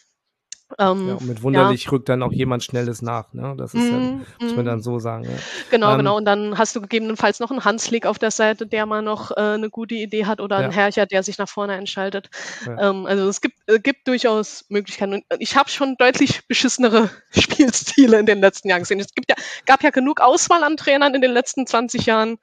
ähm, 0.79 1.07
ja, 1.07 1.13
und 1.15 1.27
mit 1.27 1.43
wunderlich 1.43 1.85
ja. 1.85 1.91
rückt 1.91 2.09
dann 2.09 2.23
auch 2.23 2.31
jemand 2.31 2.63
Schnelles 2.63 3.01
nach, 3.01 3.33
ne? 3.33 3.55
Das 3.57 3.73
ist 3.73 3.81
mm, 3.81 3.91
ja, 3.91 3.97
mhm, 3.97 4.25
muss 4.39 4.55
man 4.55 4.65
mhm. 4.65 4.69
dann 4.69 4.81
so 4.81 4.99
sagen. 4.99 5.23
Ja. 5.25 5.31
Genau, 5.69 5.91
ähm, 5.91 5.97
genau. 5.97 6.17
Und 6.17 6.25
dann 6.25 6.57
hast 6.57 6.75
du 6.75 6.81
gegebenenfalls 6.81 7.39
noch 7.39 7.51
einen 7.51 7.65
Hanslik 7.65 8.05
auf 8.05 8.19
der 8.19 8.31
Seite, 8.31 8.67
der 8.67 8.85
mal 8.85 9.01
noch 9.01 9.31
äh, 9.31 9.39
eine 9.39 9.69
gute 9.69 9.95
Idee 9.95 10.25
hat 10.25 10.41
oder 10.41 10.57
ja. 10.57 10.63
einen 10.63 10.73
Herrcher, 10.73 11.05
der 11.05 11.23
sich 11.23 11.37
nach 11.37 11.49
vorne 11.49 11.75
entschaltet. 11.75 12.29
Ähm, 12.65 13.05
also 13.05 13.27
es 13.27 13.41
gibt, 13.41 13.57
äh, 13.67 13.79
gibt 13.79 14.07
durchaus 14.07 14.65
Möglichkeiten. 14.69 15.13
Und 15.13 15.23
ich 15.39 15.55
habe 15.55 15.69
schon 15.69 15.95
deutlich 15.97 16.47
beschissenere 16.47 17.09
Spielstile 17.31 18.19
in 18.19 18.25
den 18.25 18.39
letzten 18.39 18.69
Jahren 18.69 18.81
gesehen. 18.81 18.99
Es 18.99 19.13
gibt 19.13 19.29
ja, 19.29 19.35
gab 19.65 19.83
ja 19.83 19.89
genug 19.89 20.21
Auswahl 20.21 20.63
an 20.63 20.77
Trainern 20.77 21.15
in 21.15 21.21
den 21.21 21.31
letzten 21.31 21.67
20 21.67 22.05
Jahren. 22.05 22.37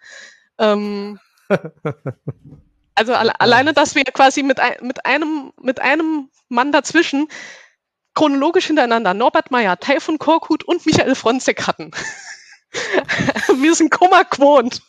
Ähm, 0.59 1.19
also 2.95 3.15
alle, 3.15 3.41
alleine, 3.41 3.73
dass 3.73 3.95
wir 3.95 4.05
quasi 4.05 4.43
mit, 4.43 4.61
ein, 4.61 4.75
mit, 4.83 5.07
einem, 5.07 5.53
mit 5.61 5.81
einem 5.81 6.29
Mann 6.49 6.73
dazwischen 6.73 7.29
chronologisch 8.19 8.67
hintereinander 8.67 9.15
Norbert 9.15 9.53
Meyer, 9.53 9.79
Taifun 9.79 10.19
Korkut 10.19 10.65
und 10.65 10.85
Michael 10.87 11.15
Fronzek 11.15 11.69
hatten. 11.69 11.93
Wir 13.63 13.77
sind 13.77 13.93
Kummer 13.93 14.25
gewohnt. 14.25 14.83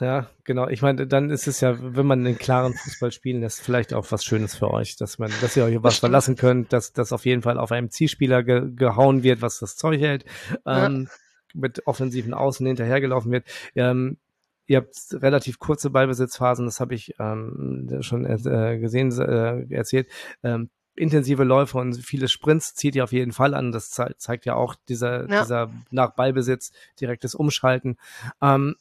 Ja, 0.00 0.28
genau. 0.44 0.68
Ich 0.68 0.82
meine, 0.82 1.06
dann 1.06 1.30
ist 1.30 1.46
es 1.46 1.62
ja, 1.62 1.78
wenn 1.80 2.04
man 2.04 2.26
einen 2.26 2.36
klaren 2.36 2.74
Fußball 2.74 3.10
spielen 3.10 3.40
lässt, 3.40 3.62
vielleicht 3.62 3.94
auch 3.94 4.04
was 4.10 4.22
Schönes 4.22 4.54
für 4.54 4.70
euch, 4.70 4.96
dass 4.96 5.18
man, 5.18 5.32
dass 5.40 5.56
ihr 5.56 5.64
euch 5.64 5.82
was 5.82 5.96
verlassen 5.96 6.36
könnt, 6.36 6.74
dass 6.74 6.92
das 6.92 7.14
auf 7.14 7.24
jeden 7.24 7.40
Fall 7.40 7.56
auf 7.56 7.72
einem 7.72 7.90
Zielspieler 7.90 8.42
ge 8.42 8.70
gehauen 8.76 9.22
wird, 9.22 9.40
was 9.40 9.58
das 9.58 9.76
Zeug 9.76 9.98
hält, 9.98 10.26
ähm, 10.66 11.08
ja. 11.08 11.10
mit 11.54 11.86
offensiven 11.86 12.34
Außen 12.34 12.66
hinterhergelaufen 12.66 13.32
wird. 13.32 13.46
Ähm, 13.74 14.18
ihr 14.66 14.76
habt 14.76 14.94
relativ 15.22 15.58
kurze 15.58 15.88
Ballbesitzphasen, 15.88 16.66
das 16.66 16.80
habe 16.80 16.94
ich 16.94 17.14
ähm, 17.18 17.88
schon 18.02 18.26
äh, 18.26 18.78
gesehen, 18.78 19.10
äh, 19.18 19.74
erzählt. 19.74 20.08
Ähm, 20.42 20.68
intensive 20.94 21.44
Läufe 21.44 21.78
und 21.78 21.94
viele 21.96 22.28
Sprints 22.28 22.74
zieht 22.74 22.94
ihr 22.94 23.04
auf 23.04 23.12
jeden 23.12 23.32
Fall 23.32 23.54
an. 23.54 23.72
Das 23.72 23.90
ze 23.90 24.14
zeigt 24.18 24.44
ja 24.44 24.54
auch 24.54 24.74
dieser, 24.88 25.28
ja. 25.28 25.42
dieser 25.42 25.70
nach 25.90 26.14
Ballbesitz 26.14 26.72
direktes 27.00 27.34
Umschalten. 27.34 27.96
Ähm, 28.40 28.76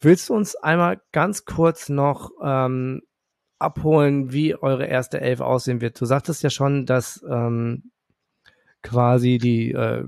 willst 0.00 0.28
du 0.28 0.34
uns 0.34 0.56
einmal 0.56 1.00
ganz 1.12 1.44
kurz 1.44 1.88
noch 1.88 2.30
ähm, 2.42 3.02
abholen, 3.58 4.32
wie 4.32 4.54
eure 4.54 4.86
erste 4.86 5.20
Elf 5.20 5.40
aussehen 5.40 5.80
wird? 5.80 6.00
Du 6.00 6.04
sagtest 6.04 6.42
ja 6.42 6.50
schon, 6.50 6.86
dass 6.86 7.24
ähm, 7.28 7.90
quasi 8.82 9.38
die 9.38 9.72
äh, 9.72 10.04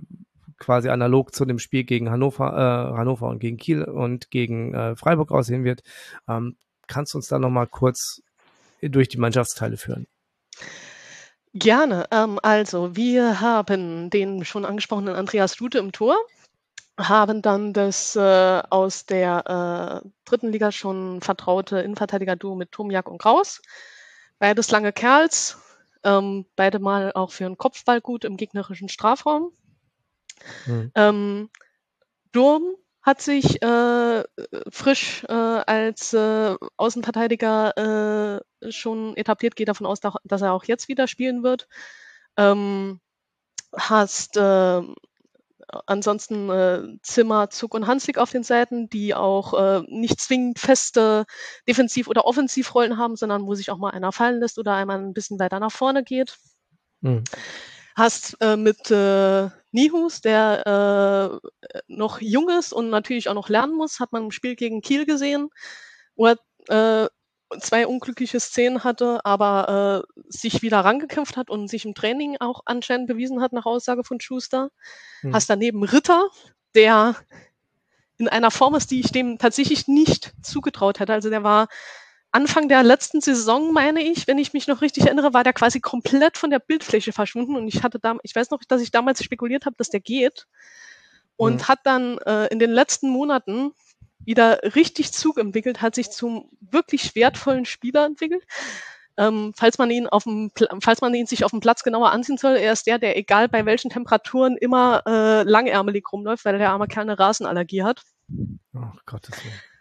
quasi 0.58 0.88
analog 0.88 1.34
zu 1.34 1.44
dem 1.44 1.58
Spiel 1.58 1.84
gegen 1.84 2.10
Hannover, 2.10 2.52
äh, 2.52 2.96
Hannover 2.96 3.28
und 3.28 3.38
gegen 3.38 3.56
Kiel 3.56 3.84
und 3.84 4.30
gegen 4.30 4.74
äh, 4.74 4.96
Freiburg 4.96 5.30
aussehen 5.30 5.64
wird. 5.64 5.82
Ähm, 6.28 6.56
kannst 6.86 7.14
du 7.14 7.18
uns 7.18 7.28
da 7.28 7.38
noch 7.38 7.50
mal 7.50 7.66
kurz 7.66 8.22
durch 8.80 9.08
die 9.08 9.18
Mannschaftsteile 9.18 9.76
führen? 9.76 10.06
Gerne. 11.58 12.06
Ähm, 12.10 12.38
also, 12.42 12.96
wir 12.96 13.40
haben 13.40 14.10
den 14.10 14.44
schon 14.44 14.66
angesprochenen 14.66 15.14
Andreas 15.14 15.58
Lute 15.58 15.78
im 15.78 15.90
Tor, 15.90 16.16
haben 16.98 17.40
dann 17.40 17.72
das 17.72 18.14
äh, 18.14 18.62
aus 18.68 19.06
der 19.06 20.02
äh, 20.04 20.08
dritten 20.26 20.52
Liga 20.52 20.70
schon 20.70 21.22
vertraute 21.22 21.78
Innenverteidiger-Duo 21.80 22.56
mit 22.56 22.72
Tomiak 22.72 23.08
und 23.08 23.18
Kraus. 23.18 23.62
Beides 24.38 24.70
lange 24.70 24.92
Kerls, 24.92 25.58
ähm, 26.04 26.44
beide 26.56 26.78
mal 26.78 27.12
auch 27.14 27.30
für 27.30 27.46
einen 27.46 27.56
Kopfball 27.56 28.02
gut 28.02 28.26
im 28.26 28.36
gegnerischen 28.36 28.90
Strafraum. 28.90 29.50
Mhm. 30.66 30.92
Ähm, 30.94 31.50
Durm 32.32 32.74
hat 33.06 33.22
sich 33.22 33.62
äh, 33.62 34.24
frisch 34.68 35.24
äh, 35.28 35.32
als 35.32 36.12
äh, 36.12 36.56
Außenverteidiger 36.76 38.40
äh, 38.64 38.72
schon 38.72 39.16
etabliert, 39.16 39.54
gehe 39.54 39.64
davon 39.64 39.86
aus, 39.86 40.00
dass 40.00 40.42
er 40.42 40.52
auch 40.52 40.64
jetzt 40.64 40.88
wieder 40.88 41.06
spielen 41.06 41.44
wird. 41.44 41.68
Ähm, 42.36 43.00
hast 43.72 44.36
äh, 44.36 44.82
ansonsten 45.86 46.50
äh, 46.50 46.98
Zimmer, 47.02 47.48
Zug 47.48 47.74
und 47.74 47.86
Hanslik 47.86 48.18
auf 48.18 48.32
den 48.32 48.42
Seiten, 48.42 48.88
die 48.88 49.14
auch 49.14 49.54
äh, 49.54 49.82
nicht 49.86 50.20
zwingend 50.20 50.58
feste 50.58 51.26
Defensiv- 51.68 52.08
oder 52.08 52.24
Offensivrollen 52.24 52.98
haben, 52.98 53.14
sondern 53.14 53.46
wo 53.46 53.54
sich 53.54 53.70
auch 53.70 53.78
mal 53.78 53.90
einer 53.90 54.10
fallen 54.10 54.40
lässt 54.40 54.58
oder 54.58 54.74
einmal 54.74 54.98
ein 54.98 55.14
bisschen 55.14 55.38
weiter 55.38 55.60
nach 55.60 55.72
vorne 55.72 56.02
geht. 56.02 56.36
Mhm. 57.02 57.22
Hast 57.96 58.36
äh, 58.42 58.56
mit 58.56 58.90
äh, 58.90 59.48
Nihus, 59.72 60.20
der 60.20 61.40
äh, 61.42 61.72
noch 61.88 62.20
jung 62.20 62.50
ist 62.50 62.74
und 62.74 62.90
natürlich 62.90 63.30
auch 63.30 63.34
noch 63.34 63.48
lernen 63.48 63.74
muss, 63.74 64.00
hat 64.00 64.12
man 64.12 64.24
im 64.24 64.30
Spiel 64.30 64.54
gegen 64.54 64.82
Kiel 64.82 65.06
gesehen, 65.06 65.48
wo 66.14 66.26
er 66.26 66.38
äh, 66.68 67.08
zwei 67.58 67.86
unglückliche 67.86 68.38
Szenen 68.38 68.84
hatte, 68.84 69.20
aber 69.24 70.04
äh, 70.04 70.22
sich 70.28 70.60
wieder 70.60 70.80
rangekämpft 70.80 71.38
hat 71.38 71.48
und 71.48 71.68
sich 71.68 71.86
im 71.86 71.94
Training 71.94 72.36
auch 72.38 72.60
anscheinend 72.66 73.06
bewiesen 73.06 73.40
hat 73.40 73.54
nach 73.54 73.64
Aussage 73.64 74.04
von 74.04 74.20
Schuster. 74.20 74.68
Hm. 75.22 75.34
Hast 75.34 75.48
daneben 75.48 75.82
Ritter, 75.82 76.28
der 76.74 77.16
in 78.18 78.28
einer 78.28 78.50
Form 78.50 78.74
ist, 78.74 78.90
die 78.90 79.00
ich 79.00 79.10
dem 79.10 79.38
tatsächlich 79.38 79.88
nicht 79.88 80.34
zugetraut 80.42 81.00
hätte. 81.00 81.14
Also 81.14 81.30
der 81.30 81.44
war 81.44 81.68
Anfang 82.36 82.68
der 82.68 82.82
letzten 82.82 83.22
Saison, 83.22 83.72
meine 83.72 84.02
ich, 84.02 84.26
wenn 84.26 84.36
ich 84.36 84.52
mich 84.52 84.66
noch 84.66 84.82
richtig 84.82 85.06
erinnere, 85.06 85.32
war 85.32 85.42
der 85.42 85.54
quasi 85.54 85.80
komplett 85.80 86.36
von 86.36 86.50
der 86.50 86.58
Bildfläche 86.58 87.12
verschwunden 87.12 87.56
und 87.56 87.66
ich 87.66 87.82
hatte 87.82 87.98
da, 87.98 88.16
ich 88.22 88.36
weiß 88.36 88.50
noch, 88.50 88.60
dass 88.68 88.82
ich 88.82 88.90
damals 88.90 89.24
spekuliert 89.24 89.64
habe, 89.64 89.76
dass 89.78 89.88
der 89.88 90.00
geht 90.00 90.46
und 91.36 91.62
mhm. 91.62 91.68
hat 91.68 91.78
dann 91.84 92.18
äh, 92.18 92.48
in 92.48 92.58
den 92.58 92.70
letzten 92.70 93.08
Monaten 93.08 93.72
wieder 94.18 94.60
richtig 94.74 95.14
Zug 95.14 95.38
entwickelt, 95.38 95.80
hat 95.80 95.94
sich 95.94 96.10
zum 96.10 96.50
wirklich 96.60 97.14
wertvollen 97.14 97.64
Spieler 97.64 98.04
entwickelt. 98.04 98.44
Ähm, 99.16 99.54
falls 99.56 99.78
man 99.78 99.90
ihn 99.90 100.06
auf 100.06 100.24
dem, 100.24 100.50
falls 100.82 101.00
man 101.00 101.14
ihn 101.14 101.24
sich 101.24 101.42
auf 101.42 101.52
dem 101.52 101.60
Platz 101.60 101.84
genauer 101.84 102.10
ansehen 102.10 102.36
soll, 102.36 102.56
er 102.56 102.74
ist 102.74 102.86
der, 102.86 102.98
der 102.98 103.16
egal 103.16 103.48
bei 103.48 103.64
welchen 103.64 103.90
Temperaturen 103.90 104.58
immer 104.58 105.02
äh, 105.06 105.42
langärmelig 105.44 106.04
rumläuft, 106.12 106.44
weil 106.44 106.58
der 106.58 106.68
arme 106.68 106.86
keine 106.86 107.18
Rasenallergie 107.18 107.82
hat. 107.82 108.02
Ach 108.74 108.92
oh, 108.92 108.98
Gottes 109.06 109.42
Willen. 109.42 109.75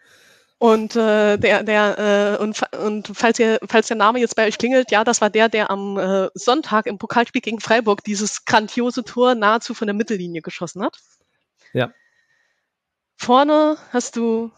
Und 0.58 0.96
äh, 0.96 1.36
der, 1.36 1.62
der, 1.64 2.38
äh, 2.38 2.42
und, 2.42 2.62
und 2.76 3.10
falls 3.14 3.38
ihr, 3.38 3.58
falls 3.68 3.88
der 3.88 3.96
Name 3.96 4.20
jetzt 4.20 4.36
bei 4.36 4.46
euch 4.46 4.56
klingelt, 4.56 4.90
ja, 4.90 5.04
das 5.04 5.20
war 5.20 5.28
der, 5.28 5.50
der 5.50 5.70
am 5.70 5.98
äh, 5.98 6.28
Sonntag 6.32 6.86
im 6.86 6.96
Pokalspiel 6.96 7.42
gegen 7.42 7.60
Freiburg 7.60 8.02
dieses 8.04 8.46
grandiose 8.46 9.04
Tor 9.04 9.34
nahezu 9.34 9.74
von 9.74 9.86
der 9.86 9.94
Mittellinie 9.94 10.40
geschossen 10.40 10.82
hat. 10.82 10.98
Ja. 11.74 11.92
Vorne 13.16 13.76
hast 13.92 14.16
du 14.16 14.50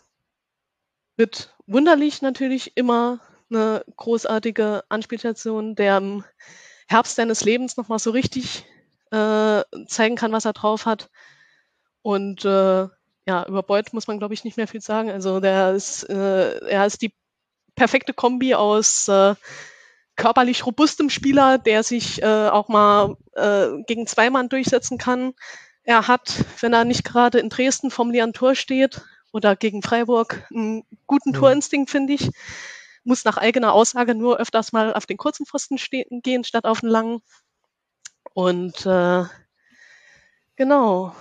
mit 1.17 1.53
Wunderlich 1.67 2.23
natürlich 2.23 2.77
immer 2.77 3.21
eine 3.51 3.85
großartige 3.97 4.85
Anspielstation, 4.89 5.75
der 5.75 5.99
im 5.99 6.25
Herbst 6.87 7.17
seines 7.17 7.45
Lebens 7.45 7.77
nochmal 7.77 7.99
so 7.99 8.11
richtig 8.11 8.65
äh, 9.11 9.63
zeigen 9.87 10.17
kann, 10.17 10.33
was 10.33 10.47
er 10.47 10.55
drauf 10.55 10.87
hat. 10.87 11.11
Und 12.03 12.45
äh, 12.45 12.89
ja, 13.29 13.47
über 13.47 13.63
Beuth 13.63 13.93
muss 13.93 14.07
man, 14.07 14.19
glaube 14.19 14.33
ich, 14.33 14.45
nicht 14.45 14.57
mehr 14.57 14.67
viel 14.67 14.81
sagen. 14.81 15.11
Also 15.11 15.39
der 15.39 15.75
ist, 15.75 16.03
äh, 16.05 16.67
er 16.67 16.87
ist 16.87 17.03
die 17.03 17.13
perfekte 17.75 18.15
Kombi 18.15 18.55
aus 18.55 19.07
äh, 19.07 19.35
körperlich 20.17 20.65
robustem 20.65 21.11
Spieler, 21.11 21.59
der 21.59 21.83
sich 21.83 22.23
äh, 22.23 22.49
auch 22.49 22.69
mal 22.69 23.17
äh, 23.35 23.83
gegen 23.87 24.07
zwei 24.07 24.31
Mann 24.31 24.49
durchsetzen 24.49 24.97
kann. 24.97 25.35
Er 25.83 26.09
hat, 26.09 26.43
wenn 26.61 26.73
er 26.73 26.87
nicht 26.87 27.05
gerade 27.05 27.39
in 27.39 27.51
Dresden 27.51 27.91
vom 27.91 28.11
leeren 28.11 28.33
Tor 28.33 28.55
steht 28.55 29.03
oder 29.31 29.57
gegen 29.57 29.83
Freiburg, 29.83 30.47
einen 30.51 30.85
guten 31.07 31.33
mhm. 31.33 31.35
Torinstinkt, 31.35 31.91
finde 31.91 32.15
ich. 32.15 32.31
Muss 33.05 33.27
nach 33.27 33.37
eigener 33.37 33.75
Aussage 33.75 34.15
nur 34.15 34.39
öfters 34.39 34.73
mal 34.73 34.95
auf 34.95 35.05
den 35.05 35.19
kurzen 35.19 35.45
Pfosten 35.45 35.77
stehen, 35.77 36.23
gehen, 36.23 36.45
statt 36.45 36.65
auf 36.65 36.81
den 36.81 36.89
langen. 36.89 37.21
Und 38.33 38.87
äh, 38.87 39.25
genau. 40.57 41.15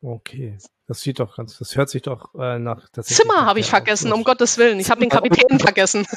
Okay. 0.00 0.56
Das 0.86 1.00
sieht 1.00 1.20
doch 1.20 1.36
ganz, 1.36 1.58
das 1.58 1.76
hört 1.76 1.90
sich 1.90 2.02
doch 2.02 2.34
äh, 2.34 2.58
nach. 2.58 2.88
Zimmer 3.02 3.44
habe 3.44 3.60
ich 3.60 3.68
vergessen, 3.68 4.12
um 4.12 4.24
Gottes 4.24 4.56
Willen. 4.56 4.80
Ich 4.80 4.90
habe 4.90 5.00
den 5.00 5.10
Kapitän 5.10 5.58
vergessen. 5.58 6.06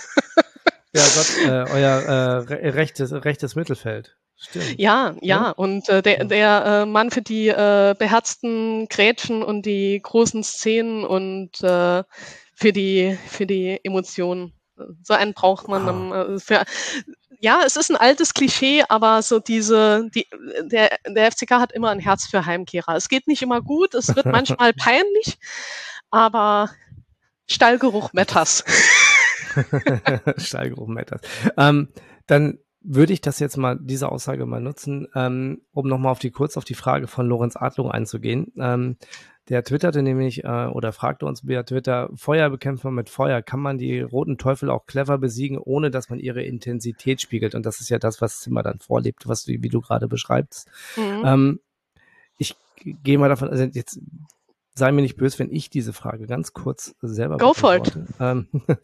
Ja, 0.93 1.03
Gott, 1.03 1.37
äh, 1.45 1.71
euer 1.71 2.49
äh, 2.49 2.69
rechtes, 2.71 3.13
rechtes 3.13 3.55
Mittelfeld. 3.55 4.17
Stimmt. 4.35 4.77
Ja, 4.77 5.11
ja, 5.21 5.45
ja. 5.45 5.49
Und 5.51 5.87
äh, 5.87 6.01
der, 6.01 6.25
der 6.25 6.65
äh, 6.65 6.85
Mann 6.85 7.11
für 7.11 7.21
die 7.21 7.47
äh, 7.47 7.95
beherzten 7.97 8.87
Grätschen 8.89 9.41
und 9.41 9.65
die 9.65 10.01
großen 10.01 10.43
Szenen 10.43 11.05
und 11.05 11.61
äh, 11.63 12.03
für 12.53 12.73
die 12.73 13.17
für 13.27 13.45
die 13.45 13.79
Emotionen. 13.83 14.53
So 15.03 15.13
einen 15.13 15.33
braucht 15.33 15.69
man 15.69 15.87
ah. 15.87 15.91
um, 15.91 16.35
äh, 16.35 16.39
für 16.39 16.63
ja, 17.41 17.63
es 17.65 17.75
ist 17.75 17.89
ein 17.89 17.97
altes 17.97 18.33
Klischee, 18.35 18.83
aber 18.87 19.23
so 19.23 19.39
diese, 19.39 20.07
die, 20.13 20.27
der, 20.61 20.91
der 21.07 21.31
FCK 21.31 21.51
hat 21.53 21.71
immer 21.71 21.89
ein 21.89 21.99
Herz 21.99 22.27
für 22.27 22.45
Heimkehrer. 22.45 22.95
Es 22.95 23.09
geht 23.09 23.27
nicht 23.27 23.41
immer 23.41 23.61
gut, 23.61 23.95
es 23.95 24.15
wird 24.15 24.27
manchmal 24.27 24.73
peinlich, 24.77 25.39
aber 26.11 26.69
Stallgeruch 27.49 28.13
Metas. 28.13 28.63
Stallgeruch 30.37 30.87
Metas. 30.87 31.21
Ähm, 31.57 31.89
dann 32.27 32.59
würde 32.83 33.13
ich 33.13 33.21
das 33.21 33.39
jetzt 33.39 33.57
mal, 33.57 33.77
diese 33.81 34.09
Aussage 34.09 34.45
mal 34.45 34.61
nutzen, 34.61 35.07
ähm, 35.15 35.61
um 35.71 35.87
nochmal 35.87 36.11
auf 36.11 36.19
die 36.19 36.31
kurz 36.31 36.57
auf 36.57 36.63
die 36.65 36.75
Frage 36.75 37.07
von 37.07 37.27
Lorenz 37.27 37.55
Adlung 37.55 37.91
einzugehen. 37.91 38.53
Ähm, 38.57 38.97
der 39.49 39.63
twitterte 39.63 40.01
nämlich 40.01 40.43
äh, 40.43 40.67
oder 40.67 40.91
fragte 40.91 41.25
uns 41.25 41.47
via 41.47 41.63
Twitter, 41.63 42.09
Feuerbekämpfer 42.15 42.91
mit 42.91 43.09
Feuer, 43.09 43.41
kann 43.41 43.59
man 43.59 43.77
die 43.77 44.01
roten 44.01 44.37
Teufel 44.37 44.69
auch 44.69 44.85
clever 44.85 45.17
besiegen, 45.17 45.57
ohne 45.57 45.91
dass 45.91 46.09
man 46.09 46.19
ihre 46.19 46.43
Intensität 46.43 47.21
spiegelt? 47.21 47.55
Und 47.55 47.65
das 47.65 47.81
ist 47.81 47.89
ja 47.89 47.99
das, 47.99 48.21
was 48.21 48.39
Zimmer 48.39 48.63
dann 48.63 48.79
vorlebt, 48.79 49.27
was 49.27 49.43
du, 49.43 49.53
wie 49.53 49.69
du 49.69 49.81
gerade 49.81 50.07
beschreibst. 50.07 50.69
Mhm. 50.95 51.23
Ähm, 51.25 51.59
ich 52.37 52.55
gehe 52.77 53.17
mal 53.17 53.29
davon, 53.29 53.49
also 53.49 53.63
jetzt 53.63 53.99
sei 54.73 54.91
mir 54.91 55.01
nicht 55.01 55.17
böse, 55.17 55.39
wenn 55.39 55.51
ich 55.51 55.69
diese 55.69 55.93
Frage 55.93 56.27
ganz 56.27 56.53
kurz 56.53 56.95
selber 57.01 57.37
Go 57.37 57.53
for 57.53 57.75
it. 57.75 57.97
Ähm, 58.19 58.47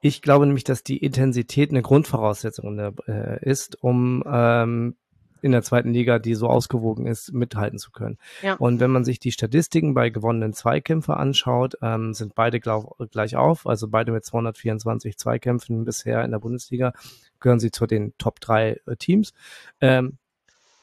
ich 0.00 0.22
glaube 0.22 0.46
nämlich, 0.46 0.64
dass 0.64 0.82
die 0.82 0.98
Intensität 0.98 1.70
eine 1.70 1.82
Grundvoraussetzung 1.82 2.78
äh, 2.78 3.38
ist, 3.42 3.82
um 3.82 4.22
ähm, 4.26 4.96
in 5.42 5.52
der 5.52 5.62
zweiten 5.62 5.92
Liga, 5.92 6.18
die 6.18 6.34
so 6.34 6.48
ausgewogen 6.48 7.06
ist, 7.06 7.32
mithalten 7.32 7.78
zu 7.78 7.90
können. 7.90 8.18
Ja. 8.42 8.54
Und 8.54 8.80
wenn 8.80 8.90
man 8.90 9.04
sich 9.04 9.18
die 9.18 9.32
Statistiken 9.32 9.94
bei 9.94 10.10
gewonnenen 10.10 10.52
Zweikämpfe 10.52 11.16
anschaut, 11.16 11.76
ähm, 11.82 12.14
sind 12.14 12.34
beide 12.34 12.60
glaub, 12.60 12.96
gleich 13.10 13.36
auf, 13.36 13.66
also 13.66 13.88
beide 13.88 14.12
mit 14.12 14.24
224 14.24 15.16
Zweikämpfen 15.16 15.84
bisher 15.84 16.24
in 16.24 16.30
der 16.30 16.38
Bundesliga, 16.38 16.92
gehören 17.40 17.60
sie 17.60 17.70
zu 17.70 17.86
den 17.86 18.12
Top 18.18 18.40
3 18.40 18.80
äh, 18.86 18.96
Teams. 18.96 19.32
Ähm, 19.80 20.18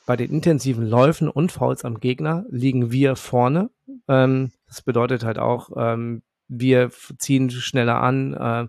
bei 0.06 0.16
den 0.16 0.32
intensiven 0.32 0.88
Läufen 0.88 1.30
und 1.30 1.52
Fouls 1.52 1.84
am 1.84 2.00
Gegner 2.00 2.46
liegen 2.50 2.92
wir 2.92 3.16
vorne. 3.16 3.70
Ähm, 4.08 4.52
das 4.68 4.82
bedeutet 4.82 5.24
halt 5.24 5.40
auch, 5.40 5.72
ähm, 5.76 6.22
wir 6.48 6.92
ziehen 7.18 7.50
schneller 7.50 8.02
an, 8.02 8.34
äh, 8.34 8.68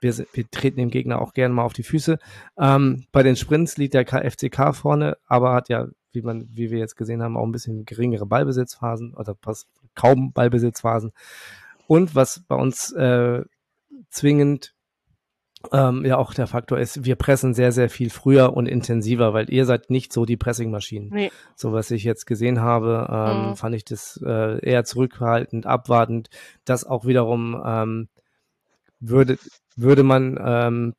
wir, 0.00 0.16
wir 0.32 0.50
treten 0.50 0.78
dem 0.78 0.90
Gegner 0.90 1.20
auch 1.20 1.32
gerne 1.32 1.54
mal 1.54 1.64
auf 1.64 1.72
die 1.72 1.82
Füße. 1.82 2.18
Ähm, 2.58 3.06
bei 3.12 3.22
den 3.22 3.36
Sprints 3.36 3.76
liegt 3.76 3.94
der 3.94 4.06
FCK 4.06 4.74
vorne, 4.74 5.16
aber 5.26 5.52
hat 5.52 5.68
ja, 5.68 5.88
wie 6.12 6.22
man, 6.22 6.48
wie 6.50 6.70
wir 6.70 6.78
jetzt 6.78 6.96
gesehen 6.96 7.22
haben, 7.22 7.36
auch 7.36 7.44
ein 7.44 7.52
bisschen 7.52 7.84
geringere 7.84 8.26
Ballbesitzphasen 8.26 9.14
oder 9.14 9.36
fast 9.42 9.68
kaum 9.94 10.32
Ballbesitzphasen. 10.32 11.12
Und 11.86 12.14
was 12.14 12.44
bei 12.46 12.56
uns 12.56 12.92
äh, 12.92 13.42
zwingend 14.10 14.74
ähm, 15.72 16.04
ja 16.04 16.16
auch 16.18 16.34
der 16.34 16.46
Faktor 16.46 16.78
ist, 16.78 17.04
wir 17.04 17.16
pressen 17.16 17.52
sehr, 17.52 17.72
sehr 17.72 17.90
viel 17.90 18.10
früher 18.10 18.52
und 18.52 18.66
intensiver, 18.66 19.34
weil 19.34 19.50
ihr 19.50 19.64
seid 19.64 19.90
nicht 19.90 20.12
so 20.12 20.24
die 20.24 20.36
Pressingmaschinen. 20.36 21.10
Nee. 21.10 21.32
So 21.56 21.72
was 21.72 21.90
ich 21.90 22.04
jetzt 22.04 22.26
gesehen 22.26 22.60
habe, 22.60 23.08
ähm, 23.10 23.50
mhm. 23.50 23.56
fand 23.56 23.74
ich 23.74 23.84
das 23.84 24.20
äh, 24.24 24.64
eher 24.64 24.84
zurückhaltend, 24.84 25.66
abwartend. 25.66 26.30
Das 26.64 26.84
auch 26.84 27.06
wiederum 27.06 27.60
ähm, 27.64 28.08
würde, 29.00 29.38
würde 29.76 30.02
man, 30.02 30.38
ähm, 30.42 30.94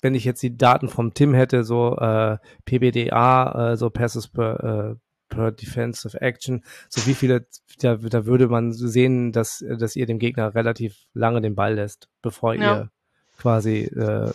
wenn 0.00 0.14
ich 0.14 0.24
jetzt 0.24 0.42
die 0.42 0.56
Daten 0.56 0.88
vom 0.88 1.14
Tim 1.14 1.34
hätte, 1.34 1.64
so 1.64 1.96
äh, 1.96 2.38
PBDA, 2.64 3.72
äh, 3.72 3.76
so 3.76 3.90
Passes 3.90 4.28
per, 4.28 4.64
äh, 4.92 4.94
per 5.28 5.52
Defensive 5.52 6.20
Action, 6.20 6.64
so 6.88 7.06
wie 7.06 7.14
viele, 7.14 7.46
da, 7.80 7.96
da 7.96 8.26
würde 8.26 8.48
man 8.48 8.72
sehen, 8.72 9.32
dass, 9.32 9.64
dass 9.78 9.96
ihr 9.96 10.06
dem 10.06 10.18
Gegner 10.18 10.54
relativ 10.54 10.96
lange 11.14 11.40
den 11.40 11.54
Ball 11.54 11.74
lässt, 11.74 12.08
bevor 12.20 12.54
ja. 12.54 12.60
ihr 12.60 12.90
quasi 13.38 13.84
äh, 13.84 14.32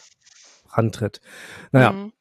rantritt. 0.72 1.22
Naja. 1.72 1.92
Mhm. 1.92 2.14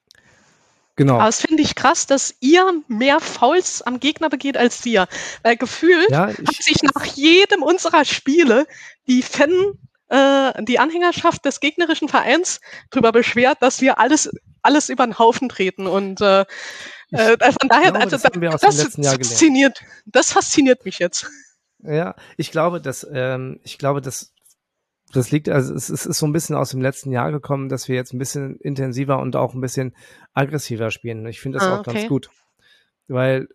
Genau. 0.96 1.18
Aber 1.18 1.28
es 1.28 1.42
finde 1.42 1.62
ich 1.62 1.74
krass, 1.74 2.06
dass 2.06 2.34
ihr 2.40 2.82
mehr 2.88 3.20
Fouls 3.20 3.82
am 3.82 4.00
Gegner 4.00 4.30
begeht 4.30 4.56
als 4.56 4.82
wir. 4.86 5.08
Weil 5.42 5.58
gefühlt 5.58 6.10
ja, 6.10 6.28
hat 6.28 6.54
sich 6.62 6.82
nach 6.82 7.04
jedem 7.04 7.62
unserer 7.62 8.06
Spiele 8.06 8.66
die 9.06 9.20
Fan 9.20 9.78
äh, 10.08 10.62
die 10.64 10.78
Anhängerschaft 10.78 11.44
des 11.44 11.60
gegnerischen 11.60 12.08
Vereins 12.08 12.60
darüber 12.90 13.12
beschwert, 13.12 13.58
dass 13.60 13.80
wir 13.80 13.98
alles, 13.98 14.30
alles 14.62 14.88
über 14.88 15.04
den 15.06 15.18
Haufen 15.18 15.48
treten. 15.48 15.86
Und 15.86 16.20
äh, 16.20 16.44
äh, 17.12 17.36
von 17.38 17.68
daher, 17.68 17.92
glaube, 17.92 18.00
also 18.00 18.16
das, 18.16 18.92
das 18.96 19.14
fasziniert, 19.14 19.82
das 20.06 20.32
fasziniert 20.32 20.84
mich 20.84 20.98
jetzt. 20.98 21.30
Ja, 21.82 22.14
ich 22.36 22.50
glaube, 22.50 22.80
dass 22.80 23.06
ähm, 23.10 23.60
ich 23.62 23.78
glaube, 23.78 24.00
dass 24.00 24.32
das 25.12 25.30
liegt, 25.30 25.48
also 25.48 25.72
es, 25.74 25.88
es 25.88 26.04
ist 26.04 26.18
so 26.18 26.26
ein 26.26 26.32
bisschen 26.32 26.56
aus 26.56 26.70
dem 26.70 26.80
letzten 26.80 27.12
Jahr 27.12 27.30
gekommen, 27.30 27.68
dass 27.68 27.88
wir 27.88 27.94
jetzt 27.94 28.12
ein 28.12 28.18
bisschen 28.18 28.56
intensiver 28.56 29.20
und 29.20 29.36
auch 29.36 29.54
ein 29.54 29.60
bisschen 29.60 29.94
aggressiver 30.34 30.90
spielen. 30.90 31.26
Ich 31.26 31.40
finde 31.40 31.58
das 31.58 31.68
ah, 31.68 31.76
auch 31.76 31.80
okay. 31.80 31.92
ganz 31.92 32.08
gut. 32.08 32.30
Weil 33.06 33.48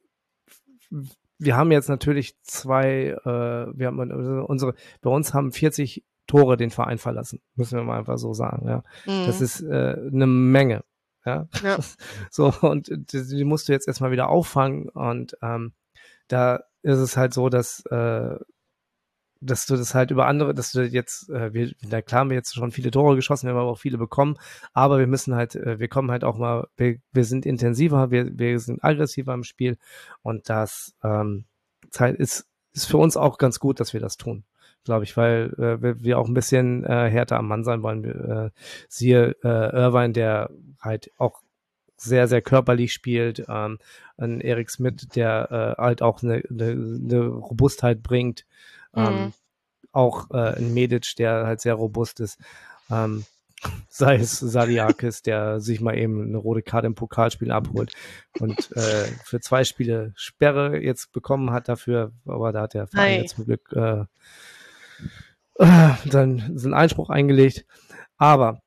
wir 1.37 1.57
haben 1.57 1.71
jetzt 1.71 1.89
natürlich 1.89 2.39
zwei, 2.43 3.17
äh, 3.25 3.77
wir 3.77 3.87
haben 3.87 3.99
unsere, 4.43 4.75
bei 5.01 5.09
uns 5.09 5.33
haben 5.33 5.51
40 5.51 6.05
Tore 6.27 6.57
den 6.57 6.69
Verein 6.69 6.97
verlassen, 6.97 7.41
müssen 7.55 7.77
wir 7.77 7.83
mal 7.83 7.99
einfach 7.99 8.17
so 8.17 8.33
sagen. 8.33 8.67
Ja, 8.67 8.83
mhm. 9.05 9.25
das 9.25 9.41
ist 9.41 9.61
äh, 9.61 9.95
eine 10.11 10.27
Menge. 10.27 10.83
Ja, 11.25 11.47
ja. 11.63 11.77
so 12.31 12.53
und 12.61 12.89
die, 12.89 13.43
musst 13.43 13.67
du 13.67 13.73
jetzt 13.73 13.87
erstmal 13.87 14.11
wieder 14.11 14.29
auffangen 14.29 14.89
und 14.89 15.37
ähm, 15.41 15.73
da 16.27 16.63
ist 16.81 16.99
es 16.99 17.17
halt 17.17 17.33
so, 17.33 17.49
dass 17.49 17.85
äh, 17.87 18.37
dass 19.41 19.65
du 19.65 19.75
das 19.75 19.95
halt 19.95 20.11
über 20.11 20.27
andere, 20.27 20.53
dass 20.53 20.71
du 20.71 20.83
jetzt, 20.83 21.29
äh, 21.29 21.51
wir, 21.53 21.71
na 21.81 22.01
klar 22.01 22.21
haben 22.21 22.29
wir 22.29 22.37
jetzt 22.37 22.53
schon 22.53 22.71
viele 22.71 22.91
Tore 22.91 23.15
geschossen, 23.15 23.47
wir 23.47 23.53
haben 23.53 23.59
aber 23.59 23.71
auch 23.71 23.79
viele 23.79 23.97
bekommen, 23.97 24.37
aber 24.73 24.99
wir 24.99 25.07
müssen 25.07 25.35
halt, 25.35 25.55
äh, 25.55 25.79
wir 25.79 25.87
kommen 25.87 26.11
halt 26.11 26.23
auch 26.23 26.37
mal, 26.37 26.67
wir, 26.77 26.99
wir 27.11 27.25
sind 27.25 27.45
intensiver, 27.47 28.11
wir, 28.11 28.37
wir 28.37 28.59
sind 28.59 28.83
aggressiver 28.83 29.33
im 29.33 29.43
Spiel 29.43 29.77
und 30.21 30.47
das 30.49 30.93
ähm, 31.03 31.45
ist, 32.17 32.45
ist 32.73 32.85
für 32.85 32.97
uns 32.97 33.17
auch 33.17 33.39
ganz 33.39 33.59
gut, 33.59 33.79
dass 33.79 33.93
wir 33.93 33.99
das 33.99 34.17
tun 34.17 34.45
glaube 34.83 35.03
ich, 35.03 35.15
weil 35.17 35.53
äh, 35.57 36.03
wir, 36.03 36.17
auch 36.17 36.27
ein 36.27 36.33
bisschen 36.33 36.83
äh, 36.83 37.09
härter 37.09 37.37
am 37.37 37.47
Mann 37.47 37.63
sein 37.63 37.83
wollen. 37.83 38.03
Äh, 38.03 38.49
siehe 38.87 39.35
äh, 39.43 39.75
Irvine, 39.75 40.13
der 40.13 40.49
halt 40.79 41.11
auch 41.17 41.41
sehr, 41.97 42.27
sehr 42.27 42.41
körperlich 42.41 42.93
spielt, 42.93 43.45
ähm, 43.47 43.77
ein 44.17 44.41
Erik 44.41 44.69
Smith, 44.69 45.07
der 45.15 45.75
äh, 45.77 45.81
halt 45.81 46.01
auch 46.01 46.23
eine, 46.23 46.41
eine, 46.49 46.71
eine 46.71 47.27
Robustheit 47.27 48.01
bringt, 48.01 48.45
ähm, 48.95 49.13
mhm. 49.13 49.33
auch 49.91 50.31
äh, 50.31 50.57
ein 50.57 50.73
Medic, 50.73 51.15
der 51.17 51.45
halt 51.45 51.61
sehr 51.61 51.75
robust 51.75 52.19
ist. 52.19 52.39
Ähm, 52.89 53.25
sei 53.89 54.15
es 54.15 54.39
Sariakis, 54.39 55.21
der 55.21 55.59
sich 55.59 55.81
mal 55.81 55.95
eben 55.95 56.23
eine 56.23 56.37
rote 56.37 56.63
Karte 56.63 56.87
im 56.87 56.95
Pokalspiel 56.95 57.51
abholt 57.51 57.93
und 58.39 58.57
äh, 58.75 59.05
für 59.23 59.39
zwei 59.39 59.63
Spiele 59.63 60.13
Sperre 60.15 60.79
jetzt 60.81 61.11
bekommen 61.11 61.51
hat 61.51 61.69
dafür, 61.69 62.11
aber 62.25 62.51
da 62.51 62.61
hat 62.61 62.73
der 62.73 62.87
Verein 62.87 63.21
jetzt 63.21 63.35
zum 63.35 63.45
Glück 63.45 63.71
äh, 63.73 64.05
dann 65.57 66.57
so 66.57 66.67
einen 66.67 66.73
Einspruch 66.73 67.09
eingelegt. 67.09 67.65
Aber 68.17 68.61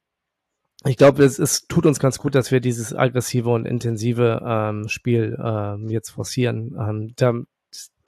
ich 0.87 0.97
glaube, 0.97 1.25
es, 1.25 1.39
es 1.39 1.67
tut 1.67 1.87
uns 1.87 1.99
ganz 1.99 2.19
gut, 2.19 2.35
dass 2.35 2.51
wir 2.51 2.61
dieses 2.61 2.95
aggressive 2.95 3.49
und 3.49 3.67
intensive 3.67 4.43
ähm, 4.45 4.89
Spiel 4.89 5.39
ähm, 5.43 5.89
jetzt 5.89 6.11
forcieren. 6.11 6.77
Ähm, 6.79 7.13
da, 7.17 7.33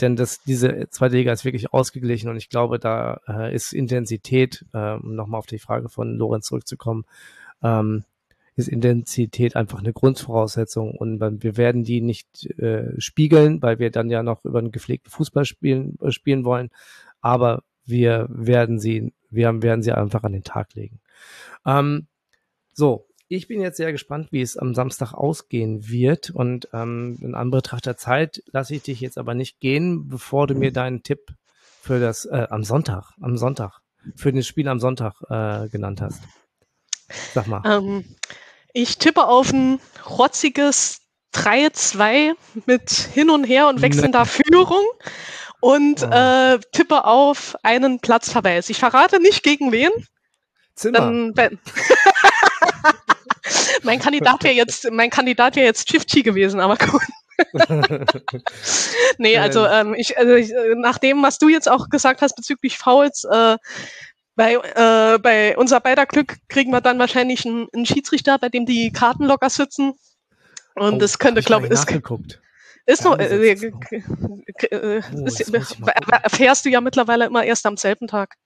denn 0.01 0.17
das, 0.17 0.43
diese 0.43 0.89
zweite 0.91 1.17
Liga 1.17 1.33
ist 1.33 1.45
wirklich 1.45 1.73
ausgeglichen 1.73 2.29
und 2.29 2.37
ich 2.37 2.51
glaube, 2.51 2.79
da 2.79 3.21
äh, 3.27 3.55
ist 3.55 3.73
Intensität, 3.73 4.67
äh, 4.75 4.93
um 4.93 5.15
nochmal 5.15 5.39
auf 5.39 5.47
die 5.47 5.59
Frage 5.59 5.89
von 5.89 6.17
Lorenz 6.17 6.47
zurückzukommen, 6.47 7.05
ähm, 7.63 8.05
ist 8.57 8.69
Intensität 8.69 9.57
einfach 9.57 9.79
eine 9.79 9.93
Grundvoraussetzung 9.93 10.93
und 10.93 11.21
wir 11.43 11.57
werden 11.57 11.85
die 11.85 12.01
nicht 12.01 12.47
äh, 12.59 12.99
spiegeln, 12.99 13.63
weil 13.63 13.79
wir 13.79 13.91
dann 13.91 14.11
ja 14.11 14.23
noch 14.23 14.45
über 14.45 14.59
einen 14.59 14.73
gepflegten 14.73 15.11
Fußball 15.11 15.45
spielen, 15.45 15.99
äh, 16.03 16.11
spielen 16.11 16.45
wollen. 16.45 16.71
Aber 17.21 17.63
wir 17.87 18.27
werden 18.29 18.79
sie, 18.79 19.13
wir 19.31 19.63
werden 19.63 19.83
sie 19.83 19.93
einfach 19.93 20.23
an 20.25 20.33
den 20.33 20.45
Tag 20.45 20.75
legen. 20.75 21.01
Ähm, 21.65 22.07
so, 22.73 23.07
ich 23.29 23.49
bin 23.49 23.61
jetzt 23.61 23.77
sehr 23.77 23.93
gespannt, 23.93 24.29
wie 24.31 24.41
es 24.41 24.57
am 24.57 24.75
Samstag 24.75 25.13
ausgehen 25.13 25.89
wird. 25.89 26.31
Und 26.31 26.69
ähm, 26.73 27.19
in 27.21 27.35
Anbetracht 27.35 27.87
der 27.87 27.97
Zeit 27.97 28.43
lasse 28.53 28.75
ich 28.75 28.83
dich 28.83 29.01
jetzt 29.01 29.19
aber 29.19 29.35
nicht 29.35 29.61
gehen, 29.61 30.09
bevor 30.09 30.47
du 30.47 30.55
mir 30.55 30.73
deinen 30.73 31.03
Tipp 31.03 31.35
für 31.81 31.99
das 31.99 32.25
äh, 32.27 32.47
am 32.51 32.65
Sonntag, 32.65 33.13
am 33.21 33.37
Sonntag, 33.37 33.81
für 34.15 34.33
das 34.33 34.47
Spiel 34.47 34.69
am 34.69 34.79
Sonntag 34.79 35.15
äh, 35.29 35.69
genannt 35.69 36.01
hast. 36.01 36.23
Sag 37.35 37.47
mal. 37.47 37.63
Ähm, 37.65 38.05
ich 38.73 38.99
tippe 38.99 39.27
auf 39.27 39.53
ein 39.53 39.81
rotziges 40.09 41.01
3-2 41.35 42.35
mit 42.67 42.91
hin 42.91 43.31
und 43.31 43.45
her 43.45 43.69
und 43.69 43.83
wechselnder 43.83 44.21
ne. 44.21 44.27
Führung 44.27 44.85
und 45.61 46.03
oh. 46.03 46.11
äh, 46.11 46.59
tippe 46.73 47.05
auf 47.05 47.57
einen 47.63 48.01
Platzverweis. 48.01 48.69
Ich 48.71 48.79
verrate 48.79 49.21
nicht 49.21 49.43
gegen 49.43 49.73
wen. 49.73 49.91
Zimmer. 50.75 50.99
Dann, 51.01 51.33
ben. 51.33 51.59
mein 53.83 53.99
Kandidat 53.99 54.45
wäre 54.45 54.55
jetzt, 54.55 54.91
mein 54.91 55.11
Kandidat 55.11 55.57
wäre 55.57 55.67
jetzt 55.67 55.89
Chifchi 55.89 56.23
gewesen, 56.23 56.61
aber 56.61 56.77
gut. 56.77 57.03
nee, 59.19 59.37
also, 59.39 59.67
ähm, 59.67 59.95
ich, 59.95 60.17
also 60.19 60.35
ich, 60.35 60.53
nach 60.77 60.99
dem, 60.99 61.23
was 61.23 61.39
du 61.39 61.49
jetzt 61.49 61.69
auch 61.69 61.89
gesagt 61.89 62.23
hast 62.23 62.35
bezüglich 62.35 62.79
Fouls, 62.79 63.25
äh, 63.25 63.57
bei, 64.37 64.55
äh, 64.55 65.19
bei 65.19 65.57
unser 65.57 65.81
beider 65.81 66.07
Glück 66.07 66.37
kriegen 66.49 66.71
wir 66.71 66.81
dann 66.81 66.99
wahrscheinlich 66.99 67.47
einen, 67.47 67.69
einen 67.75 67.87
Schiedsrichter, 67.87 68.39
bei 68.39 68.49
dem 68.51 68.67
die 68.67 68.93
Karten 68.93 69.25
locker 69.25 69.51
sitzen. 69.51 69.95
Und 70.75 70.95
oh, 70.95 70.99
das 70.99 71.19
könnte, 71.19 71.43
glaube 71.43 71.67
ich, 71.67 71.73
ist, 71.73 71.87
ist 72.87 73.05
noch, 73.05 73.19
äh, 73.19 73.25
äh, 73.25 73.53
äh, 73.53 75.03
oh, 75.15 75.25
ist, 75.27 75.53
erfährst 76.23 76.65
du 76.65 76.71
ja 76.71 76.81
mittlerweile 76.81 77.27
immer 77.27 77.45
erst 77.45 77.67
am 77.67 77.77
selben 77.77 78.07
Tag. 78.07 78.37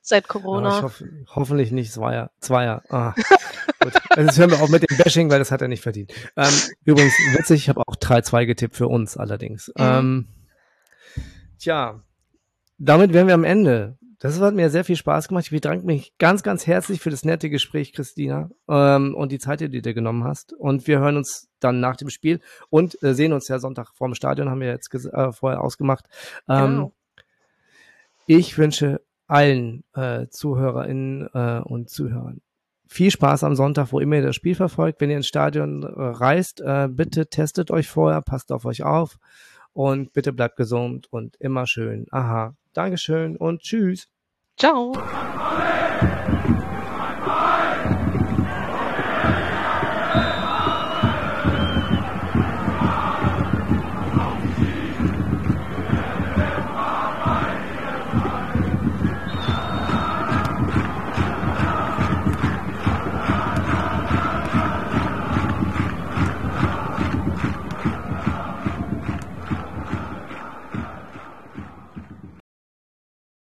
seit 0.00 0.26
Corona. 0.26 0.78
ich 0.78 0.82
hoffe, 0.82 1.08
hoffentlich 1.34 1.70
nicht 1.70 1.92
Zweier. 1.92 2.30
Zweier. 2.40 2.82
Ah, 2.88 3.14
gut. 3.80 3.92
Also 4.10 4.22
jetzt 4.22 4.38
hören 4.38 4.50
wir 4.50 4.62
auch 4.62 4.68
mit 4.68 4.88
dem 4.88 4.96
Bashing, 4.96 5.30
weil 5.30 5.38
das 5.38 5.52
hat 5.52 5.62
er 5.62 5.68
nicht 5.68 5.82
verdient. 5.82 6.12
Ähm, 6.36 6.52
übrigens, 6.84 7.14
witzig, 7.36 7.62
ich 7.62 7.68
habe 7.68 7.80
auch 7.80 7.96
3-2 7.96 8.46
getippt 8.46 8.76
für 8.76 8.88
uns 8.88 9.16
allerdings. 9.16 9.68
Mhm. 9.68 9.84
Ähm, 9.84 10.28
tja, 11.58 12.02
damit 12.78 13.12
wären 13.12 13.28
wir 13.28 13.34
am 13.34 13.44
Ende. 13.44 13.96
Das 14.22 14.40
hat 14.40 14.54
mir 14.54 14.70
sehr 14.70 14.84
viel 14.84 14.94
Spaß 14.94 15.26
gemacht. 15.26 15.46
Ich 15.46 15.50
bedanke 15.50 15.84
mich 15.84 16.16
ganz, 16.16 16.44
ganz 16.44 16.68
herzlich 16.68 17.00
für 17.00 17.10
das 17.10 17.24
nette 17.24 17.50
Gespräch, 17.50 17.92
Christina, 17.92 18.50
ähm, 18.68 19.16
und 19.16 19.32
die 19.32 19.40
Zeit, 19.40 19.58
die 19.58 19.68
du 19.68 19.82
dir 19.82 19.94
genommen 19.94 20.22
hast. 20.22 20.52
Und 20.52 20.86
wir 20.86 21.00
hören 21.00 21.16
uns 21.16 21.48
dann 21.58 21.80
nach 21.80 21.96
dem 21.96 22.08
Spiel 22.08 22.38
und 22.70 23.02
äh, 23.02 23.14
sehen 23.14 23.32
uns 23.32 23.48
ja 23.48 23.58
Sonntag 23.58 23.88
vorm 23.96 24.14
Stadion, 24.14 24.48
haben 24.48 24.60
wir 24.60 24.68
jetzt 24.68 24.94
äh, 24.94 25.32
vorher 25.32 25.60
ausgemacht. 25.60 26.04
Ähm, 26.48 26.70
genau. 26.70 26.92
Ich 28.26 28.56
wünsche 28.58 29.00
allen 29.26 29.82
äh, 29.92 30.28
ZuhörerInnen 30.28 31.28
äh, 31.34 31.60
und 31.64 31.90
Zuhörern 31.90 32.42
viel 32.86 33.10
Spaß 33.10 33.42
am 33.42 33.56
Sonntag, 33.56 33.90
wo 33.90 33.98
immer 33.98 34.16
ihr 34.16 34.22
das 34.22 34.36
Spiel 34.36 34.54
verfolgt. 34.54 35.00
Wenn 35.00 35.10
ihr 35.10 35.16
ins 35.16 35.26
Stadion 35.26 35.82
äh, 35.82 35.88
reist, 35.88 36.60
äh, 36.60 36.88
bitte 36.88 37.26
testet 37.26 37.72
euch 37.72 37.88
vorher, 37.88 38.20
passt 38.20 38.52
auf 38.52 38.66
euch 38.66 38.84
auf 38.84 39.18
und 39.72 40.12
bitte 40.12 40.32
bleibt 40.32 40.56
gesund 40.56 41.08
und 41.10 41.34
immer 41.40 41.66
schön. 41.66 42.06
Aha. 42.12 42.54
Dankeschön 42.72 43.36
und 43.36 43.62
tschüss. 43.62 44.11
Ciao. 44.62 44.92